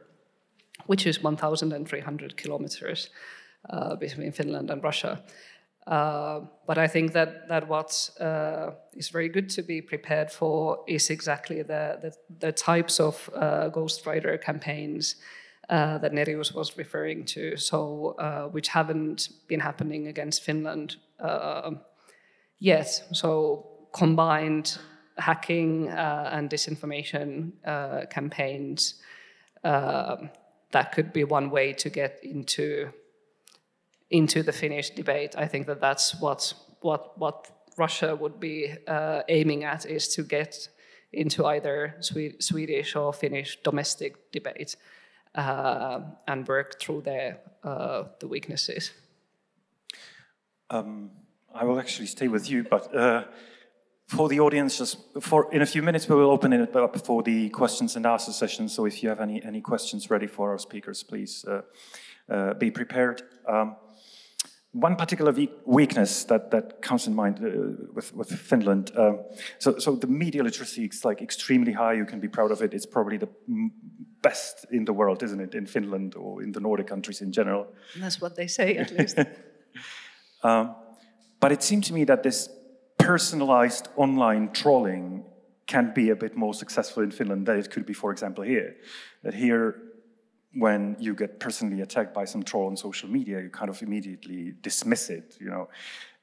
which 0.86 1.06
is 1.06 1.22
1,300 1.22 2.36
kilometers 2.36 3.10
uh, 3.68 3.96
between 3.96 4.32
Finland 4.32 4.70
and 4.70 4.82
Russia. 4.82 5.22
Uh, 5.90 6.42
but 6.68 6.78
I 6.78 6.86
think 6.86 7.12
that 7.14 7.48
that 7.48 7.66
what 7.66 8.10
uh, 8.20 8.70
is 8.92 9.08
very 9.08 9.28
good 9.28 9.48
to 9.50 9.62
be 9.62 9.82
prepared 9.82 10.30
for 10.30 10.84
is 10.86 11.10
exactly 11.10 11.62
the 11.62 11.98
the, 12.00 12.12
the 12.38 12.52
types 12.52 13.00
of 13.00 13.28
uh, 13.34 13.70
ghostwriter 13.70 14.40
campaigns 14.40 15.16
uh, 15.68 15.98
that 15.98 16.12
Nerijus 16.12 16.54
was 16.54 16.78
referring 16.78 17.24
to. 17.24 17.56
So 17.56 18.14
uh, 18.20 18.44
which 18.52 18.68
haven't 18.68 19.30
been 19.48 19.60
happening 19.60 20.06
against 20.06 20.44
Finland 20.44 20.96
yet. 22.60 23.02
So 23.12 23.88
combined 23.92 24.78
hacking 25.18 25.88
and 25.88 26.48
disinformation 26.48 27.52
campaigns. 28.10 28.94
that 30.72 30.92
could 30.92 31.12
be 31.12 31.24
one 31.24 31.50
way 31.50 31.72
to 31.72 31.90
get 31.90 32.20
into 32.22 32.92
into 34.10 34.42
the 34.42 34.52
Finnish 34.52 34.90
debate. 34.90 35.34
I 35.36 35.46
think 35.46 35.66
that 35.66 35.80
that's 35.80 36.20
what 36.20 36.54
what 36.80 37.18
what 37.18 37.50
Russia 37.76 38.16
would 38.16 38.38
be 38.40 38.74
uh, 38.86 39.22
aiming 39.28 39.64
at 39.64 39.86
is 39.86 40.08
to 40.14 40.22
get 40.22 40.68
into 41.12 41.46
either 41.46 41.96
Swe- 42.00 42.36
Swedish 42.38 42.96
or 42.96 43.12
Finnish 43.12 43.58
domestic 43.62 44.32
debate 44.32 44.76
uh, 45.34 46.00
and 46.26 46.46
work 46.48 46.80
through 46.80 47.02
the, 47.02 47.36
uh, 47.64 48.04
the 48.20 48.28
weaknesses. 48.28 48.92
Um, 50.68 51.10
I 51.54 51.64
will 51.64 51.78
actually 51.78 52.06
stay 52.06 52.28
with 52.28 52.48
you, 52.50 52.64
but 52.64 52.94
uh, 52.94 53.24
for 54.06 54.28
the 54.28 54.40
audience, 54.40 54.78
just 54.78 54.98
for 55.20 55.52
in 55.52 55.62
a 55.62 55.66
few 55.66 55.82
minutes, 55.82 56.08
we 56.08 56.14
will 56.14 56.30
open 56.30 56.52
it 56.52 56.76
up 56.76 57.06
for 57.06 57.22
the 57.22 57.48
questions 57.50 57.96
and 57.96 58.06
answer 58.06 58.32
session. 58.32 58.68
So 58.68 58.86
if 58.86 59.02
you 59.02 59.08
have 59.08 59.20
any 59.20 59.42
any 59.42 59.60
questions 59.60 60.10
ready 60.10 60.26
for 60.28 60.50
our 60.50 60.58
speakers, 60.58 61.02
please 61.02 61.44
uh, 61.44 61.62
uh, 62.28 62.54
be 62.54 62.70
prepared. 62.70 63.22
Um, 63.48 63.76
one 64.72 64.94
particular 64.94 65.34
weakness 65.64 66.24
that, 66.24 66.50
that 66.52 66.80
comes 66.80 67.06
in 67.06 67.14
mind 67.14 67.40
uh, 67.42 67.86
with, 67.92 68.14
with 68.14 68.30
Finland. 68.30 68.92
Um, 68.96 69.18
so, 69.58 69.78
so 69.78 69.96
the 69.96 70.06
media 70.06 70.44
literacy 70.44 70.84
is 70.84 71.04
like 71.04 71.20
extremely 71.20 71.72
high. 71.72 71.94
You 71.94 72.04
can 72.04 72.20
be 72.20 72.28
proud 72.28 72.52
of 72.52 72.62
it. 72.62 72.72
It's 72.72 72.86
probably 72.86 73.16
the 73.16 73.28
best 74.22 74.66
in 74.70 74.84
the 74.84 74.92
world, 74.92 75.22
isn't 75.22 75.40
it? 75.40 75.54
In 75.54 75.66
Finland 75.66 76.14
or 76.14 76.42
in 76.42 76.52
the 76.52 76.60
Nordic 76.60 76.86
countries 76.86 77.20
in 77.20 77.32
general. 77.32 77.66
That's 77.98 78.20
what 78.20 78.36
they 78.36 78.46
say, 78.46 78.76
at 78.76 78.92
least. 78.92 79.18
um, 80.44 80.76
but 81.40 81.50
it 81.50 81.62
seemed 81.62 81.84
to 81.84 81.92
me 81.92 82.04
that 82.04 82.22
this 82.22 82.48
personalized 82.98 83.88
online 83.96 84.52
trolling 84.52 85.24
can 85.66 85.92
be 85.94 86.10
a 86.10 86.16
bit 86.16 86.36
more 86.36 86.54
successful 86.54 87.02
in 87.02 87.10
Finland 87.10 87.46
than 87.46 87.58
it 87.58 87.70
could 87.70 87.86
be, 87.86 87.92
for 87.92 88.12
example, 88.12 88.44
here. 88.44 88.76
That 89.22 89.34
here 89.34 89.89
when 90.54 90.96
you 90.98 91.14
get 91.14 91.38
personally 91.38 91.80
attacked 91.80 92.12
by 92.12 92.24
some 92.24 92.42
troll 92.42 92.66
on 92.66 92.76
social 92.76 93.08
media, 93.08 93.40
you 93.40 93.50
kind 93.50 93.70
of 93.70 93.80
immediately 93.82 94.54
dismiss 94.62 95.08
it, 95.08 95.36
you 95.40 95.48
know, 95.48 95.68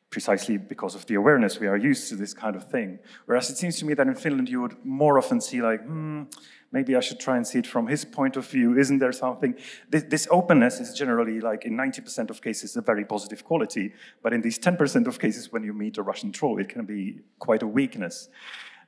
precisely 0.10 0.58
because 0.58 0.96
of 0.96 1.06
the 1.06 1.16
awareness 1.16 1.60
we 1.60 1.68
are 1.68 1.78
used 1.78 2.10
to 2.10 2.16
this 2.16 2.34
kind 2.34 2.56
of 2.56 2.70
thing. 2.70 3.00
Whereas 3.26 3.50
it 3.50 3.58
seems 3.58 3.78
to 3.80 3.86
me 3.86 3.94
that 3.94 4.08
in 4.08 4.16
Finland 4.16 4.50
you 4.50 4.62
would 4.62 4.86
more 4.86 5.18
often 5.18 5.40
see 5.40 5.62
like, 5.62 5.82
hmm, 5.84 6.24
maybe 6.72 6.96
I 6.96 7.00
should 7.00 7.20
try 7.20 7.38
and 7.38 7.48
see 7.48 7.60
it 7.60 7.68
from 7.68 7.88
his 7.88 8.04
point 8.04 8.36
of 8.36 8.46
view. 8.48 8.78
Isn't 8.78 9.00
there 9.00 9.12
something? 9.12 9.56
This, 9.90 10.04
this 10.04 10.28
openness 10.30 10.80
is 10.80 10.94
generally 10.94 11.40
like 11.40 11.66
in 11.66 11.78
90% 11.78 12.30
of 12.30 12.42
cases 12.42 12.76
a 12.76 12.82
very 12.82 13.06
positive 13.06 13.44
quality, 13.46 13.94
but 14.22 14.34
in 14.34 14.42
these 14.42 14.60
10% 14.60 15.08
of 15.08 15.20
cases 15.20 15.52
when 15.52 15.64
you 15.64 15.74
meet 15.74 15.98
a 15.98 16.04
Russian 16.04 16.32
troll, 16.32 16.60
it 16.60 16.70
can 16.70 16.86
be 16.86 17.20
quite 17.40 17.64
a 17.64 17.68
weakness. 17.68 18.30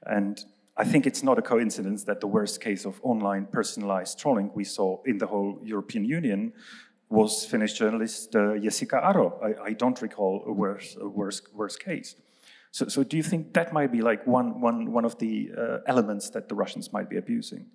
And 0.03 0.43
I 0.79 0.85
think 0.85 1.05
it's 1.05 1.23
not 1.23 1.37
a 1.37 1.41
coincidence 1.41 2.05
that 2.05 2.21
the 2.21 2.27
worst 2.27 2.61
case 2.61 2.85
of 2.85 3.01
online 3.03 3.47
personalized 3.51 4.17
trolling 4.17 4.49
we 4.55 4.63
saw 4.63 5.01
in 5.05 5.17
the 5.17 5.27
whole 5.27 5.59
European 5.61 6.05
Union 6.05 6.53
was 7.09 7.45
Finnish 7.45 7.73
journalist 7.73 8.33
uh, 8.33 8.57
Jessica 8.57 8.95
Aro. 9.03 9.27
I, 9.43 9.71
I, 9.71 9.73
don't 9.73 10.01
recall 10.01 10.41
a 10.47 10.53
worse, 10.53 10.95
a 11.01 11.09
worse, 11.09 11.41
worse 11.53 11.75
case. 11.75 12.15
So, 12.71 12.87
so 12.87 13.03
do 13.03 13.17
you 13.17 13.23
think 13.23 13.53
that 13.55 13.73
might 13.73 13.91
be 13.91 14.01
like 14.01 14.25
one, 14.25 14.61
one, 14.61 14.93
one 14.93 15.03
of 15.03 15.17
the 15.17 15.51
uh, 15.57 15.77
elements 15.85 16.29
that 16.29 16.47
the 16.47 16.55
Russians 16.55 16.93
might 16.93 17.09
be 17.09 17.17
abusing? 17.17 17.65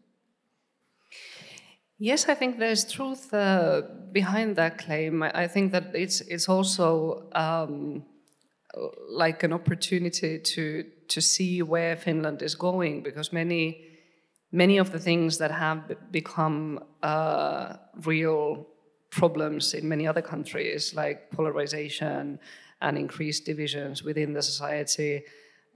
Yes, 1.98 2.26
I 2.28 2.34
think 2.34 2.58
there's 2.58 2.90
truth 2.90 3.34
uh, 3.34 3.82
behind 4.12 4.56
that 4.56 4.78
claim. 4.78 5.22
I, 5.22 5.42
I, 5.42 5.48
think 5.48 5.72
that 5.72 5.94
it's 5.94 6.20
it's 6.22 6.48
also 6.48 7.28
um, 7.34 8.04
like 9.08 9.42
an 9.42 9.52
opportunity 9.52 10.38
to 10.38 10.84
to 11.08 11.20
see 11.20 11.62
where 11.62 11.96
Finland 11.96 12.42
is 12.42 12.54
going 12.54 13.02
because 13.02 13.32
many 13.32 13.90
many 14.52 14.78
of 14.78 14.90
the 14.90 14.98
things 14.98 15.38
that 15.38 15.50
have 15.50 15.96
become 16.12 16.78
uh, 17.02 17.74
real 18.04 18.66
problems 19.10 19.74
in 19.74 19.88
many 19.88 20.06
other 20.06 20.22
countries 20.22 20.94
like 20.94 21.30
polarization 21.30 22.38
and 22.80 22.98
increased 22.98 23.44
divisions 23.44 24.04
within 24.04 24.32
the 24.32 24.42
society 24.42 25.24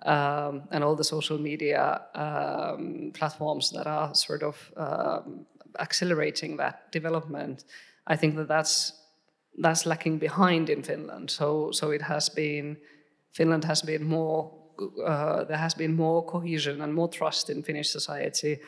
um, 0.06 0.62
and 0.70 0.84
all 0.84 0.94
the 0.94 1.04
social 1.04 1.38
media 1.38 2.00
um, 2.14 3.10
platforms 3.14 3.70
that 3.70 3.86
are 3.86 4.14
sort 4.14 4.42
of 4.42 4.72
um, 4.76 5.46
accelerating 5.80 6.56
that 6.56 6.92
development 6.92 7.64
i 8.06 8.16
think 8.16 8.36
that 8.36 8.48
that's 8.48 8.92
that's 9.58 9.86
lacking 9.86 10.18
behind 10.18 10.70
in 10.70 10.82
Finland. 10.82 11.30
So, 11.30 11.70
so 11.72 11.90
it 11.90 12.02
has 12.02 12.28
been, 12.28 12.76
Finland 13.32 13.64
has 13.64 13.82
been 13.82 14.04
more, 14.04 14.52
uh, 15.04 15.44
there 15.44 15.56
has 15.56 15.74
been 15.74 15.94
more 15.94 16.24
cohesion 16.24 16.80
and 16.80 16.94
more 16.94 17.08
trust 17.08 17.50
in 17.50 17.62
Finnish 17.62 17.90
society. 17.90 18.60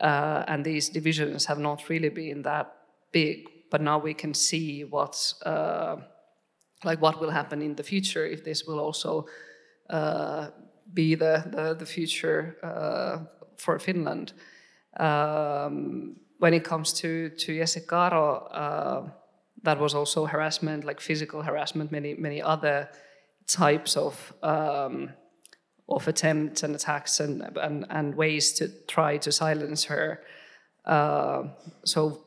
Uh, 0.00 0.44
and 0.46 0.64
these 0.64 0.88
divisions 0.88 1.46
have 1.46 1.58
not 1.58 1.88
really 1.88 2.10
been 2.10 2.42
that 2.42 2.72
big. 3.12 3.48
But 3.70 3.80
now 3.80 3.98
we 3.98 4.14
can 4.14 4.34
see 4.34 4.84
what's, 4.84 5.40
uh, 5.42 5.96
like 6.84 7.00
what 7.00 7.20
will 7.20 7.30
happen 7.30 7.62
in 7.62 7.74
the 7.74 7.82
future 7.82 8.26
if 8.26 8.44
this 8.44 8.64
will 8.64 8.78
also 8.78 9.26
uh, 9.90 10.48
be 10.92 11.14
the, 11.14 11.44
the, 11.50 11.74
the 11.74 11.86
future 11.86 12.56
uh, 12.62 13.18
for 13.56 13.78
Finland. 13.78 14.32
Um, 14.98 16.16
when 16.38 16.54
it 16.54 16.64
comes 16.64 16.92
to, 16.94 17.30
to 17.30 17.58
Jessica 17.58 17.94
Aro, 17.94 18.48
uh, 18.50 19.10
that 19.62 19.78
was 19.80 19.94
also 19.94 20.26
harassment, 20.26 20.84
like 20.84 21.00
physical 21.00 21.42
harassment, 21.42 21.90
many 21.90 22.14
many 22.14 22.40
other 22.42 22.88
types 23.46 23.96
of 23.96 24.32
um, 24.42 25.10
of 25.88 26.08
attempts 26.08 26.62
and 26.62 26.74
attacks 26.74 27.20
and, 27.20 27.42
and 27.56 27.86
and 27.90 28.14
ways 28.14 28.52
to 28.52 28.68
try 28.86 29.16
to 29.18 29.30
silence 29.30 29.84
her. 29.84 30.20
Uh, 30.84 31.44
so 31.84 32.24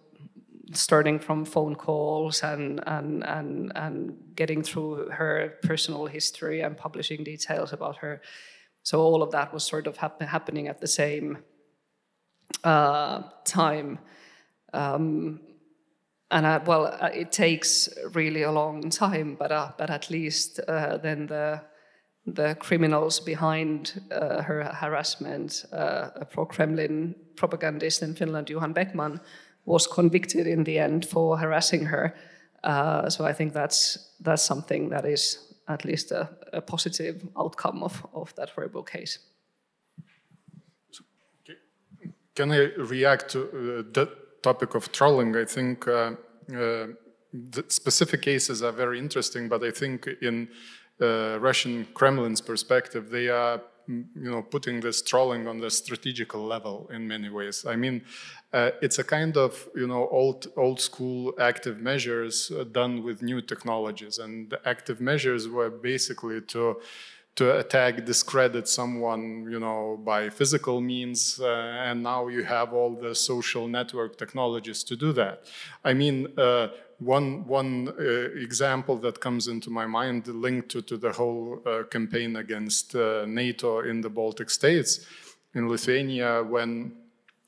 starting 0.73 1.19
from 1.19 1.45
phone 1.45 1.75
calls 1.75 2.43
and, 2.43 2.79
and 2.87 3.23
and 3.23 3.71
and 3.75 4.17
getting 4.35 4.63
through 4.63 5.09
her 5.09 5.53
personal 5.63 6.05
history 6.05 6.61
and 6.61 6.77
publishing 6.77 7.23
details 7.23 7.73
about 7.73 7.97
her. 7.97 8.21
So 8.83 9.01
all 9.01 9.21
of 9.21 9.31
that 9.31 9.53
was 9.53 9.63
sort 9.63 9.87
of 9.87 9.97
hap- 9.97 10.21
happening 10.21 10.67
at 10.67 10.79
the 10.79 10.87
same 10.87 11.39
uh, 12.63 13.23
time. 13.43 13.99
Um, 14.73 15.41
and 16.31 16.45
uh, 16.45 16.59
well, 16.65 16.85
uh, 16.85 17.09
it 17.13 17.31
takes 17.31 17.89
really 18.13 18.43
a 18.43 18.51
long 18.51 18.89
time, 18.89 19.35
but 19.35 19.51
uh, 19.51 19.71
but 19.77 19.89
at 19.89 20.09
least 20.09 20.59
uh, 20.67 20.97
then 20.97 21.27
the 21.27 21.61
the 22.33 22.55
criminals 22.59 23.19
behind 23.19 24.01
uh, 24.11 24.41
her 24.41 24.63
harassment, 24.63 25.65
uh, 25.71 26.09
a 26.15 26.25
pro-Kremlin 26.25 27.15
propagandist 27.35 28.01
in 28.01 28.15
Finland, 28.15 28.49
Johan 28.49 28.73
Beckman, 28.73 29.19
was 29.65 29.87
convicted 29.87 30.47
in 30.47 30.63
the 30.63 30.79
end 30.79 31.05
for 31.05 31.37
harassing 31.37 31.85
her. 31.85 32.15
so 33.09 33.25
I 33.25 33.33
think 33.33 33.53
that's 33.53 34.09
that's 34.21 34.43
something 34.43 34.89
that 34.89 35.05
is 35.05 35.39
at 35.67 35.85
least 35.85 36.11
a, 36.11 36.29
a 36.53 36.61
positive 36.61 37.27
outcome 37.37 37.83
of, 37.83 38.05
of 38.13 38.33
that 38.35 38.49
horrible 38.49 38.83
case. 38.83 39.19
Can 42.35 42.51
I 42.51 42.71
react 42.77 43.31
to 43.31 43.85
the 43.93 44.09
topic 44.41 44.75
of 44.75 44.91
trolling, 44.91 45.35
I 45.35 45.45
think 45.45 45.87
uh, 45.87 46.11
uh, 46.53 46.87
the 47.33 47.63
specific 47.67 48.21
cases 48.21 48.63
are 48.63 48.71
very 48.71 48.97
interesting, 48.97 49.49
but 49.49 49.63
I 49.63 49.71
think 49.71 50.07
in 50.21 50.47
uh, 50.47 50.53
Russian 51.39 51.87
Kremlin's 51.93 52.41
perspective, 52.41 53.09
they 53.09 53.29
are 53.29 53.61
mm, 53.89 54.05
you 54.15 54.31
know 54.31 54.41
putting 54.41 54.81
this 54.81 55.01
trolling 55.01 55.47
on 55.47 55.59
the 55.59 55.69
strategical 55.69 56.45
level 56.45 56.89
in 56.93 57.07
many 57.07 57.29
ways 57.29 57.65
i 57.65 57.75
mean 57.75 58.01
uh, 58.53 58.71
it's 58.81 58.99
a 58.99 59.03
kind 59.03 59.37
of 59.37 59.67
you 59.75 59.87
know 59.87 60.07
old 60.09 60.47
old 60.57 60.79
school 60.79 61.33
active 61.39 61.79
measures 61.79 62.51
uh, 62.51 62.63
done 62.63 63.03
with 63.03 63.21
new 63.21 63.41
technologies 63.41 64.17
and 64.19 64.49
the 64.49 64.59
active 64.67 64.99
measures 65.01 65.47
were 65.47 65.69
basically 65.69 66.41
to 66.41 66.75
to 67.39 67.57
attack, 67.57 68.05
discredit 68.05 68.67
someone, 68.67 69.47
you 69.49 69.61
know, 69.61 69.97
by 70.03 70.29
physical 70.29 70.81
means, 70.81 71.39
uh, 71.39 71.87
and 71.87 72.03
now 72.03 72.27
you 72.27 72.43
have 72.43 72.73
all 72.73 72.93
the 72.95 73.15
social 73.15 73.65
network 73.65 74.17
technologies 74.17 74.83
to 74.83 74.95
do 74.97 75.13
that. 75.13 75.43
I 75.85 75.93
mean, 75.93 76.27
uh, 76.37 76.67
one 76.99 77.47
one 77.47 77.89
uh, 77.99 78.03
example 78.41 78.97
that 78.97 79.19
comes 79.19 79.47
into 79.47 79.69
my 79.69 79.85
mind 79.85 80.27
linked 80.27 80.69
to, 80.69 80.81
to 80.81 80.97
the 80.97 81.11
whole 81.11 81.61
uh, 81.65 81.83
campaign 81.83 82.35
against 82.35 82.95
uh, 82.95 83.25
NATO 83.25 83.79
in 83.79 84.01
the 84.01 84.09
Baltic 84.09 84.49
states, 84.49 85.05
in 85.53 85.69
Lithuania, 85.69 86.43
when 86.43 86.93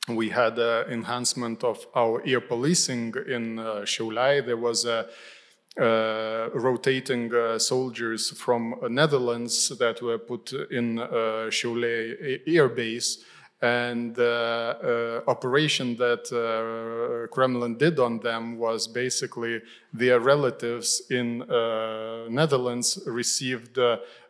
we 0.10 0.30
had 0.30 0.58
an 0.58 0.91
enhancement 0.91 1.64
of 1.64 1.86
our 1.95 2.22
air 2.26 2.41
policing 2.41 3.14
in 3.28 3.60
uh, 3.60 3.82
Šiauliai, 3.86 4.45
there 4.45 4.58
was 4.58 4.86
a 4.86 5.08
uh, 5.80 6.49
rotating 6.54 7.34
uh, 7.34 7.58
soldiers 7.58 8.32
from 8.32 8.74
uh, 8.74 8.88
Netherlands 8.89 9.70
that 9.78 10.02
were 10.02 10.18
put 10.18 10.52
in 10.70 10.99
uh, 10.99 11.49
air 12.47 12.68
base. 12.68 13.24
And 13.62 14.16
the 14.16 15.24
operation 15.28 15.95
that 15.97 17.28
Kremlin 17.32 17.78
did 17.78 17.99
on 17.99 18.20
them 18.20 18.57
was 18.57 18.88
basically 18.88 19.62
their 19.93 20.20
relatives 20.20 21.03
in 21.12 21.39
Netherlands 22.30 22.99
received 23.05 23.78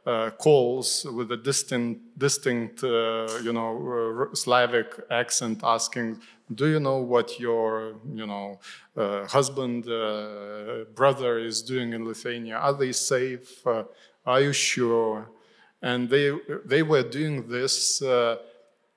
uh, 0.06 0.32
calls 0.32 1.06
with 1.06 1.32
a 1.32 1.38
distinct, 1.38 2.02
distinct 2.18 2.84
uh, 2.84 3.28
you 3.44 3.54
know, 3.54 4.28
uh, 4.32 4.36
Slavic 4.36 5.00
accent, 5.12 5.62
asking, 5.64 6.20
"Do 6.54 6.68
you 6.68 6.80
know 6.80 6.98
what 6.98 7.40
your, 7.40 7.96
you 8.12 8.26
know, 8.26 8.60
uh, 8.98 9.28
husband, 9.28 9.88
uh, 9.88 10.86
brother 10.96 11.38
is 11.38 11.62
doing 11.62 11.94
in 11.94 12.06
Lithuania? 12.06 12.58
Are 12.58 12.74
they 12.74 12.92
safe? 12.92 13.64
are 14.26 14.42
you 14.42 14.54
sure?" 14.54 15.30
and 15.84 16.10
they 16.10 16.32
they 16.66 16.84
were 16.84 17.04
doing 17.04 17.48
this 17.48 18.02
uh, 18.02 18.38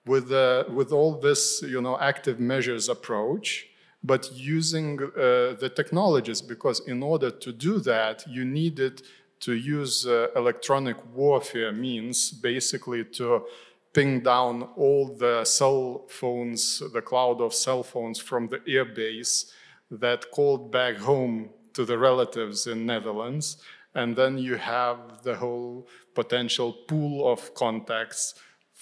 with 0.07 0.31
uh, 0.33 0.65
with 0.69 0.93
all 0.93 1.19
this 1.19 1.63
you 1.63 1.81
know 1.81 1.99
active 1.99 2.39
measures 2.39 2.89
approach, 2.89 3.67
but 4.03 4.31
using 4.33 5.01
uh, 5.03 5.55
the 5.63 5.73
technologies 5.75 6.43
because 6.43 6.81
in 6.87 7.03
order 7.03 7.31
to 7.31 7.53
do 7.53 7.79
that 7.79 8.25
you 8.29 8.45
needed 8.45 9.03
to 9.41 9.55
use 9.55 10.07
uh, 10.07 10.29
electronic 10.37 10.97
warfare 11.15 11.73
means 11.73 12.31
basically 12.31 13.05
to 13.05 13.45
ping 13.93 14.21
down 14.21 14.63
all 14.77 15.15
the 15.17 15.45
cell 15.45 16.05
phones, 16.09 16.83
the 16.93 17.01
cloud 17.01 17.41
of 17.41 17.55
cell 17.55 17.83
phones 17.83 18.19
from 18.19 18.49
the 18.49 18.59
airbase 18.61 19.53
that 19.91 20.31
called 20.33 20.73
back 20.73 20.97
home 20.97 21.49
to 21.73 21.85
the 21.85 21.97
relatives 21.97 22.67
in 22.67 22.87
Netherlands. 22.87 23.59
And 23.95 24.17
then 24.17 24.39
you 24.39 24.57
have 24.57 25.23
the 25.23 25.37
whole 25.37 25.87
potential 26.15 26.73
pool 26.89 27.31
of 27.31 27.55
contacts 27.55 28.35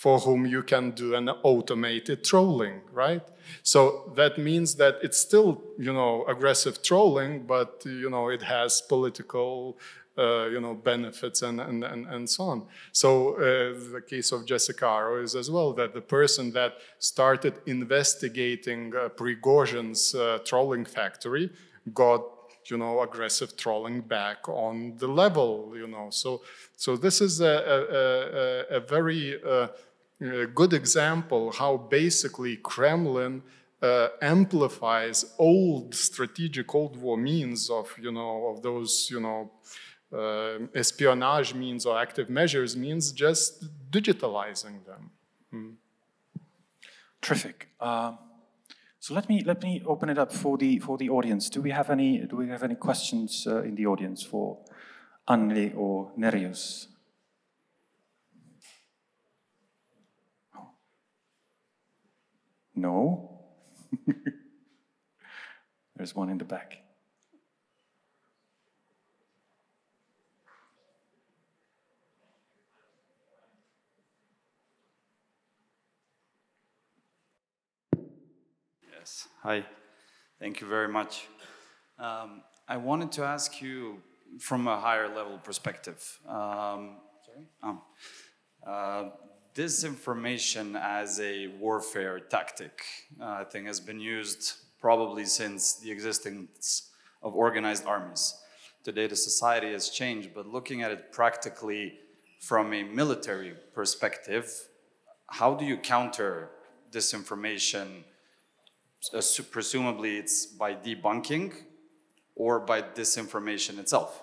for 0.03 0.19
whom 0.19 0.45
you 0.45 0.65
can 0.65 0.91
do 0.91 1.15
an 1.15 1.29
automated 1.29 2.25
trolling, 2.25 2.81
right? 2.93 3.23
So 3.63 4.13
that 4.17 4.37
means 4.37 4.75
that 4.83 4.95
it's 5.01 5.17
still, 5.29 5.63
you 5.79 5.93
know, 5.93 6.25
aggressive 6.27 6.83
trolling, 6.83 7.47
but, 7.47 7.83
you 7.85 8.11
know, 8.11 8.29
it 8.29 8.43
has 8.43 8.81
political 8.81 9.79
uh, 10.19 10.47
you 10.47 10.61
know, 10.61 10.75
benefits 10.75 11.41
and, 11.43 11.61
and, 11.61 11.85
and, 11.85 12.07
and 12.07 12.29
so 12.29 12.45
on. 12.45 12.67
So 12.91 13.35
uh, 13.35 13.39
the 13.93 14.03
case 14.07 14.33
of 14.33 14.45
Jessica 14.45 14.85
Aro 14.85 15.23
is 15.23 15.37
as 15.37 15.51
well 15.51 15.73
that 15.75 15.95
the 15.95 16.03
person 16.03 16.53
that 16.53 16.73
started 16.99 17.55
investigating 17.67 18.93
uh, 18.95 19.09
Prigozhin's 19.09 20.17
uh, 20.17 20.39
trolling 20.45 20.85
factory 20.85 21.49
got 21.95 22.23
you 22.71 22.77
know 22.77 23.01
aggressive 23.03 23.57
trolling 23.57 24.01
back 24.01 24.49
on 24.49 24.97
the 24.99 25.09
level 25.09 25.73
you 25.75 25.89
know 25.89 26.11
so 26.11 26.43
so 26.77 26.97
this 26.97 27.21
is 27.21 27.41
a, 27.41 27.45
a, 27.45 28.77
a, 28.77 28.77
a 28.77 28.81
very 28.81 29.43
uh, 29.43 29.67
good 30.55 30.73
example 30.73 31.53
how 31.53 31.77
basically 31.77 32.57
kremlin 32.57 33.43
uh, 33.83 34.09
amplifies 34.21 35.25
old 35.39 35.95
strategic 35.95 36.75
old 36.75 36.97
war 36.97 37.17
means 37.17 37.69
of 37.69 37.87
you 38.01 38.13
know 38.13 38.47
of 38.47 38.63
those 38.63 39.09
you 39.11 39.21
know 39.21 39.51
uh, 40.13 40.59
espionage 40.75 41.55
means 41.55 41.87
or 41.87 41.99
active 41.99 42.29
measures 42.29 42.77
means 42.77 43.13
just 43.13 43.65
digitalizing 43.91 44.85
them. 44.85 45.11
Mm. 45.53 45.75
Terrific. 47.21 47.69
Uh, 47.81 48.13
so 49.01 49.15
let 49.15 49.29
me 49.29 49.43
let 49.45 49.63
me 49.63 49.83
open 49.87 50.11
it 50.11 50.19
up 50.19 50.33
for 50.33 50.59
the 50.59 50.79
for 50.79 50.99
the 50.99 51.09
audience. 51.09 51.49
Do 51.49 51.63
we 51.63 51.71
have 51.71 51.91
any 51.91 52.19
do 52.19 52.37
we 52.37 52.49
have 52.49 52.63
any 52.63 52.75
questions 52.75 53.47
uh, 53.47 53.63
in 53.63 53.75
the 53.75 53.87
audience 53.87 54.23
for 54.23 54.59
Anneli 55.29 55.75
or 55.77 56.13
Nerijus? 56.19 56.89
No. 62.75 63.41
There's 65.97 66.15
one 66.15 66.31
in 66.31 66.39
the 66.39 66.45
back. 66.45 66.79
Yes. 79.03 79.29
Hi. 79.43 79.67
Thank 80.41 80.61
you 80.61 80.67
very 80.67 80.89
much. 80.89 81.27
Um, 81.99 82.43
I 82.69 82.77
wanted 82.79 83.13
to 83.13 83.25
ask 83.25 83.61
you 83.61 84.03
from 84.41 84.67
a 84.67 84.81
higher 84.81 85.09
level 85.15 85.39
perspective. 85.39 86.19
Um, 86.27 86.97
sorry? 87.27 87.47
Um, 87.63 87.83
uh, 88.67 89.11
disinformation 89.55 90.81
as 90.81 91.21
a 91.21 91.49
warfare 91.59 92.21
tactic, 92.21 92.83
uh, 93.21 93.25
I 93.25 93.45
think, 93.45 93.67
has 93.67 93.81
been 93.81 94.01
used 94.01 94.55
probably 94.81 95.25
since 95.25 95.75
the 95.75 95.91
existence 95.91 96.91
of 97.23 97.35
organized 97.35 97.87
armies. 97.87 98.35
Today, 98.83 99.07
the 99.07 99.17
society 99.17 99.73
has 99.73 99.91
changed, 99.91 100.31
but 100.35 100.47
looking 100.47 100.83
at 100.83 100.91
it 100.91 101.13
practically 101.13 101.99
from 102.41 102.73
a 102.73 102.83
military 102.83 103.55
perspective, 103.75 104.51
how 105.27 105.55
do 105.55 105.65
you 105.65 105.77
counter 105.77 106.51
disinformation? 106.91 108.05
uh, 109.13 109.23
presumably 109.51 110.17
it's 110.17 110.47
by 110.47 110.75
debunking 110.75 111.53
or 112.35 112.61
by 112.61 112.81
disinformation 112.81 113.79
itself. 113.79 114.23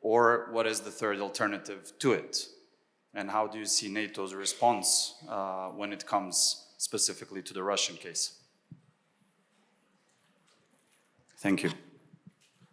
Or 0.00 0.48
what 0.52 0.66
is 0.66 0.80
the 0.80 0.90
third 0.90 1.20
alternative 1.20 1.92
to 2.00 2.12
it? 2.12 2.46
And 3.14 3.30
how 3.30 3.46
do 3.46 3.58
you 3.58 3.64
see 3.64 3.88
NATO's 3.88 4.34
response 4.34 5.14
uh, 5.28 5.68
when 5.68 5.92
it 5.92 6.04
comes 6.04 6.66
specifically 6.78 7.42
to 7.42 7.54
the 7.54 7.62
Russian 7.62 7.96
case? 7.96 8.40
Thank 11.38 11.62
you. 11.62 11.70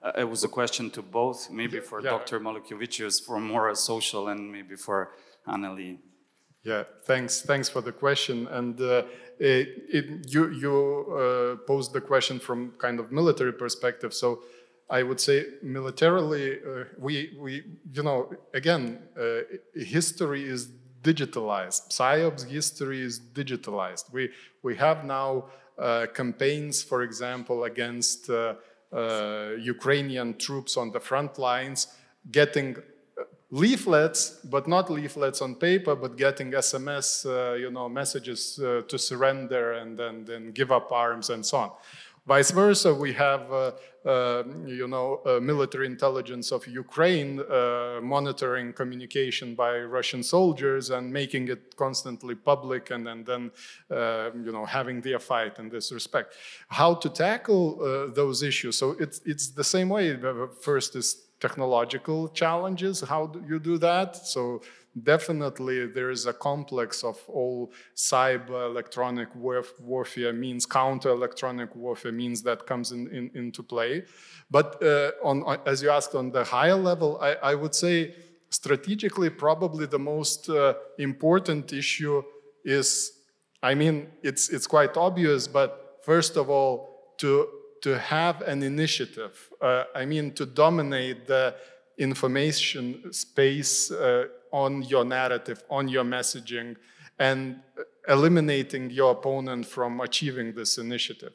Uh, 0.01 0.13
it 0.17 0.23
was 0.23 0.43
a 0.43 0.47
question 0.47 0.89
to 0.91 1.01
both, 1.01 1.51
maybe 1.51 1.79
for 1.79 2.01
yeah. 2.01 2.09
Dr. 2.09 2.39
Maliukevičius 2.39 3.23
for 3.23 3.39
more 3.39 3.75
social 3.75 4.29
and 4.29 4.51
maybe 4.51 4.75
for 4.75 5.11
Anneli. 5.47 5.99
Yeah, 6.63 6.83
thanks. 7.03 7.41
Thanks 7.41 7.69
for 7.69 7.81
the 7.81 7.91
question. 7.91 8.47
And 8.47 8.79
uh, 8.79 9.03
it, 9.39 9.69
it, 9.89 10.33
you, 10.33 10.49
you 10.49 10.73
uh, 11.15 11.65
posed 11.67 11.93
the 11.93 12.01
question 12.01 12.39
from 12.39 12.73
kind 12.77 12.99
of 12.99 13.11
military 13.11 13.53
perspective. 13.53 14.13
So 14.13 14.41
I 14.91 15.03
would 15.03 15.21
say 15.21 15.45
militarily, 15.63 16.59
uh, 16.59 16.83
we, 16.99 17.33
we, 17.39 17.63
you 17.93 18.03
know, 18.03 18.29
again, 18.53 18.99
uh, 19.17 19.39
history 19.73 20.43
is 20.43 20.69
digitalized. 21.01 21.87
PSYOP's 21.89 22.43
history 22.43 23.01
is 23.01 23.19
digitalized. 23.19 24.11
We, 24.11 24.31
we 24.61 24.75
have 24.75 25.05
now 25.05 25.45
uh, 25.79 26.07
campaigns, 26.13 26.83
for 26.83 27.03
example, 27.03 27.63
against 27.63 28.29
uh, 28.29 28.55
Ukrainian 29.57 30.37
troops 30.37 30.75
on 30.75 30.91
the 30.91 30.99
front 30.99 31.39
lines, 31.39 31.87
getting 32.29 32.75
leaflets, 33.51 34.39
but 34.43 34.67
not 34.67 34.89
leaflets 34.89 35.41
on 35.41 35.55
paper, 35.55 35.95
but 35.95 36.17
getting 36.17 36.51
SMS, 36.51 37.25
uh, 37.25 37.53
you 37.53 37.71
know, 37.71 37.87
messages 37.89 38.59
uh, 38.59 38.81
to 38.87 38.97
surrender 38.97 39.73
and 39.73 39.97
then 39.97 40.51
give 40.51 40.71
up 40.71 40.91
arms 40.91 41.29
and 41.29 41.45
so 41.45 41.57
on. 41.57 41.71
Vice 42.27 42.51
versa, 42.51 42.93
we 42.93 43.13
have, 43.13 43.51
uh, 43.51 43.71
uh 44.05 44.43
you 44.67 44.87
know, 44.87 45.21
uh, 45.25 45.39
military 45.39 45.87
intelligence 45.87 46.51
of 46.51 46.67
Ukraine 46.67 47.39
uh, 47.39 47.99
monitoring 48.01 48.73
communication 48.73 49.55
by 49.55 49.79
Russian 49.79 50.21
soldiers 50.21 50.91
and 50.91 51.11
making 51.11 51.47
it 51.47 51.75
constantly 51.75 52.35
public 52.35 52.91
and, 52.91 53.07
and 53.07 53.25
then, 53.25 53.51
you 54.45 54.51
know, 54.51 54.65
having 54.65 55.01
their 55.01 55.19
fight 55.19 55.57
in 55.57 55.69
this 55.69 55.91
respect. 55.91 56.35
How 56.67 56.93
to 56.93 57.09
tackle 57.09 58.11
those 58.13 58.43
issues? 58.43 58.77
So 58.77 58.95
it's, 58.99 59.19
it's 59.25 59.49
the 59.49 59.63
same 59.63 59.89
way. 59.89 60.15
First 60.61 60.95
is 60.95 61.07
technological 61.39 62.29
challenges. 62.29 63.01
How 63.01 63.25
do 63.25 63.43
you 63.49 63.59
do 63.59 63.77
that? 63.79 64.15
So 64.15 64.61
definitely 65.03 65.87
there 65.87 66.09
is 66.09 66.25
a 66.25 66.33
complex 66.33 67.03
of 67.03 67.17
all 67.27 67.71
cyber 67.95 68.65
electronic 68.65 69.29
warfare 69.35 70.33
means, 70.33 70.65
counter 70.65 71.09
electronic 71.09 71.75
warfare 71.75 72.11
means 72.11 72.41
that 72.43 72.65
comes 72.65 72.91
in, 72.91 73.07
in 73.07 73.31
into 73.33 73.63
play. 73.63 74.03
But 74.49 74.81
uh, 74.83 75.11
on, 75.23 75.59
as 75.65 75.81
you 75.81 75.89
asked 75.89 76.15
on 76.15 76.31
the 76.31 76.43
higher 76.43 76.75
level, 76.75 77.19
I, 77.21 77.35
I 77.51 77.55
would 77.55 77.75
say 77.75 78.15
strategically 78.49 79.29
probably 79.29 79.85
the 79.85 79.99
most 79.99 80.49
uh, 80.49 80.73
important 80.97 81.71
issue 81.71 82.21
is, 82.65 83.13
I 83.63 83.75
mean, 83.75 84.07
it's, 84.21 84.49
it's 84.49 84.67
quite 84.67 84.97
obvious, 84.97 85.47
but 85.47 85.99
first 86.03 86.35
of 86.35 86.49
all, 86.49 87.15
to 87.19 87.47
to 87.81 87.97
have 87.97 88.41
an 88.41 88.63
initiative, 88.63 89.49
uh, 89.59 89.85
I 89.95 90.05
mean, 90.05 90.33
to 90.33 90.45
dominate 90.45 91.27
the 91.27 91.55
information 91.97 93.11
space 93.11 93.91
uh, 93.91 94.25
on 94.51 94.83
your 94.83 95.05
narrative, 95.05 95.63
on 95.69 95.87
your 95.87 96.03
messaging, 96.03 96.75
and 97.19 97.59
eliminating 98.07 98.89
your 98.89 99.11
opponent 99.11 99.65
from 99.65 100.01
achieving 100.01 100.53
this 100.53 100.77
initiative. 100.77 101.33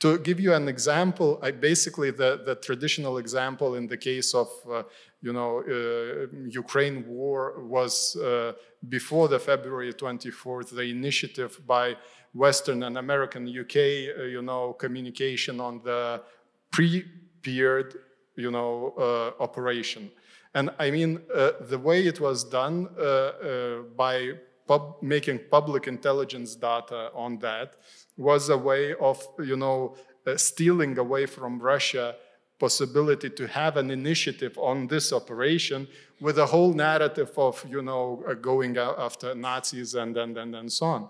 To 0.00 0.18
give 0.18 0.40
you 0.40 0.52
an 0.52 0.68
example, 0.68 1.38
I 1.42 1.52
basically 1.52 2.10
the, 2.10 2.42
the 2.44 2.56
traditional 2.56 3.18
example 3.18 3.76
in 3.76 3.86
the 3.86 3.96
case 3.96 4.34
of 4.34 4.48
uh, 4.70 4.82
you 5.22 5.32
know 5.32 5.60
uh, 5.60 6.26
Ukraine 6.48 7.06
war 7.06 7.60
was 7.60 8.16
uh, 8.16 8.52
before 8.88 9.28
the 9.28 9.38
February 9.38 9.92
24th 9.92 10.70
the 10.70 10.82
initiative 10.82 11.60
by 11.66 11.96
Western 12.34 12.82
and 12.82 12.98
American 12.98 13.48
UK, 13.48 13.76
uh, 13.76 14.22
you 14.24 14.42
know, 14.42 14.72
communication 14.74 15.60
on 15.60 15.80
the 15.82 16.22
pre-prepared 16.70 17.94
you 18.36 18.50
know, 18.50 18.94
uh, 18.96 19.42
operation. 19.42 20.10
And 20.54 20.70
I 20.78 20.90
mean, 20.90 21.20
uh, 21.34 21.52
the 21.60 21.78
way 21.78 22.06
it 22.06 22.20
was 22.20 22.44
done 22.44 22.88
uh, 22.98 23.02
uh, 23.02 23.82
by 23.96 24.32
pub 24.66 24.96
making 25.02 25.40
public 25.50 25.86
intelligence 25.86 26.54
data 26.54 27.10
on 27.14 27.38
that 27.38 27.76
was 28.16 28.48
a 28.48 28.56
way 28.56 28.94
of, 28.94 29.26
you 29.38 29.56
know, 29.56 29.96
uh, 30.26 30.36
stealing 30.36 30.98
away 30.98 31.26
from 31.26 31.58
Russia 31.60 32.14
possibility 32.58 33.30
to 33.30 33.46
have 33.46 33.76
an 33.76 33.90
initiative 33.90 34.58
on 34.58 34.88
this 34.88 35.12
operation 35.12 35.86
with 36.20 36.38
a 36.38 36.46
whole 36.46 36.72
narrative 36.72 37.30
of, 37.36 37.64
you 37.68 37.82
know, 37.82 38.22
uh, 38.28 38.34
going 38.34 38.76
after 38.76 39.34
Nazis 39.34 39.94
and, 39.94 40.16
and, 40.16 40.36
and, 40.36 40.54
and 40.56 40.72
so 40.72 40.86
on. 40.86 41.08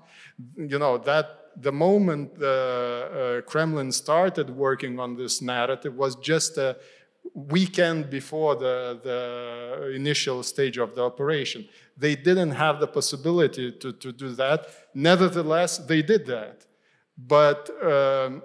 You 0.57 0.79
know, 0.79 0.99
that 0.99 1.27
the 1.57 1.73
moment 1.73 2.39
the 2.39 3.43
uh, 3.45 3.51
Kremlin 3.51 3.91
started 3.91 4.51
working 4.51 5.01
on 5.01 5.17
this 5.17 5.41
narrative 5.41 5.95
was 5.97 6.17
just 6.17 6.59
a 6.59 6.77
weekend 7.35 8.11
before 8.11 8.57
the, 8.57 9.01
the 9.03 9.93
initial 9.95 10.43
stage 10.43 10.79
of 10.79 10.95
the 10.95 11.03
operation. 11.03 11.69
They 11.97 12.15
didn't 12.15 12.53
have 12.53 12.81
the 12.81 12.87
possibility 12.87 13.73
to, 13.73 13.93
to 13.93 14.13
do 14.13 14.31
that. 14.35 14.67
Nevertheless, 14.95 15.79
they 15.79 16.03
did 16.03 16.27
that. 16.27 16.67
But 17.17 17.69
um, 17.83 18.43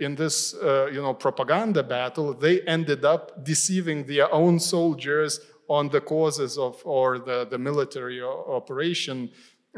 in 0.00 0.14
this, 0.14 0.54
uh, 0.54 0.90
you 0.92 1.00
know, 1.00 1.14
propaganda 1.14 1.82
battle, 1.82 2.34
they 2.34 2.60
ended 2.62 3.04
up 3.04 3.44
deceiving 3.44 4.04
their 4.04 4.32
own 4.32 4.60
soldiers 4.60 5.40
on 5.68 5.88
the 5.88 6.00
causes 6.00 6.58
of 6.58 6.82
or 6.84 7.18
the, 7.18 7.46
the 7.50 7.58
military 7.58 8.20
operation 8.22 9.30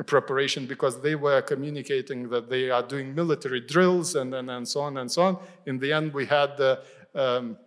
preparation 0.07 0.66
because 0.66 1.00
they 1.03 1.14
were 1.14 1.42
communicating 1.42 2.28
that 2.30 2.48
they 2.48 2.70
are 2.70 2.82
doing 2.82 3.14
military 3.14 3.61
drills 3.61 4.14
and, 4.14 4.34
and, 4.34 4.50
and 4.50 4.66
so 4.66 4.80
on 4.80 4.96
and 4.96 5.12
so 5.12 5.22
on. 5.22 5.38
In 5.66 5.78
the 5.78 5.92
end, 5.92 6.14
we 6.14 6.24
had 6.24 6.57
the 6.57 6.82
um, 7.14 7.59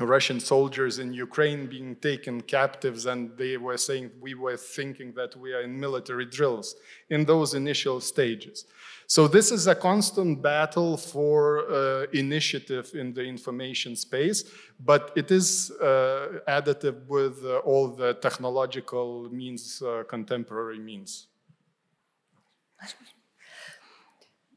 Russian 0.00 0.40
soldiers 0.40 0.98
in 0.98 1.12
Ukraine 1.12 1.66
being 1.66 1.94
taken 1.96 2.40
captives, 2.40 3.06
and 3.06 3.36
they 3.38 3.56
were 3.56 3.76
saying 3.76 4.10
we 4.20 4.34
were 4.34 4.56
thinking 4.56 5.12
that 5.14 5.36
we 5.36 5.52
are 5.52 5.62
in 5.62 5.78
military 5.78 6.26
drills 6.26 6.74
in 7.10 7.24
those 7.24 7.54
initial 7.54 8.00
stages. 8.00 8.66
So 9.06 9.28
this 9.28 9.52
is 9.52 9.66
a 9.66 9.74
constant 9.74 10.42
battle 10.42 10.96
for 10.96 11.70
uh, 11.70 12.06
initiative 12.12 12.90
in 12.94 13.12
the 13.12 13.22
information 13.22 13.94
space, 13.94 14.44
but 14.80 15.12
it 15.14 15.30
is 15.30 15.70
uh, 15.72 16.40
additive 16.48 17.06
with 17.06 17.44
uh, 17.44 17.58
all 17.58 17.88
the 17.88 18.14
technological 18.14 19.28
means, 19.30 19.82
uh, 19.82 20.02
contemporary 20.08 20.78
means. 20.78 21.28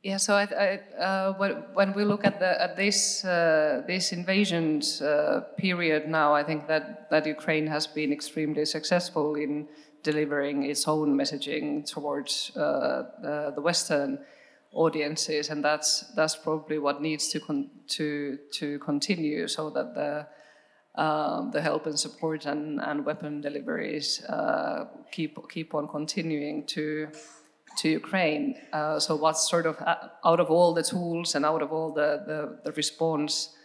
Yeah, 0.07 0.15
so 0.15 0.35
I, 0.35 0.43
I, 0.43 1.03
uh, 1.03 1.33
when, 1.73 1.91
we 1.91 2.05
look 2.05 2.23
at, 2.23 2.39
the, 2.39 2.61
at 2.61 2.77
this 2.77 3.25
uh, 3.25 3.83
this 3.85 4.13
invasions 4.13 5.01
uh, 5.01 5.41
period 5.57 6.07
now, 6.07 6.33
I 6.33 6.43
think 6.43 6.65
that, 6.69 7.09
that 7.09 7.25
Ukraine 7.25 7.67
has 7.67 7.87
been 7.87 8.13
extremely 8.13 8.63
successful 8.63 9.35
in 9.35 9.67
delivering 10.03 10.63
its 10.63 10.87
own 10.87 11.17
messaging 11.17 11.85
towards 11.85 12.55
uh, 12.55 13.51
the 13.53 13.61
Western 13.61 14.19
audiences, 14.71 15.49
and 15.49 15.61
that's 15.61 16.05
that's 16.15 16.37
probably 16.37 16.79
what 16.79 17.01
needs 17.01 17.27
to 17.33 17.41
con- 17.41 17.69
to 17.97 18.37
to 18.59 18.79
continue, 18.79 19.45
so 19.49 19.69
that 19.71 19.93
the 19.93 20.25
um, 21.03 21.51
the 21.51 21.61
help 21.61 21.85
and 21.85 21.99
support 21.99 22.45
and, 22.45 22.79
and 22.79 23.05
weapon 23.05 23.41
deliveries 23.41 24.23
uh, 24.23 24.85
keep 25.11 25.37
keep 25.49 25.73
on 25.73 25.85
continuing 25.89 26.65
to 26.67 27.09
to 27.77 27.89
Ukraine. 27.89 28.55
Uh, 28.73 28.99
so 28.99 29.15
what's 29.15 29.49
sort 29.49 29.65
of 29.65 29.79
uh, 29.81 29.95
out 30.25 30.39
of 30.39 30.49
all 30.49 30.73
the 30.73 30.83
tools 30.83 31.35
and 31.35 31.45
out 31.45 31.61
of 31.61 31.71
all 31.71 31.93
the, 31.93 32.23
the, 32.25 32.59
the 32.65 32.71
response 32.73 33.55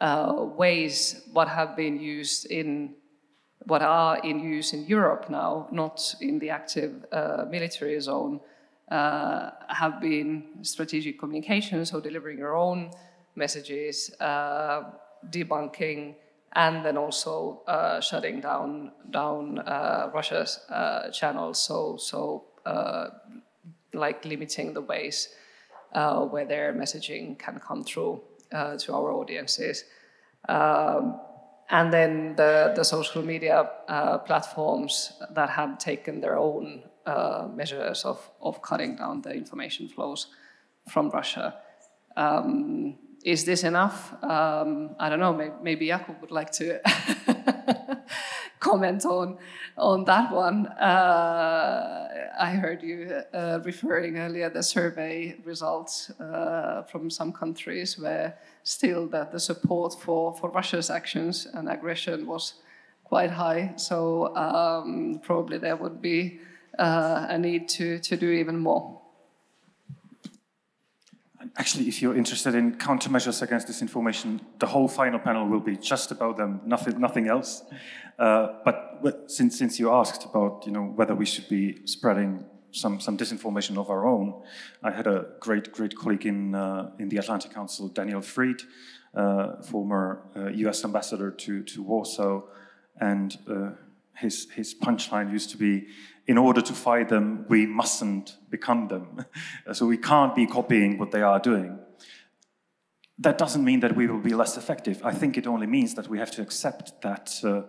uh, 0.00 0.34
ways, 0.56 1.22
what 1.32 1.48
have 1.48 1.74
been 1.76 1.98
used 1.98 2.46
in, 2.46 2.94
what 3.66 3.82
are 3.82 4.18
in 4.18 4.40
use 4.40 4.72
in 4.72 4.84
Europe 4.86 5.30
now, 5.30 5.68
not 5.72 6.14
in 6.20 6.38
the 6.38 6.50
active 6.50 7.04
uh, 7.12 7.44
military 7.48 7.98
zone, 8.00 8.40
uh, 8.90 9.50
have 9.68 10.00
been 10.00 10.44
strategic 10.62 11.18
communication, 11.18 11.86
so 11.86 12.00
delivering 12.00 12.38
your 12.38 12.54
own 12.54 12.90
messages, 13.34 14.14
uh, 14.20 14.82
debunking, 15.30 16.14
and 16.56 16.84
then 16.84 16.96
also 16.96 17.62
shutting 18.00 18.40
down 18.40 18.92
down 19.10 19.56
Russia's 20.14 20.60
channels. 21.12 21.58
So 21.58 21.96
so 21.96 22.44
like 23.94 24.24
limiting 24.24 24.74
the 24.74 24.80
ways 24.80 25.28
uh, 25.92 26.20
where 26.20 26.44
their 26.44 26.72
messaging 26.72 27.38
can 27.38 27.60
come 27.60 27.84
through 27.84 28.20
uh, 28.52 28.76
to 28.76 28.94
our 28.94 29.12
audiences. 29.12 29.84
Um, 30.48 31.20
and 31.70 31.92
then 31.92 32.36
the, 32.36 32.72
the 32.76 32.84
social 32.84 33.22
media 33.22 33.70
uh, 33.88 34.18
platforms 34.18 35.12
that 35.30 35.50
have 35.50 35.78
taken 35.78 36.20
their 36.20 36.36
own 36.36 36.82
uh, 37.06 37.48
measures 37.54 38.04
of, 38.04 38.30
of 38.40 38.60
cutting 38.60 38.96
down 38.96 39.22
the 39.22 39.32
information 39.32 39.88
flows 39.88 40.28
from 40.88 41.10
Russia. 41.10 41.54
Um, 42.16 42.98
is 43.24 43.44
this 43.44 43.64
enough? 43.64 44.12
Um, 44.22 44.94
I 44.98 45.08
don't 45.08 45.18
know. 45.18 45.32
Maybe, 45.32 45.52
maybe 45.62 45.86
Jakub 45.88 46.20
would 46.20 46.30
like 46.30 46.50
to 46.52 46.80
comment 48.64 49.04
on 49.04 49.38
on 49.76 50.04
that 50.04 50.32
one. 50.32 50.66
Uh, 50.66 52.08
I 52.38 52.50
heard 52.50 52.82
you 52.82 53.22
uh, 53.32 53.60
referring 53.64 54.18
earlier 54.18 54.50
the 54.50 54.62
survey 54.62 55.36
results 55.44 56.10
uh, 56.20 56.82
from 56.82 57.10
some 57.10 57.32
countries 57.32 57.98
where 57.98 58.38
still 58.62 59.06
that 59.08 59.32
the 59.32 59.40
support 59.40 59.94
for, 60.00 60.34
for 60.36 60.50
Russia's 60.50 60.90
actions 60.90 61.46
and 61.54 61.68
aggression 61.68 62.26
was 62.26 62.54
quite 63.04 63.30
high. 63.30 63.74
So 63.76 64.34
um, 64.36 65.20
probably 65.22 65.58
there 65.58 65.76
would 65.76 66.00
be 66.00 66.40
uh, 66.78 67.26
a 67.28 67.38
need 67.38 67.68
to, 67.68 67.98
to 67.98 68.16
do 68.16 68.30
even 68.30 68.58
more. 68.58 69.00
Actually, 71.56 71.88
if 71.88 72.00
you're 72.00 72.16
interested 72.16 72.54
in 72.54 72.76
countermeasures 72.76 73.42
against 73.42 73.68
disinformation, 73.68 74.40
the 74.58 74.66
whole 74.66 74.88
final 74.88 75.18
panel 75.18 75.46
will 75.48 75.60
be 75.60 75.76
just 75.76 76.10
about 76.10 76.36
them, 76.36 76.60
nothing, 76.64 77.00
nothing 77.00 77.28
else. 77.28 77.62
Uh, 78.18 78.48
but 78.64 79.30
since, 79.30 79.58
since 79.58 79.78
you 79.78 79.92
asked 79.92 80.24
about 80.24 80.64
you 80.66 80.72
know, 80.72 80.84
whether 80.84 81.14
we 81.14 81.26
should 81.26 81.48
be 81.48 81.84
spreading 81.86 82.44
some, 82.70 83.00
some 83.00 83.16
disinformation 83.16 83.76
of 83.78 83.90
our 83.90 84.06
own, 84.06 84.42
I 84.82 84.90
had 84.90 85.06
a 85.06 85.26
great, 85.40 85.72
great 85.72 85.96
colleague 85.96 86.26
in, 86.26 86.54
uh, 86.54 86.90
in 86.98 87.08
the 87.08 87.18
Atlantic 87.18 87.52
Council, 87.52 87.88
Daniel 87.88 88.20
Fried, 88.20 88.62
uh, 89.14 89.62
former 89.62 90.22
US 90.54 90.84
uh, 90.84 90.88
ambassador 90.88 91.30
to, 91.30 91.62
to 91.62 91.82
Warsaw, 91.82 92.42
and 93.00 93.36
uh, 93.48 93.70
his, 94.16 94.50
his 94.50 94.74
punchline 94.74 95.32
used 95.32 95.50
to 95.50 95.56
be, 95.56 95.86
in 96.26 96.38
order 96.38 96.62
to 96.62 96.72
fight 96.72 97.08
them, 97.08 97.44
we 97.48 97.66
mustn't 97.66 98.36
become 98.50 98.88
them. 98.88 99.24
so 99.72 99.86
we 99.86 99.98
can't 99.98 100.34
be 100.34 100.46
copying 100.46 100.98
what 100.98 101.10
they 101.10 101.22
are 101.22 101.38
doing. 101.38 101.78
That 103.18 103.38
doesn't 103.38 103.64
mean 103.64 103.80
that 103.80 103.94
we 103.94 104.06
will 104.06 104.20
be 104.20 104.34
less 104.34 104.56
effective. 104.56 105.00
I 105.04 105.12
think 105.12 105.36
it 105.36 105.46
only 105.46 105.66
means 105.66 105.94
that 105.94 106.08
we 106.08 106.18
have 106.18 106.30
to 106.32 106.42
accept 106.42 107.02
that 107.02 107.40
uh, 107.44 107.62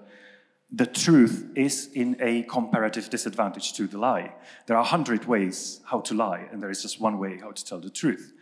the 0.71 0.85
truth 0.85 1.51
is 1.55 1.89
in 1.93 2.17
a 2.19 2.43
comparative 2.43 3.09
disadvantage 3.09 3.73
to 3.73 3.87
the 3.87 3.97
lie. 3.97 4.33
There 4.65 4.75
are 4.75 4.81
a 4.81 4.87
hundred 4.87 5.25
ways 5.25 5.81
how 5.85 5.99
to 6.01 6.13
lie, 6.15 6.47
and 6.51 6.61
there 6.61 6.71
is 6.71 6.81
just 6.81 6.99
one 6.99 7.19
way 7.19 7.37
how 7.37 7.51
to 7.51 7.65
tell 7.65 7.79
the 7.79 7.91
truth. 7.91 8.33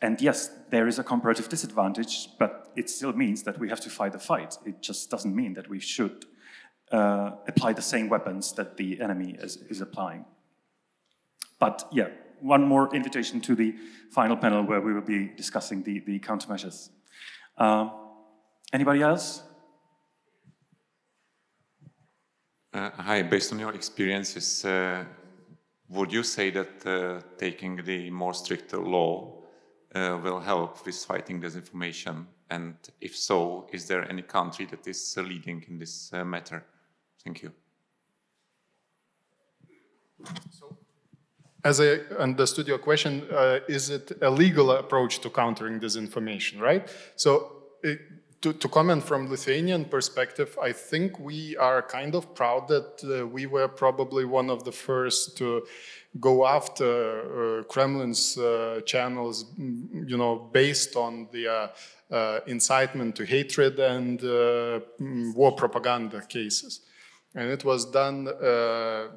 And 0.00 0.20
yes, 0.20 0.50
there 0.70 0.86
is 0.86 1.00
a 1.00 1.04
comparative 1.04 1.48
disadvantage, 1.48 2.28
but 2.38 2.70
it 2.76 2.88
still 2.88 3.12
means 3.12 3.42
that 3.42 3.58
we 3.58 3.68
have 3.68 3.80
to 3.80 3.90
fight 3.90 4.12
the 4.12 4.20
fight. 4.20 4.56
It 4.64 4.80
just 4.80 5.10
doesn't 5.10 5.34
mean 5.34 5.54
that 5.54 5.68
we 5.68 5.80
should 5.80 6.24
uh, 6.92 7.32
apply 7.46 7.72
the 7.72 7.82
same 7.82 8.08
weapons 8.08 8.52
that 8.52 8.76
the 8.76 9.00
enemy 9.00 9.36
is, 9.40 9.56
is 9.68 9.80
applying. 9.80 10.24
But 11.58 11.88
yeah, 11.92 12.08
one 12.40 12.66
more 12.66 12.94
invitation 12.94 13.40
to 13.42 13.54
the 13.54 13.74
final 14.10 14.36
panel 14.36 14.62
where 14.62 14.80
we 14.80 14.92
will 14.92 15.02
be 15.02 15.28
discussing 15.36 15.82
the, 15.82 16.00
the 16.00 16.18
countermeasures. 16.20 16.90
Uh, 17.56 17.90
anybody 18.72 19.02
else? 19.02 19.42
Uh, 22.72 22.90
hi, 22.96 23.22
based 23.22 23.52
on 23.52 23.58
your 23.58 23.72
experiences, 23.74 24.64
uh, 24.64 25.04
would 25.88 26.12
you 26.12 26.22
say 26.22 26.50
that 26.50 26.86
uh, 26.86 27.20
taking 27.38 27.76
the 27.84 28.10
more 28.10 28.34
stricter 28.34 28.78
law 28.78 29.42
uh, 29.94 30.18
will 30.22 30.38
help 30.38 30.84
with 30.84 30.94
fighting 30.94 31.40
disinformation? 31.40 32.26
And 32.50 32.76
if 33.00 33.16
so, 33.16 33.66
is 33.72 33.86
there 33.86 34.08
any 34.08 34.22
country 34.22 34.66
that 34.66 34.86
is 34.86 35.16
leading 35.16 35.64
in 35.68 35.78
this 35.78 36.10
uh, 36.12 36.24
matter? 36.24 36.64
Thank 37.28 37.42
you. 37.42 37.52
So, 40.50 40.78
as 41.62 41.78
I 41.78 41.98
understood 42.18 42.66
your 42.66 42.78
question, 42.78 43.22
uh, 43.30 43.58
is 43.68 43.90
it 43.90 44.12
a 44.22 44.30
legal 44.30 44.70
approach 44.70 45.20
to 45.20 45.28
countering 45.28 45.78
disinformation, 45.78 46.58
right? 46.58 46.88
So, 47.16 47.52
it, 47.82 48.00
to, 48.40 48.54
to, 48.54 48.68
comment 48.68 49.02
from 49.02 49.28
Lithuanian 49.28 49.84
perspective, 49.84 50.56
I 50.62 50.72
think 50.72 51.18
we 51.18 51.54
are 51.58 51.82
kind 51.82 52.14
of 52.14 52.34
proud 52.34 52.68
that 52.68 53.04
uh, 53.04 53.26
we 53.26 53.44
were 53.44 53.68
probably 53.68 54.24
one 54.24 54.48
of 54.48 54.64
the 54.64 54.72
first 54.72 55.36
to 55.36 55.66
go 56.18 56.46
after 56.46 57.58
uh, 57.58 57.62
Kremlin's 57.64 58.38
uh, 58.38 58.80
channels, 58.86 59.44
you 59.58 60.16
know, 60.16 60.48
based 60.50 60.96
on 60.96 61.28
the 61.32 61.46
uh, 61.46 61.68
uh, 62.10 62.40
incitement 62.46 63.16
to 63.16 63.26
hatred 63.26 63.78
and 63.80 64.24
uh, 64.24 64.80
war 65.34 65.52
propaganda 65.52 66.22
cases 66.22 66.80
and 67.34 67.50
it 67.50 67.64
was 67.64 67.84
done 67.84 68.28
uh, 68.28 69.08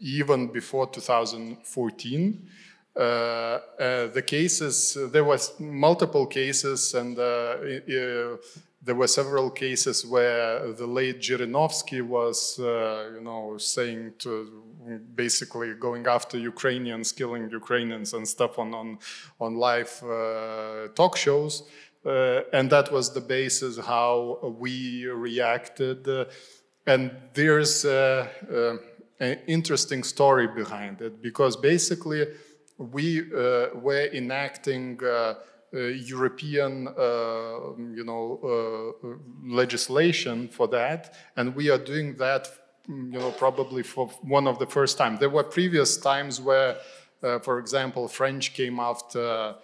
even 0.00 0.48
before 0.48 0.86
2014. 0.88 2.48
Uh, 2.96 3.00
uh, 3.00 3.60
the 4.08 4.22
cases, 4.26 4.96
there 5.12 5.24
was 5.24 5.58
multiple 5.60 6.26
cases, 6.26 6.94
and 6.94 7.16
there 7.16 8.94
were 8.94 9.08
several 9.08 9.50
cases 9.50 10.06
where 10.06 10.72
the 10.72 10.86
late 10.86 11.20
Zhirinovsky 11.20 12.00
was, 12.00 12.58
uh, 12.58 13.10
you 13.14 13.20
know, 13.20 13.58
saying 13.58 14.12
to 14.18 14.62
basically 15.14 15.74
going 15.74 16.06
after 16.06 16.38
Ukrainians, 16.38 17.10
killing 17.10 17.50
Ukrainians 17.50 18.14
and 18.14 18.26
stuff 18.26 18.58
on 18.58 18.72
on 18.72 18.98
on 19.40 19.56
live 19.56 19.92
uh, 20.04 20.88
talk 20.94 21.16
shows, 21.16 21.54
uh, 22.06 22.56
and 22.56 22.70
that 22.70 22.92
was 22.92 23.12
the 23.12 23.20
basis 23.20 23.76
how 23.78 24.54
we 24.60 25.06
reacted. 25.06 26.06
Uh, 26.86 26.90
and 26.90 27.10
there's 27.34 27.84
uh, 27.84 28.28
uh, 28.50 28.76
an 29.20 29.38
interesting 29.46 30.02
story 30.02 30.48
behind 30.48 31.00
it 31.00 31.22
because 31.22 31.56
basically 31.56 32.26
we 32.78 33.22
were 33.30 34.08
enacting. 34.12 34.98
Uh, 35.74 35.78
European, 35.78 36.88
uh, 36.88 36.92
you 37.92 38.04
know, 38.04 38.94
uh, 39.02 39.08
legislation 39.44 40.48
for 40.48 40.68
that, 40.68 41.12
and 41.36 41.54
we 41.56 41.68
are 41.68 41.76
doing 41.76 42.16
that, 42.16 42.48
you 42.88 43.18
know, 43.18 43.32
probably 43.32 43.82
for 43.82 44.06
one 44.22 44.46
of 44.46 44.58
the 44.58 44.66
first 44.66 44.96
time. 44.96 45.18
There 45.18 45.28
were 45.28 45.42
previous 45.42 45.98
times 45.98 46.40
where, 46.40 46.76
for 47.42 47.58
example, 47.58 48.08
French 48.08 48.54
came 48.54 48.78
after. 48.78 49.56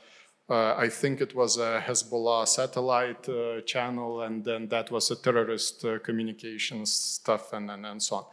Uh, 0.52 0.74
I 0.76 0.88
think 0.90 1.20
it 1.20 1.34
was 1.34 1.56
a 1.56 1.82
Hezbollah 1.86 2.46
satellite 2.46 3.26
uh, 3.28 3.62
channel, 3.62 4.22
and 4.22 4.44
then 4.44 4.68
that 4.68 4.90
was 4.90 5.10
a 5.10 5.16
terrorist 5.16 5.84
uh, 5.84 5.98
communications 6.00 6.92
stuff, 6.92 7.52
and, 7.54 7.70
and, 7.70 7.86
and 7.86 8.02
so 8.02 8.16
on 8.16 8.24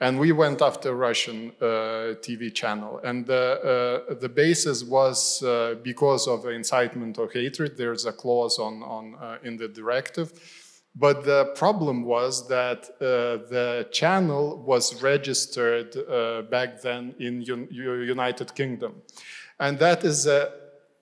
and 0.00 0.18
we 0.18 0.32
went 0.32 0.62
after 0.62 0.94
Russian 0.94 1.52
uh, 1.60 2.16
TV 2.24 2.52
channel. 2.54 3.00
And 3.04 3.26
the, 3.26 4.06
uh, 4.10 4.14
the 4.14 4.30
basis 4.30 4.82
was 4.82 5.42
uh, 5.42 5.74
because 5.82 6.26
of 6.26 6.46
incitement 6.46 7.18
or 7.18 7.28
hatred. 7.28 7.76
There's 7.76 8.06
a 8.06 8.12
clause 8.12 8.58
on, 8.58 8.82
on 8.82 9.38
in 9.44 9.58
the 9.58 9.68
directive. 9.68 10.32
But 10.96 11.24
the 11.24 11.52
problem 11.54 12.04
was 12.04 12.48
that 12.48 12.88
uh, 12.96 13.46
the 13.48 13.88
channel 13.92 14.62
was 14.66 15.02
registered 15.02 15.94
uh, 15.96 16.42
back 16.50 16.80
then 16.80 17.14
in 17.18 17.44
Un 17.48 17.68
United 17.70 18.54
Kingdom. 18.54 19.02
And 19.60 19.78
that 19.78 20.04
is 20.04 20.26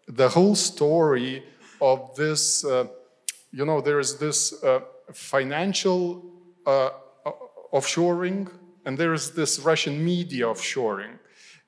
the 0.09 0.29
whole 0.29 0.55
story 0.55 1.45
of 1.81 2.15
this, 2.17 2.65
you 3.53 3.65
know, 3.65 3.81
there 3.81 3.99
is 3.99 4.19
this 4.19 4.55
financial 5.13 6.25
offshoring 7.73 8.51
and 8.85 8.97
there 8.97 9.13
is 9.13 9.33
this 9.33 9.59
Russian 9.61 10.03
media 10.05 10.47
offshoring. 10.47 11.19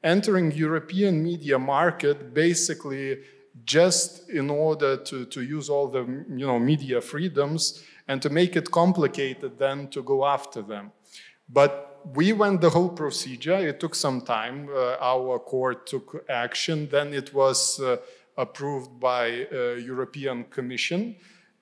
Entering 0.03 0.53
European 0.53 1.23
media 1.23 1.59
market 1.59 2.33
basically 2.33 3.19
just 3.65 4.31
in 4.31 4.49
order 4.49 4.97
to, 4.97 5.27
to 5.27 5.43
use 5.43 5.69
all 5.69 5.89
the 5.89 6.03
you 6.03 6.47
know, 6.47 6.59
media 6.59 7.01
freedoms 7.01 7.83
and 8.09 8.23
to 8.23 8.31
make 8.31 8.57
it 8.57 8.71
complicated 8.71 9.59
then 9.59 9.89
to 9.89 10.03
go 10.03 10.25
after 10.25 10.63
them. 10.63 10.93
But 11.49 12.01
we 12.15 12.33
went 12.33 12.61
the 12.61 12.71
whole 12.71 12.89
procedure. 12.89 13.57
It 13.57 13.79
took 13.81 13.95
some 13.95 14.23
time. 14.23 14.69
Uh, 14.69 14.97
our 15.01 15.39
court 15.39 15.87
took 15.87 16.25
action. 16.31 16.89
Then 16.91 17.13
it 17.13 17.35
was 17.35 17.79
uh, 17.81 17.99
approved 18.37 18.99
by 19.01 19.47
uh, 19.53 19.75
European 19.75 20.45
Commission. 20.45 21.17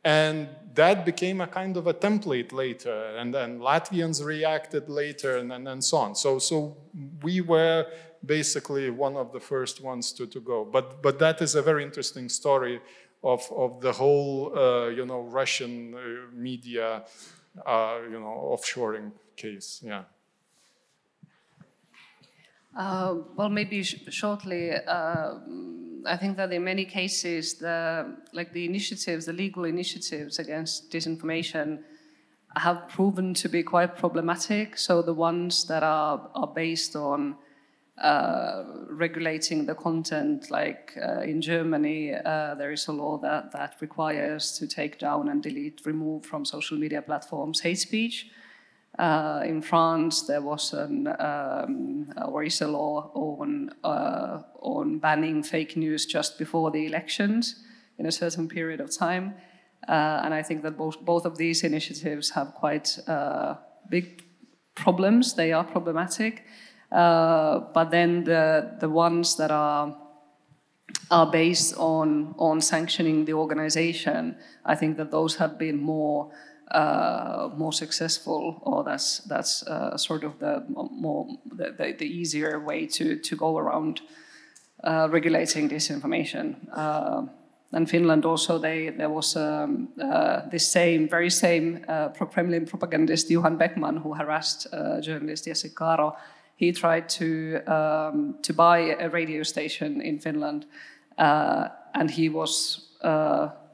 And 0.05 0.49
that 0.75 1.05
became 1.05 1.41
a 1.41 1.47
kind 1.47 1.77
of 1.77 1.87
a 1.87 1.93
template 1.93 2.53
later, 2.53 3.16
and 3.19 3.35
then 3.35 3.59
Latvians 3.59 4.25
reacted 4.25 4.89
later, 4.89 5.39
and, 5.39 5.53
and, 5.53 5.66
and 5.69 5.83
so 5.83 5.97
on. 5.97 6.14
So, 6.14 6.39
so 6.39 6.77
we 7.23 7.41
were 7.41 7.85
basically 8.25 8.91
one 8.91 9.16
of 9.16 9.33
the 9.33 9.41
first 9.41 9.83
ones 9.83 10.12
to, 10.12 10.27
to 10.27 10.41
go. 10.41 10.64
But, 10.64 11.03
but 11.03 11.19
that 11.19 11.43
is 11.43 11.57
a 11.57 11.62
very 11.62 11.83
interesting 11.83 12.29
story 12.29 12.81
of, 13.25 13.51
of 13.53 13.81
the 13.81 13.93
whole, 13.93 14.57
uh, 14.57 14.89
you 14.89 15.05
know, 15.05 15.23
Russian 15.23 15.95
uh, 15.95 15.99
media, 16.33 17.05
uh, 17.66 17.99
you 18.05 18.21
know, 18.21 18.57
offshoring 18.57 19.11
case. 19.37 19.83
Yeah. 19.85 20.05
Uh, 22.79 23.16
well, 23.35 23.49
maybe 23.49 23.83
sh 23.83 23.97
shortly. 24.09 24.70
Uh, 24.70 25.35
I 26.07 26.16
think 26.16 26.37
that 26.37 26.53
in 26.53 26.62
many 26.62 26.85
cases, 26.85 27.55
the 27.55 28.16
like 28.33 28.53
the 28.53 28.64
initiatives, 28.64 29.26
the 29.26 29.33
legal 29.33 29.64
initiatives 29.64 30.39
against 30.39 30.93
disinformation, 30.93 31.81
have 32.57 32.89
proven 32.89 33.35
to 33.35 33.49
be 33.49 33.64
quite 33.64 33.97
problematic. 33.97 34.79
So 34.79 35.03
the 35.03 35.12
ones 35.12 35.66
that 35.66 35.83
are 35.83 36.31
are 36.37 36.47
based 36.47 36.95
on 36.95 37.35
uh, 38.01 38.62
regulating 38.91 39.66
the 39.66 39.74
content, 39.74 40.49
like 40.49 40.97
uh, 41.03 41.22
in 41.22 41.43
Germany, 41.43 42.14
uh, 42.14 42.55
there 42.55 42.70
is 42.70 42.87
a 42.87 42.93
law 42.93 43.18
that 43.18 43.51
that 43.51 43.74
requires 43.81 44.53
to 44.59 44.68
take 44.68 45.01
down 45.01 45.29
and 45.29 45.43
delete, 45.43 45.85
remove 45.85 46.24
from 46.24 46.45
social 46.45 46.79
media 46.79 47.03
platforms 47.03 47.61
hate 47.61 47.81
speech. 47.81 48.31
Uh, 48.99 49.42
in 49.44 49.62
France, 49.62 50.22
there 50.22 50.42
was 50.42 50.72
an 50.72 51.07
um, 51.20 52.12
a 52.16 52.66
law 52.66 53.11
on 53.14 53.70
uh, 53.84 54.42
on 54.61 54.99
banning 54.99 55.42
fake 55.44 55.76
news 55.76 56.05
just 56.05 56.36
before 56.36 56.72
the 56.72 56.84
elections 56.84 57.62
in 57.99 58.07
a 58.07 58.11
certain 58.12 58.49
period 58.49 58.80
of 58.80 58.90
time, 58.90 59.34
uh, 59.88 60.22
and 60.24 60.34
I 60.34 60.42
think 60.42 60.62
that 60.62 60.76
both 60.76 61.01
both 61.05 61.26
of 61.26 61.38
these 61.38 61.62
initiatives 61.62 62.30
have 62.30 62.55
quite 62.55 62.99
uh, 63.07 63.55
big 63.88 64.24
problems. 64.74 65.34
They 65.34 65.53
are 65.53 65.64
problematic, 65.64 66.42
uh, 66.90 67.61
but 67.72 67.90
then 67.90 68.24
the 68.24 68.78
the 68.80 68.88
ones 68.88 69.36
that 69.36 69.53
are 69.53 69.96
are 71.11 71.30
based 71.30 71.76
on 71.76 72.34
on 72.36 72.61
sanctioning 72.61 73.26
the 73.26 73.34
organization, 73.34 74.36
I 74.64 74.74
think 74.74 74.96
that 74.96 75.12
those 75.12 75.36
have 75.36 75.57
been 75.57 75.80
more 75.80 76.32
uh, 76.71 77.49
more 77.57 77.73
successful, 77.73 78.61
or 78.62 78.85
that's 78.85 79.19
that's 79.21 79.62
uh, 79.66 79.97
sort 79.97 80.25
of 80.25 80.39
the 80.39 80.64
more 80.69 81.27
the, 81.51 81.95
the, 81.99 82.05
easier 82.05 82.61
way 82.61 82.87
to 82.87 83.16
to 83.16 83.37
go 83.37 83.57
around 83.57 84.03
uh, 84.85 85.09
regulating 85.11 85.69
disinformation. 85.69 86.57
Uh, 86.73 87.23
and 87.73 87.89
Finland 87.89 88.25
also, 88.25 88.59
they 88.59 88.91
there 88.91 89.09
was 89.09 89.37
um, 89.37 89.89
uh, 90.01 90.49
this 90.51 90.71
same 90.71 91.09
very 91.09 91.31
same 91.31 91.85
uh, 91.89 92.09
pro-Kremlin 92.09 92.66
propagandist 92.66 93.31
Johan 93.31 93.57
Beckman 93.57 93.97
who 93.97 94.14
harassed 94.14 94.66
journalist 95.01 95.47
Jessica 95.47 95.85
Aro. 95.85 96.16
He 96.57 96.73
tried 96.73 97.09
to 97.09 97.61
um, 97.66 98.35
to 98.43 98.53
buy 98.53 98.97
a 99.01 99.09
radio 99.09 99.43
station 99.43 100.03
in 100.03 100.19
Finland, 100.19 100.66
and 101.19 102.11
he 102.11 102.29
was 102.29 102.89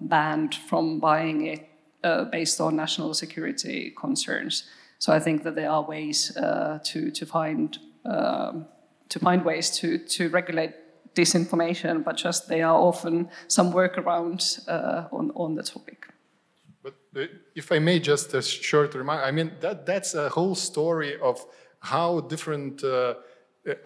banned 0.01 0.55
from 0.55 1.01
buying 1.01 1.47
it 1.47 1.74
uh, 2.05 2.25
based 2.25 2.61
on 2.61 2.77
national 2.77 3.15
security 3.15 3.93
concerns. 4.01 4.65
So 4.99 5.13
I 5.13 5.21
think 5.21 5.43
that 5.43 5.55
there 5.55 5.71
are 5.71 5.83
ways 5.83 6.37
uh, 6.37 6.79
to 6.85 7.11
to 7.11 7.27
find 7.27 7.79
um, 8.05 8.67
to 9.09 9.19
find 9.19 9.45
ways 9.45 9.71
to 9.79 9.99
to 9.99 10.29
regulate 10.29 10.75
disinformation, 11.15 12.05
but 12.05 12.17
just 12.17 12.49
they 12.49 12.63
are 12.63 12.79
often 12.79 13.29
some 13.49 13.73
workarounds 13.73 14.67
uh, 14.69 15.09
on 15.13 15.31
on 15.35 15.55
the 15.57 15.63
topic. 15.63 16.07
But 16.83 16.95
uh, 17.17 17.27
if 17.55 17.73
I 17.73 17.79
may, 17.79 17.99
just 18.01 18.35
a 18.35 18.43
short 18.43 18.95
remark. 18.95 19.27
I 19.27 19.31
mean 19.31 19.53
that 19.61 19.87
that's 19.87 20.15
a 20.15 20.29
whole 20.29 20.55
story 20.55 21.19
of 21.21 21.45
how 21.81 22.21
different 22.21 22.83
uh, 22.83 23.15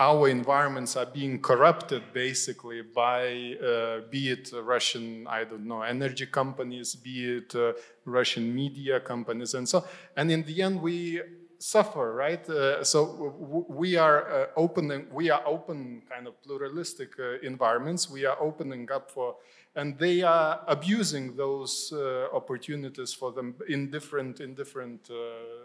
our 0.01 0.29
environments 0.29 0.97
are 0.97 1.07
being 1.07 1.41
corrupted 1.41 2.03
basically 2.12 2.83
by 2.83 3.55
uh, 3.62 4.01
be 4.11 4.31
it 4.31 4.51
Russian, 4.53 5.26
I 5.29 5.45
don't 5.45 5.66
know, 5.66 5.83
energy 5.83 6.26
companies, 6.26 6.97
be 6.97 7.37
it 7.37 7.55
uh, 7.55 7.72
Russian 8.05 8.55
media 8.55 9.01
companies, 9.01 9.55
and 9.55 9.68
so. 9.68 9.85
And 10.16 10.31
in 10.31 10.43
the 10.43 10.62
end, 10.62 10.83
we 10.83 11.20
suffer, 11.59 12.14
right? 12.14 12.49
Uh, 12.49 12.83
so 12.85 13.64
we 13.68 13.97
are 13.97 14.31
uh, 14.31 14.47
opening, 14.57 15.07
we 15.12 15.31
are 15.31 15.43
open, 15.47 16.03
kind 16.09 16.26
of 16.26 16.41
pluralistic 16.43 17.18
uh, 17.18 17.39
environments. 17.43 18.11
We 18.11 18.24
are 18.24 18.37
opening 18.41 18.91
up 18.91 19.11
for, 19.11 19.37
and 19.74 19.99
they 19.99 20.22
are 20.22 20.61
abusing 20.66 21.37
those 21.37 21.93
uh, 21.93 22.29
opportunities 22.33 23.12
for 23.12 23.33
them 23.33 23.55
in 23.68 23.91
different 23.91 24.41
in 24.41 24.55
different 24.55 25.11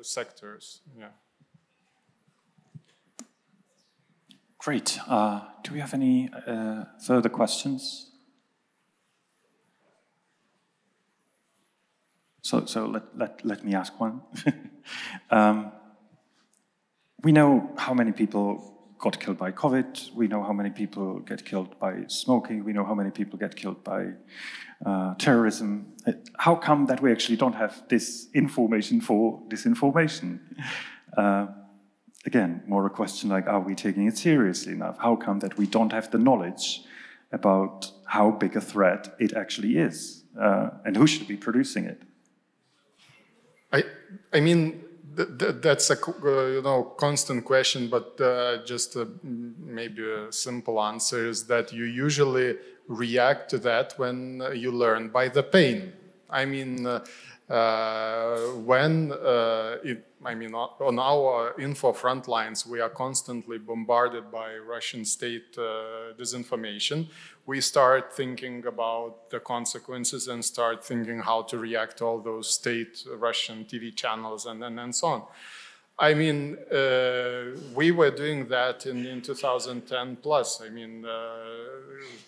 sectors. 0.02 0.82
Yeah. 0.98 1.10
Great. 4.64 4.98
Uh, 5.10 5.42
do 5.62 5.74
we 5.74 5.82
have 5.82 5.94
any 5.94 6.30
uh, 6.48 6.86
further 7.06 7.28
questions? 7.28 8.12
So, 12.44 12.66
so 12.66 12.86
let, 12.86 13.04
let, 13.18 13.46
let 13.46 13.66
me 13.66 13.76
ask 13.76 14.00
one. 14.00 14.22
um, 15.32 15.74
we 17.24 17.34
know 17.34 17.74
how 17.78 17.94
many 17.94 18.14
people 18.14 18.96
got 19.00 19.20
killed 19.20 19.38
by 19.38 19.52
COVID. 19.52 20.14
We 20.14 20.30
know 20.30 20.42
how 20.42 20.54
many 20.54 20.70
people 20.70 21.20
get 21.20 21.44
killed 21.44 21.78
by 21.78 22.06
smoking. 22.08 22.64
We 22.64 22.72
know 22.72 22.86
how 22.86 22.96
many 22.96 23.12
people 23.12 23.38
get 23.38 23.58
killed 23.58 23.84
by 23.84 24.12
uh, 24.86 25.16
terrorism. 25.16 25.92
How 26.38 26.56
come 26.56 26.86
that 26.86 27.02
we 27.02 27.12
actually 27.12 27.36
don't 27.36 27.56
have 27.56 27.84
this 27.90 28.30
information 28.34 29.02
for 29.02 29.42
disinformation? 29.50 30.40
Uh, 31.16 31.46
again, 32.26 32.64
more 32.68 32.86
a 32.86 32.90
question 32.90 33.30
like, 33.30 33.48
are 33.48 33.60
we 33.60 33.76
taking 33.76 34.08
it 34.08 34.18
seriously 34.18 34.74
enough? 34.74 34.98
How 35.00 35.16
come 35.16 35.40
that 35.40 35.58
we 35.58 35.66
don't 35.66 35.92
have 35.92 36.12
the 36.12 36.18
knowledge 36.18 36.84
about 37.32 37.92
how 38.06 38.32
big 38.32 38.56
a 38.56 38.62
threat 38.62 39.16
it 39.20 39.34
actually 39.34 39.78
is? 39.78 40.24
Uh, 40.40 40.70
and 40.86 40.96
who 40.96 41.08
should 41.08 41.28
be 41.28 41.38
producing 41.38 41.86
it? 41.86 42.02
I, 43.72 43.84
I 44.32 44.40
mean, 44.40 44.84
th 45.16 45.28
th 45.40 45.62
that's 45.62 45.90
a 45.90 45.98
uh, 45.98 46.48
you 46.56 46.62
know 46.62 46.84
constant 46.98 47.46
question, 47.46 47.90
but 47.90 48.20
uh, 48.20 48.64
just 48.66 48.96
uh, 48.96 49.06
maybe 49.80 50.02
a 50.02 50.32
simple 50.32 50.82
answer 50.82 51.30
is 51.30 51.46
that 51.48 51.72
you 51.72 51.86
usually 51.86 52.56
react 52.88 53.50
to 53.50 53.58
that 53.60 53.94
when 53.98 54.42
you 54.54 54.72
learn 54.72 55.10
by 55.10 55.30
the 55.30 55.44
pain. 55.44 55.94
I 56.30 56.46
mean, 56.46 56.88
uh, 57.50 58.38
when 58.66 59.12
uh, 59.12 59.78
it, 59.84 60.06
I 60.26 60.36
mean, 60.36 60.54
on 60.54 61.00
our 61.00 61.60
info 61.60 61.92
front 61.94 62.28
lines, 62.28 62.66
we 62.66 62.80
are 62.80 62.90
constantly 62.90 63.58
bombarded 63.58 64.32
by 64.32 64.56
Russian 64.56 65.06
state 65.06 65.58
uh, 65.58 66.14
disinformation. 66.18 67.10
We 67.46 67.60
start 67.62 68.14
thinking 68.14 68.66
about 68.66 69.30
the 69.30 69.40
consequences 69.40 70.28
and 70.28 70.44
start 70.44 70.84
thinking 70.84 71.20
how 71.20 71.42
to 71.44 71.58
react 71.58 71.98
to 71.98 72.06
all 72.06 72.22
those 72.22 72.54
state 72.54 73.04
Russian 73.18 73.66
TV 73.66 73.94
channels 73.96 74.46
and, 74.46 74.64
and, 74.64 74.80
and 74.80 74.96
so 74.96 75.08
on. 75.08 75.24
I 76.00 76.16
mean, 76.16 76.58
uh, 76.72 77.56
we 77.76 77.92
were 77.92 78.10
doing 78.10 78.48
that 78.48 78.86
in, 78.88 79.06
in 79.06 79.22
2010 79.22 80.18
plus. 80.18 80.62
I 80.62 80.70
mean, 80.70 81.06
uh, 81.06 81.36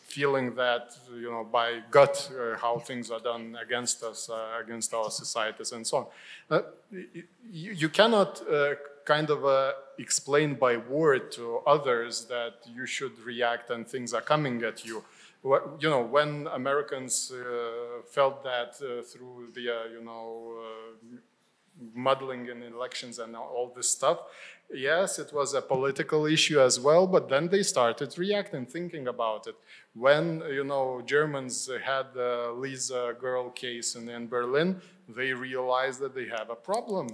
feeling 0.05 0.53
that, 0.55 0.95
you 1.11 1.31
know, 1.31 1.43
by 1.43 1.81
gut, 1.89 2.31
uh, 2.31 2.57
how 2.57 2.77
things 2.77 3.09
are 3.09 3.19
done 3.19 3.57
against 3.61 4.03
us, 4.03 4.29
uh, 4.29 4.61
against 4.63 4.93
our 4.93 5.09
societies 5.09 5.71
and 5.71 5.85
so 5.85 5.97
on. 5.97 6.05
Uh, 6.49 6.61
you, 6.91 7.71
you, 7.71 7.89
cannot 7.89 8.47
uh, 8.47 8.75
kind 9.03 9.31
of 9.31 9.73
explain 9.97 10.53
by 10.53 10.77
word 10.77 11.31
to 11.31 11.57
others 11.65 12.25
that 12.25 12.53
you 12.71 12.85
should 12.85 13.17
react 13.19 13.71
and 13.71 13.87
things 13.87 14.13
are 14.13 14.21
coming 14.21 14.61
at 14.63 14.85
you. 14.85 15.03
You 15.43 15.89
know, 15.89 16.01
when 16.01 16.47
Americans 16.53 17.31
felt 18.09 18.43
that 18.43 18.75
through 18.77 19.49
the, 19.53 19.61
you 19.91 20.03
know, 20.03 20.57
muddling 21.93 22.47
in 22.47 22.63
elections 22.63 23.19
and 23.19 23.35
all 23.35 23.71
this 23.75 23.89
stuff. 23.89 24.19
Yes, 24.73 25.19
it 25.19 25.31
was 25.31 25.53
a 25.53 25.61
political 25.61 26.25
issue 26.25 26.59
as 26.59 26.79
well, 26.79 27.05
but 27.05 27.29
then 27.29 27.49
they 27.49 27.61
started 27.61 28.17
reacting, 28.17 28.65
thinking 28.65 29.07
about 29.07 29.45
it. 29.47 29.55
When, 29.93 30.41
you 30.49 30.63
know, 30.63 31.01
Germans 31.05 31.69
had 31.83 32.13
the 32.13 32.53
Lisa 32.57 33.15
girl 33.19 33.51
case 33.51 33.95
in, 33.95 34.09
in 34.09 34.27
Berlin, 34.27 34.81
they 35.07 35.33
realized 35.33 35.99
that 35.99 36.15
they 36.15 36.27
have 36.27 36.49
a 36.49 36.55
problem 36.55 37.09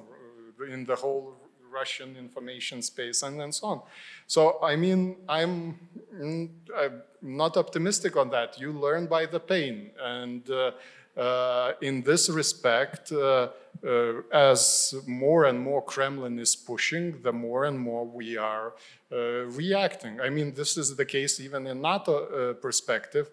in 0.70 0.86
the 0.86 0.96
whole 0.96 1.36
Russian 1.70 2.16
information 2.18 2.82
space 2.82 3.24
and, 3.24 3.42
and 3.42 3.54
so 3.54 3.68
on. 3.68 3.82
So, 4.28 4.60
I 4.62 4.76
mean, 4.76 5.18
I'm, 5.28 5.80
mm, 6.14 6.50
I'm 6.78 7.02
not 7.22 7.58
optimistic 7.58 8.18
on 8.18 8.30
that. 8.30 8.60
You 8.60 8.72
learn 8.72 9.08
by 9.08 9.26
the 9.26 9.40
pain. 9.40 9.92
And 10.00 10.50
uh, 10.50 10.72
uh, 11.20 11.74
in 11.82 12.02
this 12.04 12.30
respect, 12.30 13.12
uh, 13.12 13.50
uh, 13.86 14.22
as 14.32 14.94
more 15.08 15.46
and 15.46 15.60
more 15.60 15.82
Kremlin 15.82 16.40
is 16.40 16.56
pushing, 16.56 17.22
the 17.22 17.34
more 17.34 17.66
and 17.66 17.80
more 17.80 18.06
we 18.06 18.38
are 18.38 18.74
reacting. 19.12 20.22
I 20.22 20.30
mean, 20.30 20.54
this 20.54 20.78
is 20.78 20.96
the 20.96 21.04
case 21.04 21.42
even 21.42 21.68
in 21.68 21.82
NATO 21.82 22.54
perspective. 22.54 23.30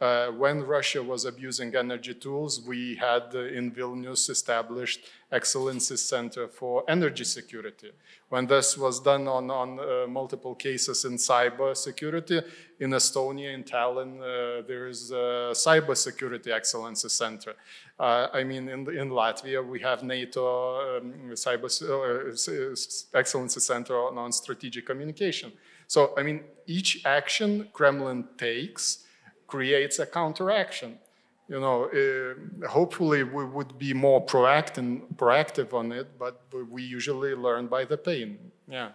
Uh, 0.00 0.28
when 0.30 0.62
Russia 0.62 1.02
was 1.02 1.26
abusing 1.26 1.76
energy 1.76 2.14
tools, 2.14 2.58
we 2.62 2.94
had 2.94 3.24
uh, 3.34 3.40
in 3.40 3.70
Vilnius 3.70 4.30
established 4.30 5.00
Excellency 5.30 5.96
Center 5.96 6.48
for 6.48 6.84
Energy 6.88 7.24
Security. 7.24 7.90
When 8.30 8.46
this 8.46 8.78
was 8.78 8.98
done 9.00 9.28
on, 9.28 9.50
on 9.50 9.78
uh, 9.78 10.06
multiple 10.08 10.54
cases 10.54 11.04
in 11.04 11.16
cyber 11.16 11.76
security, 11.76 12.40
in 12.78 12.90
Estonia, 12.92 13.52
in 13.52 13.62
Tallinn, 13.62 14.20
uh, 14.20 14.62
there 14.66 14.86
is 14.86 15.10
a 15.10 15.52
Cyber 15.52 15.94
Security 15.94 16.50
Excellency 16.50 17.10
Center. 17.10 17.54
Uh, 18.00 18.28
I 18.32 18.44
mean, 18.44 18.66
in, 18.70 18.80
in 19.00 19.10
Latvia, 19.10 19.60
we 19.62 19.78
have 19.80 20.02
NATO 20.02 20.96
um, 20.96 21.12
Cyber 21.32 21.68
uh, 21.68 23.18
Excellency 23.18 23.60
Center 23.60 23.94
on, 23.94 24.32
strategic 24.32 24.86
communication. 24.86 25.52
So, 25.86 26.14
I 26.16 26.22
mean, 26.22 26.44
each 26.66 27.04
action 27.04 27.68
Kremlin 27.74 28.24
takes 28.38 29.04
creates 29.46 29.98
a 29.98 30.06
counteraction. 30.06 30.98
You 31.46 31.60
know, 31.60 31.90
uh, 31.90 32.66
hopefully 32.66 33.22
we 33.22 33.44
would 33.44 33.76
be 33.78 33.92
more 33.92 34.24
proactive, 34.24 35.02
proactive 35.16 35.74
on 35.74 35.92
it, 35.92 36.18
but 36.18 36.44
we 36.70 36.82
usually 36.82 37.34
learn 37.34 37.66
by 37.66 37.84
the 37.84 37.98
pain. 37.98 38.38
Yeah. 38.66 38.92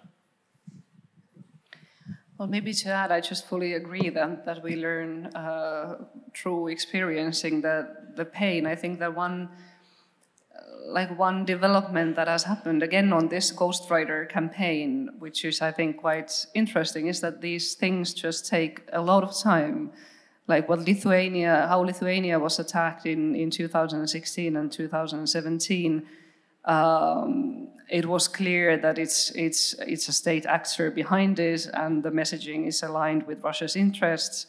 Well, 2.38 2.50
maybe 2.50 2.74
to 2.74 2.90
add, 2.90 3.12
I 3.14 3.22
just 3.22 3.48
fully 3.48 3.74
agree 3.74 4.10
that, 4.10 4.46
that 4.46 4.62
we 4.62 4.76
learn 4.76 5.28
uh, 5.28 6.06
through 6.34 6.68
experiencing 6.68 7.62
the, 7.62 7.96
the 8.16 8.26
pain. 8.26 8.66
I 8.66 8.76
think 8.76 9.00
that 9.00 9.16
one, 9.16 9.50
like 10.86 11.18
one 11.18 11.46
development 11.46 12.18
that 12.18 12.28
has 12.28 12.44
happened 12.44 12.84
again 12.84 13.14
on 13.14 13.30
this 13.30 13.54
Ghostwriter 13.54 14.28
campaign, 14.28 15.12
which 15.20 15.46
is 15.46 15.62
I 15.62 15.72
think 15.72 15.98
quite 15.98 16.46
interesting, 16.54 17.08
is 17.08 17.22
that 17.22 17.40
these 17.40 17.74
things 17.74 18.14
just 18.14 18.48
take 18.48 18.82
a 18.92 19.02
lot 19.02 19.24
of 19.24 19.38
time 19.38 19.92
like 20.48 20.70
what 20.70 20.80
Lithuania, 20.80 21.66
how 21.68 21.82
Lithuania 21.82 22.38
was 22.38 22.60
attacked 22.60 23.06
in, 23.06 23.36
in 23.36 23.50
2016 23.50 24.56
and 24.56 24.72
2017, 24.72 26.06
um, 26.66 27.70
it 27.90 28.06
was 28.06 28.28
clear 28.28 28.78
that 28.78 28.98
it's, 28.98 29.32
it's, 29.32 29.74
it's 29.80 30.08
a 30.08 30.14
state 30.14 30.46
actor 30.46 30.92
behind 30.92 31.40
it 31.40 31.68
and 31.74 32.04
the 32.04 32.10
messaging 32.10 32.68
is 32.68 32.84
aligned 32.84 33.28
with 33.28 33.44
Russia's 33.44 33.76
interests, 33.76 34.48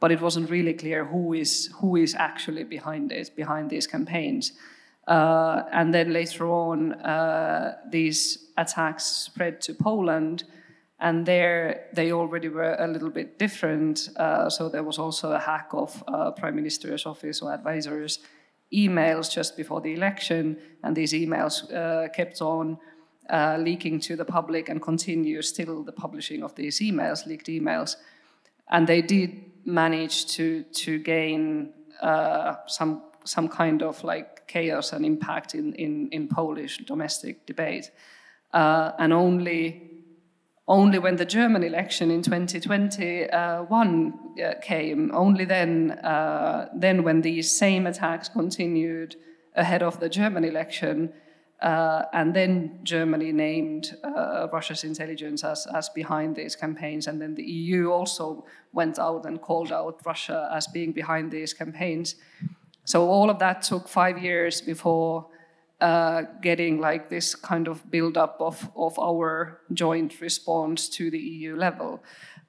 but 0.00 0.12
it 0.12 0.20
wasn't 0.20 0.50
really 0.50 0.74
clear 0.74 1.04
who 1.04 1.32
is, 1.32 1.70
who 1.80 1.96
is 1.96 2.14
actually 2.14 2.64
behind 2.64 3.12
it, 3.12 3.34
behind 3.36 3.70
these 3.70 3.86
campaigns. 3.86 4.52
Uh, 5.06 5.62
and 5.72 5.94
then 5.94 6.12
later 6.12 6.48
on, 6.48 6.94
uh, 6.94 7.76
these 7.90 8.50
attacks 8.56 9.04
spread 9.04 9.60
to 9.60 9.74
Poland, 9.74 10.44
and 10.98 11.26
there 11.26 11.86
they 11.92 12.10
already 12.12 12.48
were 12.48 12.74
a 12.78 12.88
little 12.88 13.10
bit 13.10 13.38
different. 13.38 14.08
Uh, 14.16 14.50
so 14.50 14.68
there 14.68 14.82
was 14.82 14.98
also 14.98 15.32
a 15.32 15.38
hack 15.38 15.68
of 15.72 16.02
uh, 16.08 16.32
Prime 16.32 16.56
Minister's 16.56 17.06
office 17.06 17.40
or 17.40 17.52
advisors' 17.52 18.18
emails 18.72 19.30
just 19.30 19.56
before 19.56 19.80
the 19.80 19.92
election, 19.92 20.56
and 20.82 20.96
these 20.96 21.12
emails 21.12 21.72
uh, 21.72 22.08
kept 22.08 22.40
on 22.40 22.78
uh, 23.30 23.56
leaking 23.58 24.00
to 24.00 24.16
the 24.16 24.24
public 24.24 24.68
and 24.68 24.80
continue 24.82 25.42
still 25.42 25.82
the 25.82 25.92
publishing 25.92 26.42
of 26.42 26.54
these 26.54 26.80
emails, 26.80 27.26
leaked 27.26 27.46
emails. 27.46 27.96
And 28.70 28.86
they 28.86 29.02
did 29.02 29.30
manage 29.64 30.26
to 30.36 30.62
to 30.62 30.98
gain 30.98 31.72
uh, 32.02 32.54
some 32.66 33.02
some 33.24 33.48
kind 33.48 33.82
of 33.82 34.02
like 34.04 34.46
chaos 34.46 34.92
and 34.92 35.04
impact 35.04 35.54
in 35.54 35.74
in, 35.74 36.08
in 36.10 36.28
Polish 36.28 36.78
domestic 36.78 37.46
debate, 37.46 37.90
uh, 38.52 38.92
and 38.98 39.12
only 39.12 39.85
only 40.68 40.98
when 40.98 41.16
the 41.16 41.24
German 41.24 41.62
election 41.62 42.10
in 42.10 42.22
2021 42.22 43.30
uh, 43.32 44.54
came, 44.60 45.10
only 45.14 45.44
then, 45.44 45.92
uh, 45.92 46.68
then 46.74 47.04
when 47.04 47.22
these 47.22 47.56
same 47.56 47.86
attacks 47.86 48.28
continued 48.28 49.14
ahead 49.54 49.82
of 49.82 50.00
the 50.00 50.08
German 50.08 50.44
election, 50.44 51.12
uh, 51.62 52.02
and 52.12 52.34
then 52.34 52.80
Germany 52.82 53.32
named 53.32 53.96
uh, 54.04 54.48
Russia's 54.52 54.84
intelligence 54.84 55.44
as, 55.44 55.66
as 55.74 55.88
behind 55.90 56.36
these 56.36 56.56
campaigns, 56.56 57.06
and 57.06 57.20
then 57.20 57.34
the 57.34 57.44
EU 57.44 57.90
also 57.90 58.44
went 58.72 58.98
out 58.98 59.24
and 59.24 59.40
called 59.40 59.72
out 59.72 60.00
Russia 60.04 60.50
as 60.52 60.66
being 60.66 60.92
behind 60.92 61.30
these 61.30 61.54
campaigns. 61.54 62.16
So 62.84 63.08
all 63.08 63.30
of 63.30 63.38
that 63.38 63.62
took 63.62 63.88
five 63.88 64.18
years 64.18 64.60
before 64.60 65.28
uh, 65.80 66.22
getting 66.40 66.80
like 66.80 67.08
this 67.08 67.34
kind 67.34 67.68
of 67.68 67.90
build-up 67.90 68.36
of, 68.40 68.70
of 68.76 68.98
our 68.98 69.60
joint 69.72 70.20
response 70.20 70.88
to 70.88 71.10
the 71.10 71.18
EU 71.18 71.56
level. 71.56 72.02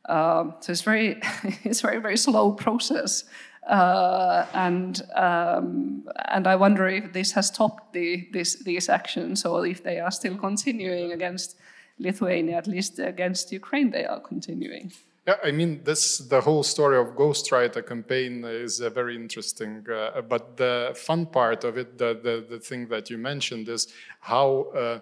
Um, 0.07 0.55
so 0.61 0.71
it's 0.71 0.81
very, 0.81 1.19
it's 1.63 1.81
very, 1.81 1.99
very 1.99 2.17
slow 2.17 2.53
process. 2.53 3.25
Uh, 3.67 4.45
and 4.53 5.01
um, 5.13 6.07
and 6.29 6.47
I 6.47 6.55
wonder 6.55 6.87
if 6.87 7.11
this 7.11 7.33
has 7.33 7.47
stopped 7.47 7.91
the, 7.91 8.29
this, 8.31 8.63
these 8.63 8.87
actions 8.87 9.43
or 9.43 9.67
if 9.67 9.83
they 9.83 9.99
are 9.99 10.11
still 10.11 10.37
continuing 10.37 11.11
against 11.11 11.57
Lithuania, 11.99 12.55
at 12.55 12.67
least 12.67 12.99
against 12.99 13.51
Ukraine, 13.51 13.91
they 13.91 14.05
are 14.05 14.21
continuing. 14.21 14.93
Yeah, 15.27 15.35
I 15.43 15.51
mean, 15.51 15.81
this 15.83 16.19
the 16.19 16.39
whole 16.39 16.63
story 16.63 16.97
of 16.97 17.07
Ghostwriter 17.07 17.85
campaign 17.85 18.45
is 18.45 18.79
uh, 18.79 18.89
very 18.89 19.13
interesting. 19.17 19.85
Uh, 19.89 20.21
but 20.21 20.55
the 20.55 20.93
fun 20.95 21.25
part 21.25 21.65
of 21.65 21.77
it, 21.77 21.97
the, 21.97 22.17
the, 22.23 22.45
the 22.49 22.59
thing 22.59 22.87
that 22.87 23.09
you 23.09 23.17
mentioned, 23.17 23.67
is 23.67 23.87
how 24.21 24.67
uh, 24.73 24.99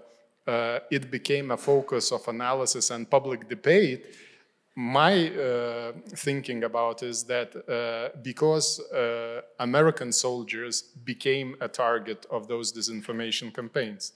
uh 0.49 0.79
it 0.89 1.11
became 1.11 1.51
a 1.51 1.57
focus 1.57 2.11
of 2.11 2.27
analysis 2.27 2.89
and 2.89 3.07
public 3.07 3.47
debate. 3.47 4.15
My 4.75 5.29
uh, 5.29 5.91
thinking 6.15 6.63
about 6.63 7.03
is 7.03 7.23
that 7.25 7.49
uh, 7.55 8.17
because 8.23 8.81
American 9.59 10.11
soldiers 10.11 10.81
became 10.81 11.55
a 11.61 11.67
target 11.67 12.25
of 12.31 12.47
those 12.47 12.73
disinformation 12.73 13.53
campaigns. 13.53 14.13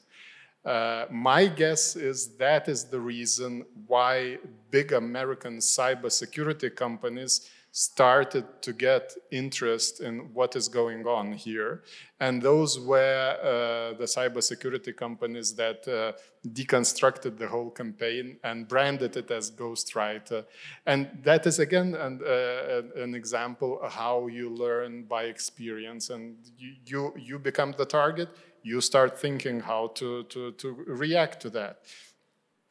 Uh, 0.65 1.05
my 1.09 1.47
guess 1.47 1.95
is 1.95 2.35
that 2.37 2.67
is 2.67 2.83
the 2.85 2.99
reason 2.99 3.65
why 3.87 4.37
big 4.71 4.91
American 4.91 5.57
cybersecurity 5.59 6.75
companies 6.75 7.49
started 7.71 8.45
to 8.61 8.73
get 8.73 9.15
interest 9.31 10.01
in 10.01 10.33
what 10.33 10.55
is 10.55 10.67
going 10.67 11.05
on 11.05 11.31
here. 11.31 11.83
And 12.19 12.41
those 12.41 12.79
were 12.79 13.37
uh, 13.39 13.97
the 13.97 14.05
cybersecurity 14.05 14.95
companies 14.95 15.53
that 15.55 15.87
uh, 15.87 16.17
deconstructed 16.49 17.37
the 17.37 17.47
whole 17.47 17.69
campaign 17.69 18.37
and 18.43 18.67
branded 18.67 19.15
it 19.17 19.29
as 19.31 19.51
ghostwriter. 19.51 20.45
And 20.85 21.09
that 21.23 21.45
is 21.45 21.59
again 21.59 21.93
an, 21.95 22.21
uh, 22.25 23.01
an 23.01 23.13
example 23.13 23.79
how 23.87 24.27
you 24.27 24.49
learn 24.49 25.03
by 25.03 25.23
experience. 25.23 26.09
And 26.09 26.37
you, 26.57 26.73
you, 26.85 27.13
you 27.17 27.39
become 27.39 27.73
the 27.77 27.85
target, 27.85 28.29
you 28.63 28.81
start 28.81 29.19
thinking 29.19 29.61
how 29.61 29.87
to, 29.95 30.23
to, 30.23 30.51
to 30.53 30.71
react 30.87 31.41
to 31.41 31.49
that. 31.51 31.81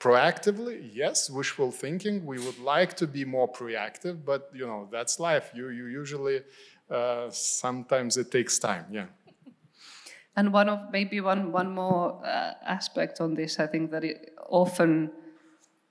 Proactively, 0.01 0.91
yes, 0.93 1.29
wishful 1.29 1.73
thinking. 1.73 2.25
We 2.25 2.39
would 2.39 2.61
like 2.61 2.95
to 2.99 3.07
be 3.07 3.25
more 3.25 3.51
proactive, 3.51 4.25
but 4.25 4.49
you 4.55 4.65
know 4.65 4.89
that's 4.93 5.19
life. 5.19 5.51
You 5.53 5.71
you 5.71 5.87
usually 5.87 6.43
uh, 6.89 7.31
sometimes 7.31 8.17
it 8.17 8.31
takes 8.31 8.61
time. 8.61 8.87
Yeah. 8.93 9.07
And 10.37 10.53
one 10.53 10.69
of 10.69 10.93
maybe 10.93 11.21
one 11.21 11.51
one 11.51 11.75
more 11.75 12.25
uh, 12.25 12.53
aspect 12.65 13.21
on 13.21 13.35
this, 13.35 13.59
I 13.59 13.67
think 13.67 13.91
that 13.91 14.05
it 14.05 14.35
often, 14.49 15.11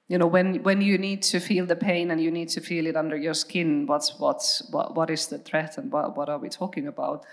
you 0.07 0.17
know, 0.17 0.27
when 0.27 0.63
when 0.63 0.79
you 0.79 0.97
need 0.97 1.21
to 1.23 1.41
feel 1.41 1.65
the 1.65 1.75
pain 1.75 2.09
and 2.09 2.21
you 2.21 2.31
need 2.31 2.47
to 2.49 2.61
feel 2.61 2.87
it 2.87 2.95
under 2.95 3.17
your 3.17 3.33
skin, 3.33 3.87
what's 3.87 4.17
what's 4.19 4.69
what 4.71 4.95
what 4.95 5.09
is 5.09 5.27
the 5.27 5.37
threat 5.37 5.77
and 5.77 5.91
what 5.91 6.15
what 6.15 6.29
are 6.29 6.39
we 6.39 6.47
talking 6.47 6.87
about? 6.87 7.25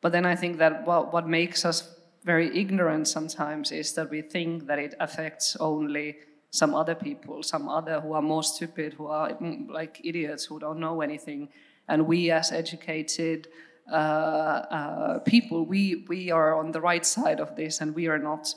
But 0.00 0.10
then 0.10 0.26
I 0.26 0.34
think 0.34 0.58
that 0.58 0.84
what 0.84 1.12
what 1.12 1.28
makes 1.28 1.64
us 1.64 1.94
very 2.24 2.58
ignorant 2.58 3.08
sometimes 3.08 3.72
is 3.72 3.92
that 3.94 4.10
we 4.10 4.22
think 4.22 4.66
that 4.66 4.78
it 4.78 4.94
affects 5.00 5.56
only 5.60 6.16
some 6.50 6.74
other 6.74 6.94
people, 6.94 7.42
some 7.42 7.68
other 7.68 8.00
who 8.00 8.12
are 8.14 8.22
more 8.22 8.42
stupid, 8.42 8.94
who 8.94 9.06
are 9.06 9.30
mm, 9.34 9.68
like 9.68 10.00
idiots, 10.04 10.46
who 10.46 10.58
don't 10.58 10.80
know 10.80 11.00
anything. 11.00 11.48
And 11.88 12.06
we, 12.06 12.30
as 12.30 12.52
educated 12.52 13.48
uh, 13.90 13.94
uh, 13.94 15.18
people, 15.20 15.64
we, 15.64 16.04
we 16.08 16.30
are 16.30 16.54
on 16.54 16.72
the 16.72 16.80
right 16.80 17.04
side 17.04 17.40
of 17.40 17.56
this 17.56 17.80
and 17.80 17.94
we 17.94 18.08
are 18.08 18.18
not 18.18 18.54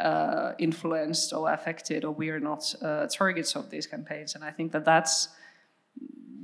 uh, 0.00 0.52
influenced 0.58 1.32
or 1.32 1.52
affected 1.52 2.04
or 2.04 2.12
we 2.12 2.30
are 2.30 2.40
not 2.40 2.74
uh, 2.82 3.06
targets 3.06 3.54
of 3.56 3.70
these 3.70 3.86
campaigns. 3.86 4.34
And 4.34 4.44
I 4.44 4.50
think 4.50 4.72
that 4.72 4.84
that's, 4.84 5.28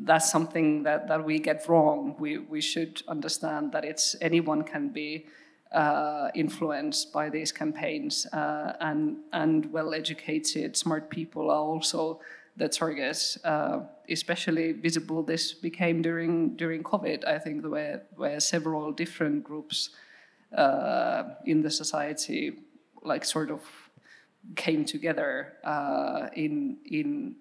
that's 0.03 0.31
something 0.31 0.83
that, 0.85 1.09
that 1.09 1.25
we 1.25 1.39
get 1.39 1.69
wrong. 1.69 2.17
We, 2.19 2.39
we 2.39 2.61
should 2.61 3.03
understand 3.09 3.73
that 3.73 3.85
it's 3.85 4.17
anyone 4.21 4.63
can 4.65 4.89
be 4.91 5.27
uh, 5.73 6.29
influenced 6.35 7.13
by 7.13 7.29
these 7.29 7.53
campaigns, 7.53 8.27
uh, 8.33 8.73
and 8.81 9.19
and 9.33 9.73
well-educated, 9.73 10.77
smart 10.77 11.11
people 11.11 11.51
are 11.51 11.61
also 11.61 12.21
the 12.57 12.69
targets. 12.69 13.39
Uh, 13.45 13.81
especially 14.11 14.73
visible 14.73 15.23
this 15.23 15.53
became 15.53 16.03
during 16.03 16.57
during 16.57 16.83
COVID. 16.83 17.27
I 17.27 17.39
think 17.39 17.65
where 17.65 18.03
where 18.17 18.41
several 18.41 18.93
different 18.93 19.45
groups 19.45 19.91
uh, 20.57 21.25
in 21.45 21.63
the 21.63 21.71
society 21.71 22.53
like 23.03 23.25
sort 23.25 23.51
of 23.51 23.61
came 24.57 24.85
together 24.85 25.55
uh, 25.65 26.29
in 26.35 26.79
in 26.85 27.37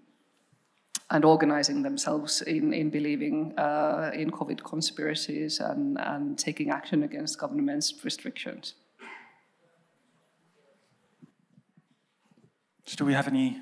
and 1.10 1.24
organizing 1.24 1.84
themselves 1.84 2.42
in, 2.42 2.74
in 2.74 2.90
believing 2.90 3.58
uh, 3.58 4.12
in 4.14 4.30
COVID 4.30 4.64
conspiracies 4.64 5.60
and, 5.60 5.98
and 6.00 6.38
taking 6.38 6.70
action 6.70 7.04
against 7.04 7.40
government's 7.40 7.94
restrictions. 8.04 8.74
So 12.86 12.96
do 12.98 13.06
we 13.06 13.14
have 13.14 13.28
any 13.28 13.62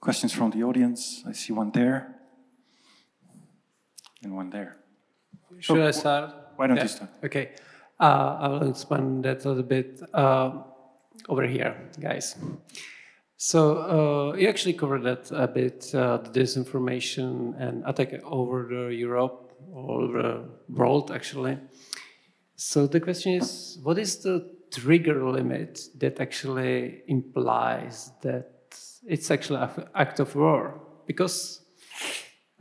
questions 0.00 0.32
from 0.32 0.50
the 0.50 0.62
audience? 0.62 1.22
I 1.26 1.32
see 1.32 1.52
one 1.52 1.70
there 1.72 2.16
and 4.22 4.36
one 4.36 4.50
there. 4.50 4.76
Should 5.58 5.76
so, 5.76 5.86
I 5.86 5.90
start? 5.90 6.34
Why 6.56 6.66
don't 6.66 6.76
yeah. 6.76 6.82
you 6.82 6.88
start? 6.88 7.10
Okay. 7.24 7.52
Uh, 7.98 8.36
I 8.40 8.48
will 8.48 8.70
expand 8.70 9.24
that 9.24 9.44
a 9.44 9.48
little 9.48 9.62
bit 9.62 10.00
uh, 10.14 10.62
over 11.28 11.46
here, 11.46 11.90
guys. 12.00 12.36
So 13.42 13.78
uh, 13.78 14.36
you 14.36 14.50
actually 14.50 14.74
covered 14.74 15.02
that 15.04 15.30
a 15.30 15.48
bit, 15.48 15.94
uh, 15.94 16.18
the 16.18 16.28
disinformation 16.28 17.58
and 17.58 17.82
attack 17.86 18.12
over 18.22 18.68
the 18.68 18.94
Europe 18.94 19.54
or 19.72 20.08
the 20.08 20.44
world, 20.68 21.10
actually. 21.10 21.56
So 22.56 22.86
the 22.86 23.00
question 23.00 23.32
is, 23.32 23.78
what 23.82 23.98
is 23.98 24.18
the 24.18 24.46
trigger 24.70 25.24
limit 25.24 25.80
that 26.00 26.20
actually 26.20 27.00
implies 27.08 28.10
that 28.20 28.76
it's 29.06 29.30
actually 29.30 29.60
an 29.60 29.88
act 29.94 30.20
of 30.20 30.36
war? 30.36 30.78
Because 31.06 31.64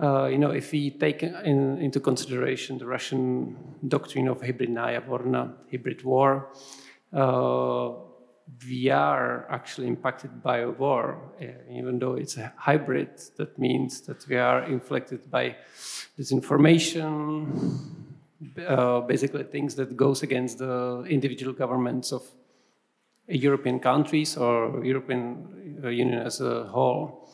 uh, 0.02 0.28
you 0.28 0.38
know, 0.38 0.52
if 0.52 0.72
we 0.72 0.92
take 0.92 1.24
in, 1.24 1.78
into 1.80 2.00
consideration 2.00 2.78
the 2.78 2.86
Russian 2.86 3.58
doctrine 3.86 4.30
of 4.30 4.40
hybridnaya 4.40 5.06
voyna, 5.06 5.56
hybrid 5.70 6.06
war, 6.06 6.54
uh, 7.12 8.09
we 8.68 8.90
are 8.90 9.46
actually 9.50 9.88
impacted 9.88 10.42
by 10.42 10.60
a 10.60 10.70
war, 10.70 11.18
uh, 11.42 11.46
even 11.72 12.00
though 12.00 12.16
it's 12.16 12.38
a 12.38 12.54
hybrid. 12.58 13.10
That 13.38 13.58
means 13.58 14.02
that 14.02 14.28
we 14.28 14.38
are 14.38 14.64
inflicted 14.64 15.30
by 15.30 15.56
disinformation, 16.18 17.80
uh, 18.68 19.02
basically 19.02 19.44
things 19.44 19.76
that 19.76 19.96
goes 19.96 20.24
against 20.24 20.58
the 20.58 21.06
individual 21.08 21.54
governments 21.54 22.12
of 22.12 22.24
European 23.28 23.80
countries 23.80 24.38
or 24.38 24.84
European 24.84 25.80
uh, 25.84 25.90
Union 25.90 26.20
as 26.20 26.42
a 26.42 26.64
whole. 26.66 27.30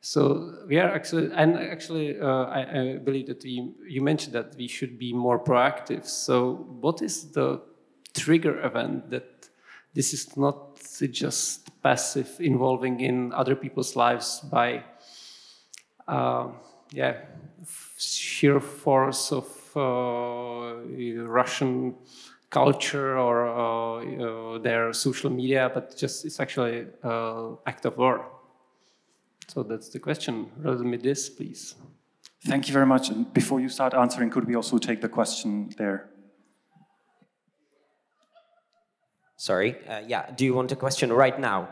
So 0.00 0.64
we 0.68 0.78
are 0.78 0.88
actually, 0.88 1.30
and 1.34 1.56
actually, 1.56 2.20
uh, 2.20 2.44
I, 2.44 2.80
I, 2.80 2.98
believe 2.98 3.26
that 3.26 3.42
we, 3.42 3.74
you 3.88 4.00
mentioned 4.00 4.34
that 4.34 4.54
we 4.56 4.68
should 4.68 4.98
be 4.98 5.12
more 5.12 5.38
proactive. 5.38 6.06
So 6.06 6.66
what 6.80 7.02
is 7.02 7.32
the 7.32 7.60
trigger 8.14 8.64
event 8.64 9.10
that 9.10 9.37
this 9.98 10.14
is 10.14 10.36
not 10.36 10.78
just 11.10 11.82
passive 11.82 12.30
involving 12.38 13.00
in 13.00 13.32
other 13.32 13.56
people's 13.56 13.96
lives 13.96 14.40
by 14.48 14.84
uh, 16.06 16.46
yeah 16.92 17.14
sheer 17.98 18.60
force 18.60 19.32
of 19.32 19.48
uh, 19.74 19.82
Russian 21.38 21.96
culture 22.48 23.18
or 23.18 23.36
uh, 23.48 24.58
their 24.58 24.92
social 24.92 25.30
media, 25.30 25.68
but 25.74 25.96
just 25.96 26.24
it's 26.24 26.38
actually 26.38 26.86
an 27.02 27.56
act 27.66 27.84
of 27.84 27.98
war. 27.98 28.24
So 29.48 29.64
that's 29.64 29.88
the 29.88 29.98
question. 29.98 30.46
Rather 30.58 30.84
me 30.84 30.98
this, 30.98 31.28
please. 31.28 31.74
Thank 32.46 32.68
you 32.68 32.72
very 32.72 32.86
much. 32.86 33.10
And 33.10 33.32
before 33.34 33.58
you 33.58 33.68
start 33.68 33.94
answering, 33.94 34.30
could 34.30 34.46
we 34.46 34.54
also 34.54 34.78
take 34.78 35.00
the 35.00 35.08
question 35.08 35.70
there? 35.76 36.08
Sorry. 39.38 39.76
Uh, 39.88 40.02
yeah. 40.04 40.30
Do 40.32 40.44
you 40.44 40.52
want 40.52 40.72
a 40.72 40.76
question 40.76 41.12
right 41.12 41.38
now? 41.38 41.68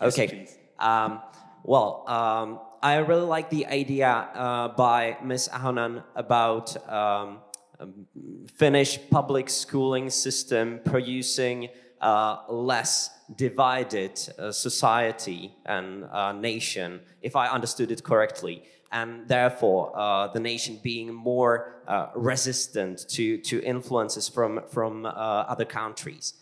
Yes, 0.00 0.18
okay. 0.18 0.48
Um, 0.78 1.20
well, 1.64 2.04
um, 2.06 2.60
I 2.80 2.98
really 2.98 3.26
like 3.26 3.50
the 3.50 3.66
idea 3.66 4.08
uh, 4.08 4.68
by 4.68 5.16
Ms. 5.24 5.50
Ahonen 5.52 6.04
about 6.14 6.76
um, 6.88 7.40
um, 7.80 8.06
Finnish 8.54 9.00
public 9.10 9.50
schooling 9.50 10.10
system 10.10 10.78
producing 10.84 11.70
uh, 12.00 12.36
less 12.48 13.10
divided 13.34 14.12
uh, 14.38 14.52
society 14.52 15.52
and 15.66 16.04
uh, 16.04 16.30
nation, 16.30 17.00
if 17.20 17.34
I 17.34 17.48
understood 17.48 17.90
it 17.90 18.04
correctly, 18.04 18.62
and 18.92 19.26
therefore 19.26 19.90
uh, 19.98 20.28
the 20.28 20.38
nation 20.38 20.78
being 20.84 21.12
more 21.12 21.82
uh, 21.88 22.10
resistant 22.14 23.08
to, 23.08 23.38
to 23.38 23.60
influences 23.64 24.28
from, 24.28 24.60
from 24.70 25.04
other 25.04 25.64
countries. 25.64 26.34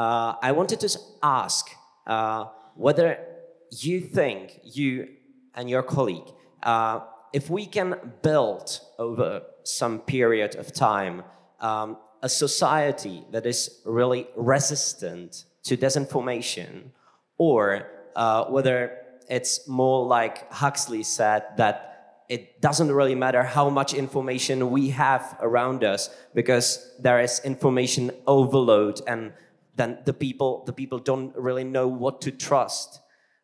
Uh, 0.00 0.34
I 0.40 0.52
wanted 0.52 0.80
to 0.80 0.98
ask 1.22 1.68
uh, 2.06 2.46
whether 2.74 3.18
you 3.70 4.00
think, 4.00 4.60
you 4.64 5.08
and 5.54 5.68
your 5.68 5.82
colleague, 5.82 6.30
uh, 6.62 7.00
if 7.34 7.50
we 7.50 7.66
can 7.66 8.14
build 8.22 8.80
over 8.98 9.42
some 9.62 9.98
period 9.98 10.56
of 10.56 10.72
time 10.72 11.22
um, 11.60 11.98
a 12.22 12.30
society 12.30 13.26
that 13.30 13.44
is 13.44 13.82
really 13.84 14.26
resistant 14.36 15.44
to 15.64 15.76
disinformation, 15.76 16.92
or 17.36 17.86
uh, 18.16 18.46
whether 18.46 18.96
it's 19.28 19.68
more 19.68 20.06
like 20.06 20.50
Huxley 20.50 21.02
said 21.02 21.42
that 21.58 22.24
it 22.30 22.62
doesn't 22.62 22.90
really 22.90 23.14
matter 23.14 23.42
how 23.42 23.68
much 23.68 23.92
information 23.92 24.70
we 24.70 24.88
have 24.90 25.36
around 25.42 25.84
us 25.84 26.08
because 26.32 26.90
there 26.98 27.20
is 27.20 27.42
information 27.44 28.10
overload 28.26 29.02
and 29.06 29.34
then 29.80 29.98
the 30.04 30.12
people, 30.12 30.62
the 30.66 30.72
people 30.74 30.98
don't 30.98 31.34
really 31.34 31.64
know 31.64 31.88
what 31.88 32.20
to 32.20 32.30
trust. 32.30 33.00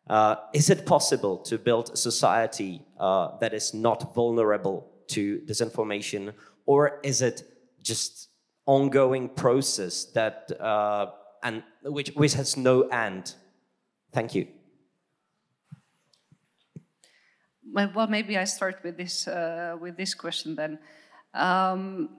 Uh, 0.07 0.35
is 0.53 0.69
it 0.69 0.85
possible 0.85 1.37
to 1.39 1.57
build 1.57 1.89
a 1.89 1.97
society 1.97 2.85
uh, 2.99 3.37
that 3.39 3.53
is 3.53 3.73
not 3.73 4.13
vulnerable 4.13 4.87
to 5.07 5.39
disinformation, 5.49 6.33
or 6.67 6.99
is 7.03 7.21
it 7.23 7.41
just 7.81 8.29
ongoing 8.67 9.29
process 9.29 10.05
that 10.13 10.51
uh, 10.61 11.07
and 11.43 11.63
which, 11.83 12.09
which 12.09 12.33
has 12.35 12.55
no 12.55 12.83
end? 12.83 13.33
Thank 14.13 14.35
you. 14.35 14.47
well, 17.73 18.07
maybe 18.07 18.37
I 18.37 18.45
start 18.45 18.83
with 18.83 18.97
this 18.97 19.27
uh, 19.27 19.75
with 19.81 19.97
this 19.97 20.13
question 20.13 20.55
then. 20.55 20.79
Um, 21.33 22.09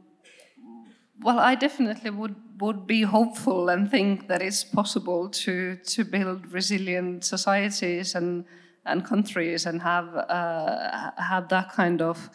well, 1.22 1.38
I 1.38 1.54
definitely 1.54 2.10
would 2.10 2.36
would 2.60 2.86
be 2.86 3.02
hopeful 3.02 3.68
and 3.68 3.90
think 3.90 4.28
that 4.28 4.42
it's 4.42 4.64
possible 4.64 5.28
to 5.28 5.76
to 5.76 6.04
build 6.04 6.52
resilient 6.52 7.24
societies 7.24 8.14
and 8.14 8.44
and 8.84 9.04
countries 9.04 9.66
and 9.66 9.82
have 9.82 10.14
uh, 10.14 11.10
have 11.16 11.48
that 11.48 11.72
kind 11.72 12.02
of 12.02 12.30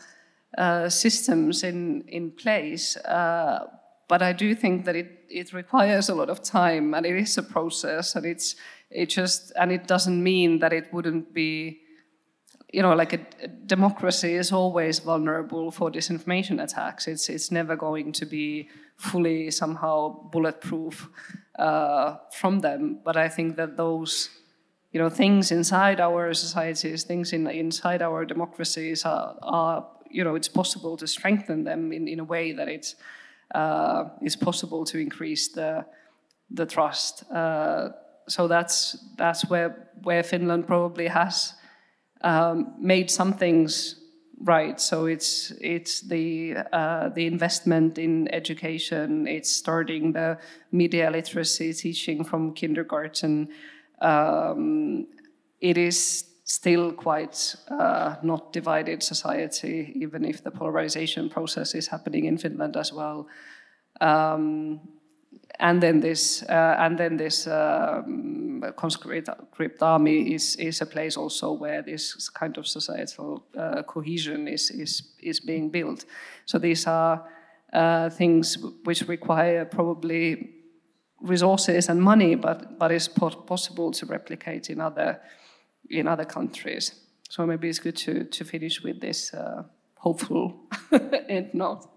uh, 0.57 0.89
systems 0.89 1.64
in 1.64 2.03
in 2.07 2.31
place. 2.31 2.97
Uh, 2.97 3.68
but 4.07 4.22
I 4.22 4.34
do 4.34 4.55
think 4.55 4.85
that 4.85 4.95
it 4.95 5.26
it 5.30 5.53
requires 5.53 6.10
a 6.10 6.15
lot 6.15 6.30
of 6.30 6.41
time 6.41 6.93
and 6.93 7.05
it 7.05 7.15
is 7.15 7.38
a 7.38 7.43
process 7.43 8.15
and 8.15 8.26
it's 8.26 8.55
it 8.91 9.10
just 9.10 9.51
and 9.55 9.72
it 9.72 9.88
doesn't 9.88 10.22
mean 10.22 10.60
that 10.60 10.73
it 10.73 10.93
wouldn't 10.93 11.34
be 11.34 11.82
you 12.74 12.82
know, 12.82 12.95
like 12.95 13.14
a, 13.14 13.20
a, 13.44 13.48
democracy 13.48 14.34
is 14.34 14.52
always 14.52 15.00
vulnerable 15.00 15.70
for 15.72 15.91
disinformation 15.91 16.62
attacks. 16.62 17.08
It's 17.08 17.30
it's 17.30 17.52
never 17.52 17.76
going 17.76 18.12
to 18.14 18.26
be 18.26 18.68
fully 18.98 19.52
somehow 19.52 20.30
bulletproof 20.32 21.08
uh, 21.60 22.18
from 22.32 22.60
them. 22.62 23.00
But 23.06 23.16
I 23.16 23.30
think 23.30 23.58
that 23.58 23.78
those, 23.78 24.30
you 24.91 25.00
know, 25.00 25.10
things 25.10 25.52
inside 25.52 26.00
our 26.00 26.34
societies, 26.34 27.04
things 27.04 27.32
in 27.32 27.48
inside 27.48 28.02
our 28.02 28.26
democracies 28.26 29.06
are, 29.06 29.36
are 29.44 29.86
you 30.10 30.24
know, 30.24 30.36
it's 30.36 30.50
possible 30.50 30.98
to 30.98 31.08
strengthen 31.08 31.64
them 31.64 31.94
in, 31.94 32.08
in 32.08 32.20
a 32.20 32.24
way 32.24 32.54
that 32.54 32.68
it's 32.68 32.95
uh, 33.54 34.06
possible 34.41 34.84
to 34.86 34.98
increase 34.98 35.50
the 35.50 35.86
the 36.50 36.66
trust. 36.66 37.24
Uh, 37.32 37.90
so 38.28 38.48
that's 38.48 38.98
that's 39.16 39.48
where 39.48 39.90
where 40.02 40.24
Finland 40.24 40.66
probably 40.66 41.08
has 41.08 41.54
um, 42.24 42.76
made 42.80 43.12
some 43.12 43.34
things 43.34 43.95
right. 44.44 44.80
So 44.80 45.06
it's 45.06 45.52
it's 45.62 46.02
the 46.02 46.58
uh, 46.72 47.10
the 47.10 47.26
investment 47.26 47.98
in 47.98 48.34
education. 48.34 49.28
It's 49.28 49.52
starting 49.52 50.14
the 50.14 50.38
media 50.72 51.10
literacy 51.12 51.74
teaching 51.74 52.24
from 52.24 52.54
kindergarten. 52.54 53.50
Um, 54.02 55.08
it 55.62 55.78
is 55.78 56.26
still 56.45 56.91
quite 56.91 57.56
uh, 57.70 58.16
not 58.22 58.52
divided 58.52 59.02
society, 59.02 59.94
even 59.95 60.26
if 60.26 60.44
the 60.44 60.52
polarization 60.52 61.30
process 61.30 61.74
is 61.74 61.88
happening 61.88 62.26
in 62.26 62.38
Finland 62.38 62.76
as 62.76 62.91
well. 62.91 63.28
Um, 64.02 64.82
and 65.60 65.82
then 65.82 66.00
this 66.00 66.44
uh, 66.50 66.76
and 66.80 66.98
then 66.98 67.18
this 67.18 67.48
um, 67.48 68.64
conscript 68.76 69.82
army 69.82 70.34
is 70.34 70.56
is 70.56 70.82
a 70.82 70.86
place 70.86 71.18
also 71.18 71.52
where 71.54 71.82
this 71.82 72.30
kind 72.30 72.58
of 72.58 72.68
societal 72.68 73.44
uh, 73.58 73.84
cohesion 73.84 74.48
is 74.48 74.72
is 74.72 75.14
is 75.20 75.40
being 75.40 75.70
built. 75.70 76.06
So 76.46 76.60
these 76.60 76.88
are 76.88 77.24
uh, 77.74 78.10
things 78.10 78.58
which 78.84 79.08
require 79.08 79.66
probably 79.66 80.50
resources 81.22 81.90
and 81.90 82.02
money, 82.02 82.36
but 82.36 82.80
but 82.80 82.92
is 82.92 83.08
possible 83.08 83.92
to 83.92 84.06
replicate 84.06 84.70
in 84.70 84.82
other 84.82 85.20
in 85.90 86.08
other 86.08 86.26
countries. 86.26 86.96
So 87.30 87.46
maybe 87.46 87.70
it's 87.70 87.80
good 87.80 87.98
to 87.98 88.24
to 88.24 88.46
finish 88.46 88.84
with 88.84 89.00
this 89.00 89.34
uh, 89.34 89.64
hopeful 89.96 90.54
end 91.30 91.54
note. 91.54 91.93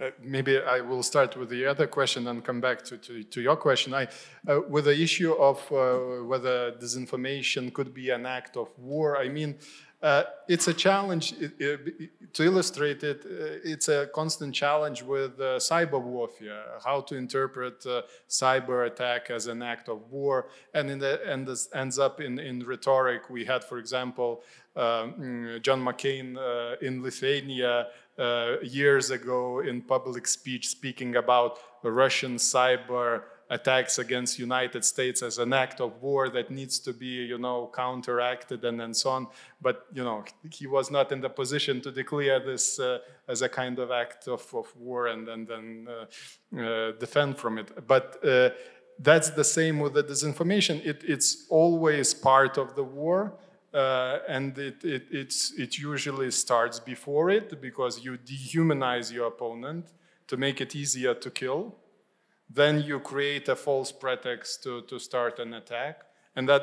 Uh, 0.00 0.10
maybe 0.22 0.60
I 0.60 0.80
will 0.80 1.02
start 1.02 1.36
with 1.36 1.48
the 1.48 1.66
other 1.66 1.88
question 1.88 2.28
and 2.28 2.44
come 2.44 2.60
back 2.60 2.84
to, 2.84 2.98
to, 2.98 3.24
to 3.24 3.40
your 3.40 3.56
question. 3.56 3.94
I, 3.94 4.06
uh, 4.46 4.60
with 4.68 4.84
the 4.84 4.96
issue 4.96 5.32
of 5.32 5.58
uh, 5.72 6.24
whether 6.24 6.72
disinformation 6.72 7.72
could 7.72 7.92
be 7.92 8.10
an 8.10 8.24
act 8.24 8.56
of 8.56 8.68
war, 8.78 9.16
I 9.16 9.28
mean, 9.28 9.56
uh, 10.00 10.22
it's 10.46 10.68
a 10.68 10.72
challenge 10.72 11.32
it, 11.40 11.52
it, 11.58 12.32
to 12.32 12.44
illustrate 12.44 13.02
it. 13.02 13.24
Uh, 13.26 13.58
it's 13.64 13.88
a 13.88 14.08
constant 14.14 14.54
challenge 14.54 15.02
with 15.02 15.36
cyber 15.38 16.00
warfare, 16.00 16.62
how 16.84 17.00
to 17.00 17.16
interpret 17.16 17.84
cyber 18.28 18.86
attack 18.86 19.30
as 19.30 19.48
an 19.48 19.60
act 19.60 19.88
of 19.88 20.08
war, 20.12 20.46
and 20.74 20.88
in 20.88 21.00
the, 21.00 21.20
and 21.28 21.48
this 21.48 21.68
ends 21.74 21.98
up 21.98 22.20
in, 22.20 22.38
in 22.38 22.64
rhetoric. 22.64 23.28
We 23.28 23.44
had, 23.44 23.64
for 23.64 23.78
example, 23.78 24.44
um, 24.76 25.58
John 25.62 25.84
McCain 25.84 26.38
in 26.80 27.02
Lithuania 27.02 27.88
years 28.62 29.10
ago 29.10 29.60
in 29.60 29.82
public 29.82 30.26
speech 30.26 30.68
speaking 30.68 31.16
about 31.16 31.58
Russian 31.82 32.36
cyber 32.36 33.22
attacks 33.50 33.98
against 33.98 34.38
United 34.38 34.84
States 34.84 35.22
as 35.22 35.38
an 35.38 35.52
act 35.52 35.80
of 35.80 36.02
war 36.02 36.28
that 36.28 36.50
needs 36.50 36.78
to 36.80 36.92
be, 36.92 37.06
you 37.06 37.38
know, 37.38 37.70
counteracted 37.74 38.64
and, 38.64 38.80
and 38.82 38.94
so 38.94 39.10
on. 39.10 39.26
But, 39.60 39.86
you 39.92 40.04
know, 40.04 40.24
he 40.50 40.66
was 40.66 40.90
not 40.90 41.12
in 41.12 41.20
the 41.20 41.30
position 41.30 41.80
to 41.82 41.90
declare 41.90 42.40
this 42.40 42.78
uh, 42.78 42.98
as 43.26 43.42
a 43.42 43.48
kind 43.48 43.78
of 43.78 43.90
act 43.90 44.28
of, 44.28 44.46
of 44.54 44.74
war 44.76 45.06
and 45.06 45.26
then 45.26 45.88
uh, 45.88 46.60
uh, 46.60 46.92
defend 46.92 47.38
from 47.38 47.58
it. 47.58 47.86
But 47.86 48.18
uh, 48.24 48.50
that's 48.98 49.30
the 49.30 49.44
same 49.44 49.78
with 49.78 49.94
the 49.94 50.04
disinformation. 50.04 50.84
It, 50.84 51.02
it's 51.06 51.46
always 51.48 52.12
part 52.12 52.58
of 52.58 52.74
the 52.74 52.84
war. 52.84 53.32
Uh, 53.72 54.18
and 54.26 54.56
it, 54.58 54.82
it, 54.82 55.34
it 55.58 55.78
usually 55.78 56.30
starts 56.30 56.80
before 56.80 57.30
it 57.30 57.60
because 57.60 58.02
you 58.02 58.16
dehumanize 58.16 59.12
your 59.12 59.26
opponent 59.26 59.92
to 60.26 60.36
make 60.36 60.60
it 60.60 60.74
easier 60.74 61.14
to 61.14 61.30
kill. 61.30 61.74
Then 62.48 62.82
you 62.82 62.98
create 62.98 63.48
a 63.48 63.56
false 63.56 63.92
pretext 63.92 64.62
to, 64.62 64.82
to 64.82 64.98
start 64.98 65.38
an 65.38 65.54
attack. 65.54 66.02
And 66.34 66.48
that 66.48 66.62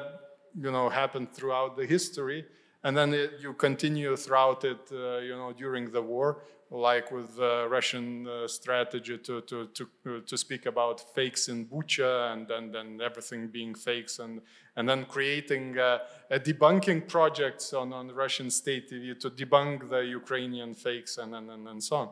you 0.59 0.71
know, 0.71 0.89
happened 0.89 1.31
throughout 1.33 1.77
the 1.77 1.85
history. 1.85 2.45
And 2.83 2.95
then 2.95 3.13
it, 3.13 3.33
you 3.41 3.53
continue 3.53 4.15
throughout 4.15 4.63
it, 4.63 4.79
uh, 4.91 5.17
you 5.17 5.35
know, 5.35 5.53
during 5.53 5.91
the 5.91 6.01
war 6.01 6.43
like 6.71 7.11
with 7.11 7.35
the 7.35 7.67
Russian 7.69 8.27
uh, 8.27 8.47
strategy 8.47 9.17
to, 9.19 9.41
to, 9.41 9.67
to, 9.67 9.87
uh, 10.07 10.19
to 10.25 10.37
speak 10.37 10.65
about 10.65 11.13
fakes 11.13 11.47
in 11.47 11.65
Bucha 11.65 12.33
and 12.33 12.47
then, 12.47 12.71
then 12.71 12.99
everything 13.03 13.47
being 13.47 13.75
fakes 13.75 14.19
and, 14.19 14.41
and 14.75 14.89
then 14.89 15.05
creating 15.05 15.77
uh, 15.77 15.99
a 16.31 16.39
debunking 16.39 17.07
projects 17.07 17.73
on, 17.73 17.93
on 17.93 18.09
Russian 18.09 18.49
state 18.49 18.89
TV 18.89 19.17
to 19.19 19.29
debunk 19.29 19.89
the 19.89 19.99
Ukrainian 19.99 20.73
fakes 20.73 21.17
and, 21.17 21.35
and, 21.35 21.51
and, 21.51 21.67
and 21.67 21.83
so 21.83 21.95
on. 21.95 22.09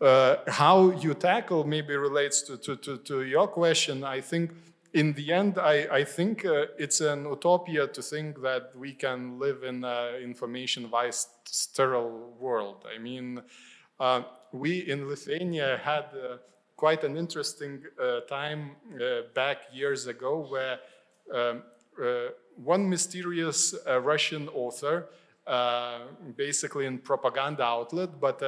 Uh, 0.00 0.36
how 0.48 0.90
you 0.92 1.12
tackle 1.12 1.64
maybe 1.64 1.94
relates 1.94 2.42
to, 2.42 2.56
to, 2.56 2.76
to, 2.76 2.96
to, 2.98 3.22
your 3.22 3.46
question. 3.46 4.02
I 4.02 4.22
think 4.22 4.50
in 4.94 5.12
the 5.12 5.32
end, 5.32 5.58
I, 5.58 5.86
I 5.92 6.04
think 6.04 6.44
uh, 6.44 6.66
it's 6.78 7.00
an 7.00 7.24
utopia 7.24 7.86
to 7.86 8.02
think 8.02 8.40
that 8.40 8.72
we 8.74 8.92
can 8.92 9.38
live 9.38 9.62
in 9.62 9.84
an 9.84 10.16
information-wise 10.22 11.28
sterile 11.44 12.34
world. 12.38 12.86
I 12.92 12.98
mean, 12.98 13.42
uh, 14.00 14.22
we 14.52 14.90
in 14.90 15.06
Lithuania 15.06 15.78
had 15.84 16.06
uh, 16.14 16.38
quite 16.74 17.04
an 17.04 17.16
interesting 17.16 17.82
uh, 18.02 18.20
time 18.20 18.70
uh, 18.94 19.22
back 19.34 19.58
years 19.72 20.06
ago 20.06 20.46
where 20.48 20.78
um, 21.32 21.62
uh, 22.02 22.30
one 22.56 22.88
mysterious 22.88 23.74
Russian 23.86 24.48
author, 24.48 25.06
basically 26.36 26.86
in 26.86 26.98
propaganda 26.98 27.62
outlet, 27.62 28.20
but 28.20 28.40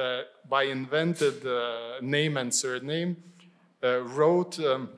by 0.49 0.63
invented 0.63 1.43
name 2.01 2.37
and 2.37 2.53
surname, 2.53 3.15
wrote 3.81 4.59
um, 4.59 4.89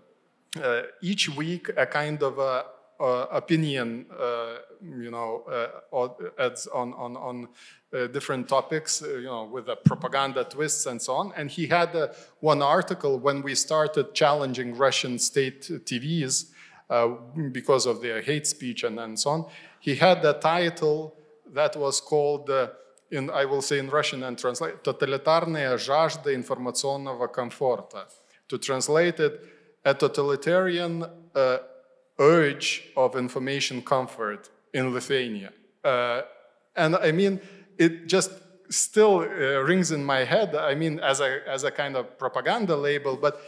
each 1.01 1.29
week 1.29 1.69
a 1.77 1.85
kind 1.85 2.21
of 2.23 2.39
a 2.39 2.65
opinion, 3.00 4.06
uh, 4.18 4.56
you 4.82 5.10
know, 5.10 5.44
uh, 5.50 6.08
ads 6.38 6.66
on 6.66 6.92
on 6.94 7.16
on 7.16 7.48
different 8.12 8.48
topics, 8.48 9.02
you 9.02 9.24
know, 9.24 9.44
with 9.44 9.66
the 9.66 9.76
propaganda 9.76 10.44
twists 10.44 10.86
and 10.86 11.00
so 11.00 11.14
on. 11.14 11.32
And 11.36 11.50
he 11.50 11.66
had 11.66 12.14
one 12.40 12.62
article 12.62 13.18
when 13.18 13.42
we 13.42 13.54
started 13.54 14.14
challenging 14.14 14.76
Russian 14.76 15.18
state 15.18 15.62
TVs 15.62 16.50
because 17.52 17.86
of 17.86 18.00
their 18.00 18.20
hate 18.22 18.46
speech 18.46 18.84
and, 18.84 19.00
and 19.00 19.18
so 19.18 19.30
on. 19.30 19.46
He 19.80 19.96
had 19.96 20.24
a 20.24 20.34
title 20.34 21.16
that 21.52 21.74
was 21.76 22.00
called 22.00 22.50
in, 23.10 23.30
I 23.30 23.44
will 23.44 23.62
say 23.62 23.78
in 23.78 23.90
Russian 23.90 24.22
and 24.22 24.38
translate, 24.38 24.84
«Тоталитарная 24.84 25.76
жажда 25.78 26.34
информационного 26.34 27.26
комфорта». 27.26 28.06
To 28.48 28.58
translate 28.58 29.20
it, 29.20 29.40
a 29.84 29.94
totalitarian 29.94 31.04
uh, 31.34 31.58
urge 32.19 32.89
of 32.95 33.15
information 33.15 33.81
comfort 33.81 34.49
in 34.73 34.93
Lithuania. 34.93 35.51
Uh, 35.83 36.21
and 36.75 36.95
I 36.95 37.11
mean, 37.11 37.39
it 37.77 38.07
just 38.07 38.31
still 38.69 39.19
uh, 39.19 39.61
rings 39.63 39.91
in 39.91 40.03
my 40.03 40.23
head, 40.23 40.55
I 40.55 40.75
mean, 40.75 40.99
as 40.99 41.19
a, 41.19 41.39
as 41.47 41.63
a 41.63 41.71
kind 41.71 41.95
of 41.95 42.17
propaganda 42.17 42.75
label, 42.75 43.15
but 43.15 43.41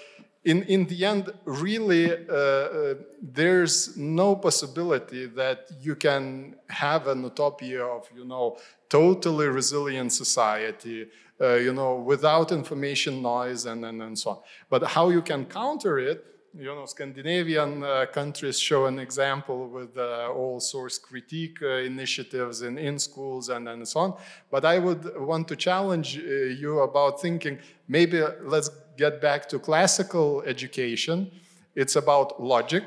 in, 0.43 0.63
in 0.63 0.85
the 0.85 1.03
end, 1.03 1.33
really, 1.45 2.11
uh, 2.11 2.33
uh 2.33 2.93
there's 3.21 3.97
no 3.97 4.35
possibility 4.35 5.25
that 5.25 5.69
you 5.81 5.95
can 5.95 6.55
have 6.69 7.07
an 7.07 7.23
utopia 7.23 7.83
of, 7.83 8.07
you 8.15 8.23
know, 8.23 8.57
totally 8.89 9.47
resilient 9.47 10.13
society, 10.13 11.07
uh, 11.41 11.55
you 11.55 11.73
know, 11.73 11.95
without 11.95 12.51
information 12.51 13.21
noise 13.21 13.65
and, 13.65 13.83
and, 13.83 14.01
and 14.01 14.17
so 14.17 14.29
on. 14.29 14.37
But 14.69 14.83
how 14.83 15.09
you 15.09 15.21
can 15.21 15.45
counter 15.45 15.99
it 15.99 16.23
you 16.53 16.65
know, 16.65 16.85
Scandinavian 16.85 17.83
uh, 17.83 18.05
countries 18.11 18.59
show 18.59 18.85
an 18.85 18.99
example 18.99 19.67
with 19.69 19.97
uh, 19.97 20.29
all 20.31 20.59
source 20.59 20.97
critique 20.97 21.57
uh, 21.61 21.77
initiatives 21.77 22.61
in, 22.61 22.77
in 22.77 22.97
schools 22.99 23.49
and, 23.49 23.67
and 23.67 23.87
so 23.87 23.99
on. 23.99 24.13
But 24.49 24.65
I 24.65 24.79
would 24.79 25.19
want 25.19 25.47
to 25.49 25.55
challenge 25.55 26.17
uh, 26.17 26.21
you 26.21 26.79
about 26.79 27.21
thinking 27.21 27.59
maybe 27.87 28.21
let's 28.43 28.69
get 28.97 29.21
back 29.21 29.47
to 29.49 29.59
classical 29.59 30.41
education. 30.43 31.31
It's 31.75 31.95
about 31.95 32.41
logic 32.41 32.85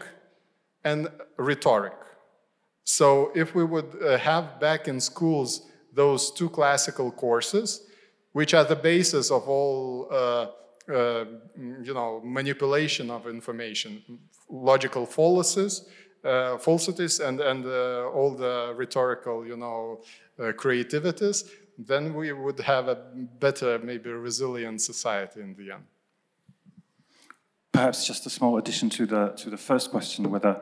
and 0.84 1.08
rhetoric. 1.36 1.94
So 2.84 3.30
if 3.34 3.54
we 3.54 3.64
would 3.64 3.96
uh, 4.02 4.18
have 4.18 4.58
back 4.58 4.88
in 4.88 5.00
schools 5.00 5.66
those 5.92 6.32
two 6.32 6.48
classical 6.48 7.10
courses, 7.10 7.86
which 8.32 8.54
are 8.54 8.64
the 8.64 8.76
basis 8.76 9.30
of 9.30 9.48
all 9.48 10.08
uh, 10.88 11.24
you 11.82 11.94
know, 11.94 12.20
manipulation 12.24 13.10
of 13.10 13.26
information, 13.26 14.02
logical 14.48 15.06
fallacies, 15.06 15.84
uh, 16.24 16.58
falsities, 16.58 17.20
and 17.20 17.40
and 17.40 17.64
uh, 17.64 18.08
all 18.14 18.34
the 18.34 18.74
rhetorical, 18.76 19.46
you 19.46 19.56
know, 19.56 20.00
uh, 20.38 20.52
creativities, 20.52 21.44
then 21.78 22.14
we 22.14 22.32
would 22.32 22.60
have 22.60 22.88
a 22.88 22.96
better, 23.38 23.78
maybe 23.78 24.10
resilient 24.10 24.80
society 24.80 25.40
in 25.40 25.54
the 25.54 25.72
end. 25.72 25.84
Perhaps 27.72 28.06
just 28.06 28.26
a 28.26 28.30
small 28.30 28.58
addition 28.58 28.90
to 28.90 29.06
the 29.06 29.28
to 29.36 29.50
the 29.50 29.56
first 29.56 29.90
question, 29.90 30.30
whether 30.30 30.60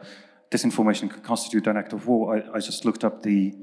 disinformation 0.50 1.10
could 1.10 1.22
constitute 1.22 1.66
an 1.66 1.76
act 1.76 1.92
of 1.92 2.06
war. 2.06 2.36
I, 2.36 2.56
I 2.56 2.60
just 2.60 2.84
looked 2.84 3.04
up 3.04 3.22
the 3.22 3.54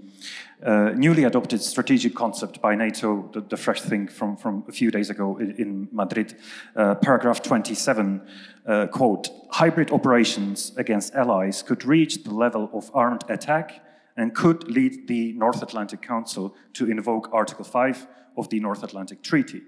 uh, 0.63 0.91
newly 0.95 1.23
adopted 1.23 1.61
strategic 1.61 2.15
concept 2.15 2.61
by 2.61 2.75
NATO, 2.75 3.29
the, 3.33 3.41
the, 3.41 3.57
fresh 3.57 3.81
thing 3.81 4.07
from, 4.07 4.37
from 4.37 4.63
a 4.67 4.71
few 4.71 4.89
days 4.89 5.09
ago 5.09 5.37
in, 5.37 5.51
in 5.51 5.89
Madrid, 5.91 6.35
uh, 6.75 6.95
paragraph 6.95 7.41
27, 7.41 8.21
uh, 8.65 8.87
quote, 8.87 9.29
hybrid 9.51 9.91
operations 9.91 10.71
against 10.77 11.13
allies 11.13 11.61
could 11.61 11.83
reach 11.83 12.23
the 12.23 12.33
level 12.33 12.69
of 12.73 12.89
armed 12.93 13.23
attack 13.29 13.83
and 14.17 14.33
could 14.33 14.69
lead 14.69 15.07
the 15.07 15.33
North 15.33 15.61
Atlantic 15.61 16.01
Council 16.01 16.55
to 16.73 16.89
invoke 16.89 17.29
Article 17.33 17.65
5 17.65 18.07
of 18.37 18.49
the 18.49 18.59
North 18.59 18.83
Atlantic 18.83 19.21
Treaty. 19.21 19.61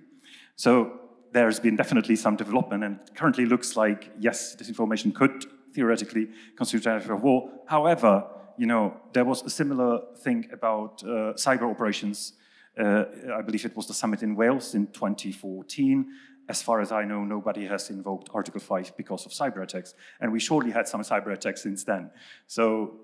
So 0.55 0.99
there's 1.33 1.59
been 1.59 1.75
definitely 1.75 2.15
some 2.15 2.35
development 2.35 2.83
and 2.83 2.99
currently 3.13 3.45
looks 3.45 3.75
like, 3.75 4.11
yes, 4.19 4.55
disinformation 4.55 5.13
could 5.13 5.45
theoretically 5.73 6.29
constitute 6.55 6.87
an 6.87 7.11
of 7.11 7.23
war. 7.23 7.51
However, 7.67 8.25
you 8.57 8.65
know, 8.65 8.97
there 9.13 9.25
was 9.25 9.43
a 9.43 9.49
similar 9.49 10.01
thing 10.23 10.49
about 10.51 11.03
uh, 11.03 11.33
cyber 11.35 11.69
operations. 11.69 12.33
Uh, 12.77 13.05
I 13.33 13.41
believe 13.41 13.65
it 13.65 13.75
was 13.75 13.87
the 13.87 13.93
summit 13.93 14.23
in 14.23 14.35
Wales 14.35 14.75
in 14.75 14.87
2014. 14.87 16.07
As 16.49 16.61
far 16.61 16.79
as 16.79 16.91
I 16.91 17.03
know, 17.03 17.23
nobody 17.23 17.65
has 17.65 17.89
invoked 17.89 18.29
Article 18.33 18.61
5 18.61 18.95
because 18.95 19.25
of 19.25 19.31
cyber 19.31 19.61
attacks. 19.61 19.93
And 20.19 20.31
we 20.31 20.39
surely 20.39 20.71
had 20.71 20.87
some 20.87 21.01
cyber 21.01 21.33
attacks 21.33 21.63
since 21.63 21.83
then. 21.83 22.09
So 22.47 22.99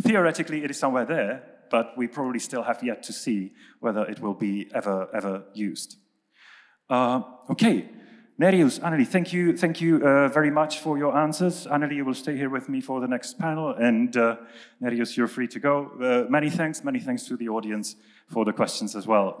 theoretically, 0.00 0.64
it 0.64 0.70
is 0.70 0.78
somewhere 0.78 1.04
there, 1.04 1.42
but 1.70 1.96
we 1.96 2.06
probably 2.06 2.38
still 2.38 2.62
have 2.62 2.82
yet 2.82 3.02
to 3.04 3.12
see 3.12 3.52
whether 3.80 4.04
it 4.04 4.20
will 4.20 4.34
be 4.34 4.70
ever, 4.74 5.08
ever 5.12 5.44
used. 5.54 5.96
Uh, 6.88 7.22
okay. 7.50 7.88
Nerijus, 8.36 8.80
Anneli, 8.80 9.06
thank 9.06 9.32
you, 9.32 9.56
thank 9.56 9.80
you 9.80 10.04
uh, 10.04 10.26
very 10.26 10.50
much 10.50 10.80
for 10.80 10.98
your 10.98 11.16
answers. 11.16 11.68
Anneli, 11.68 11.94
you 11.94 12.04
will 12.04 12.14
stay 12.14 12.36
here 12.36 12.50
with 12.50 12.68
me 12.68 12.80
for 12.80 13.00
the 13.00 13.06
next 13.06 13.38
panel, 13.38 13.70
and 13.74 14.16
uh, 14.16 14.38
Nerijus, 14.82 15.16
you're 15.16 15.28
free 15.28 15.46
to 15.46 15.60
go. 15.60 15.92
Uh, 16.02 16.28
many 16.28 16.50
thanks, 16.50 16.82
many 16.82 16.98
thanks 16.98 17.26
to 17.26 17.36
the 17.36 17.48
audience 17.48 17.94
for 18.26 18.44
the 18.44 18.52
questions 18.52 18.96
as 18.96 19.06
well. 19.06 19.40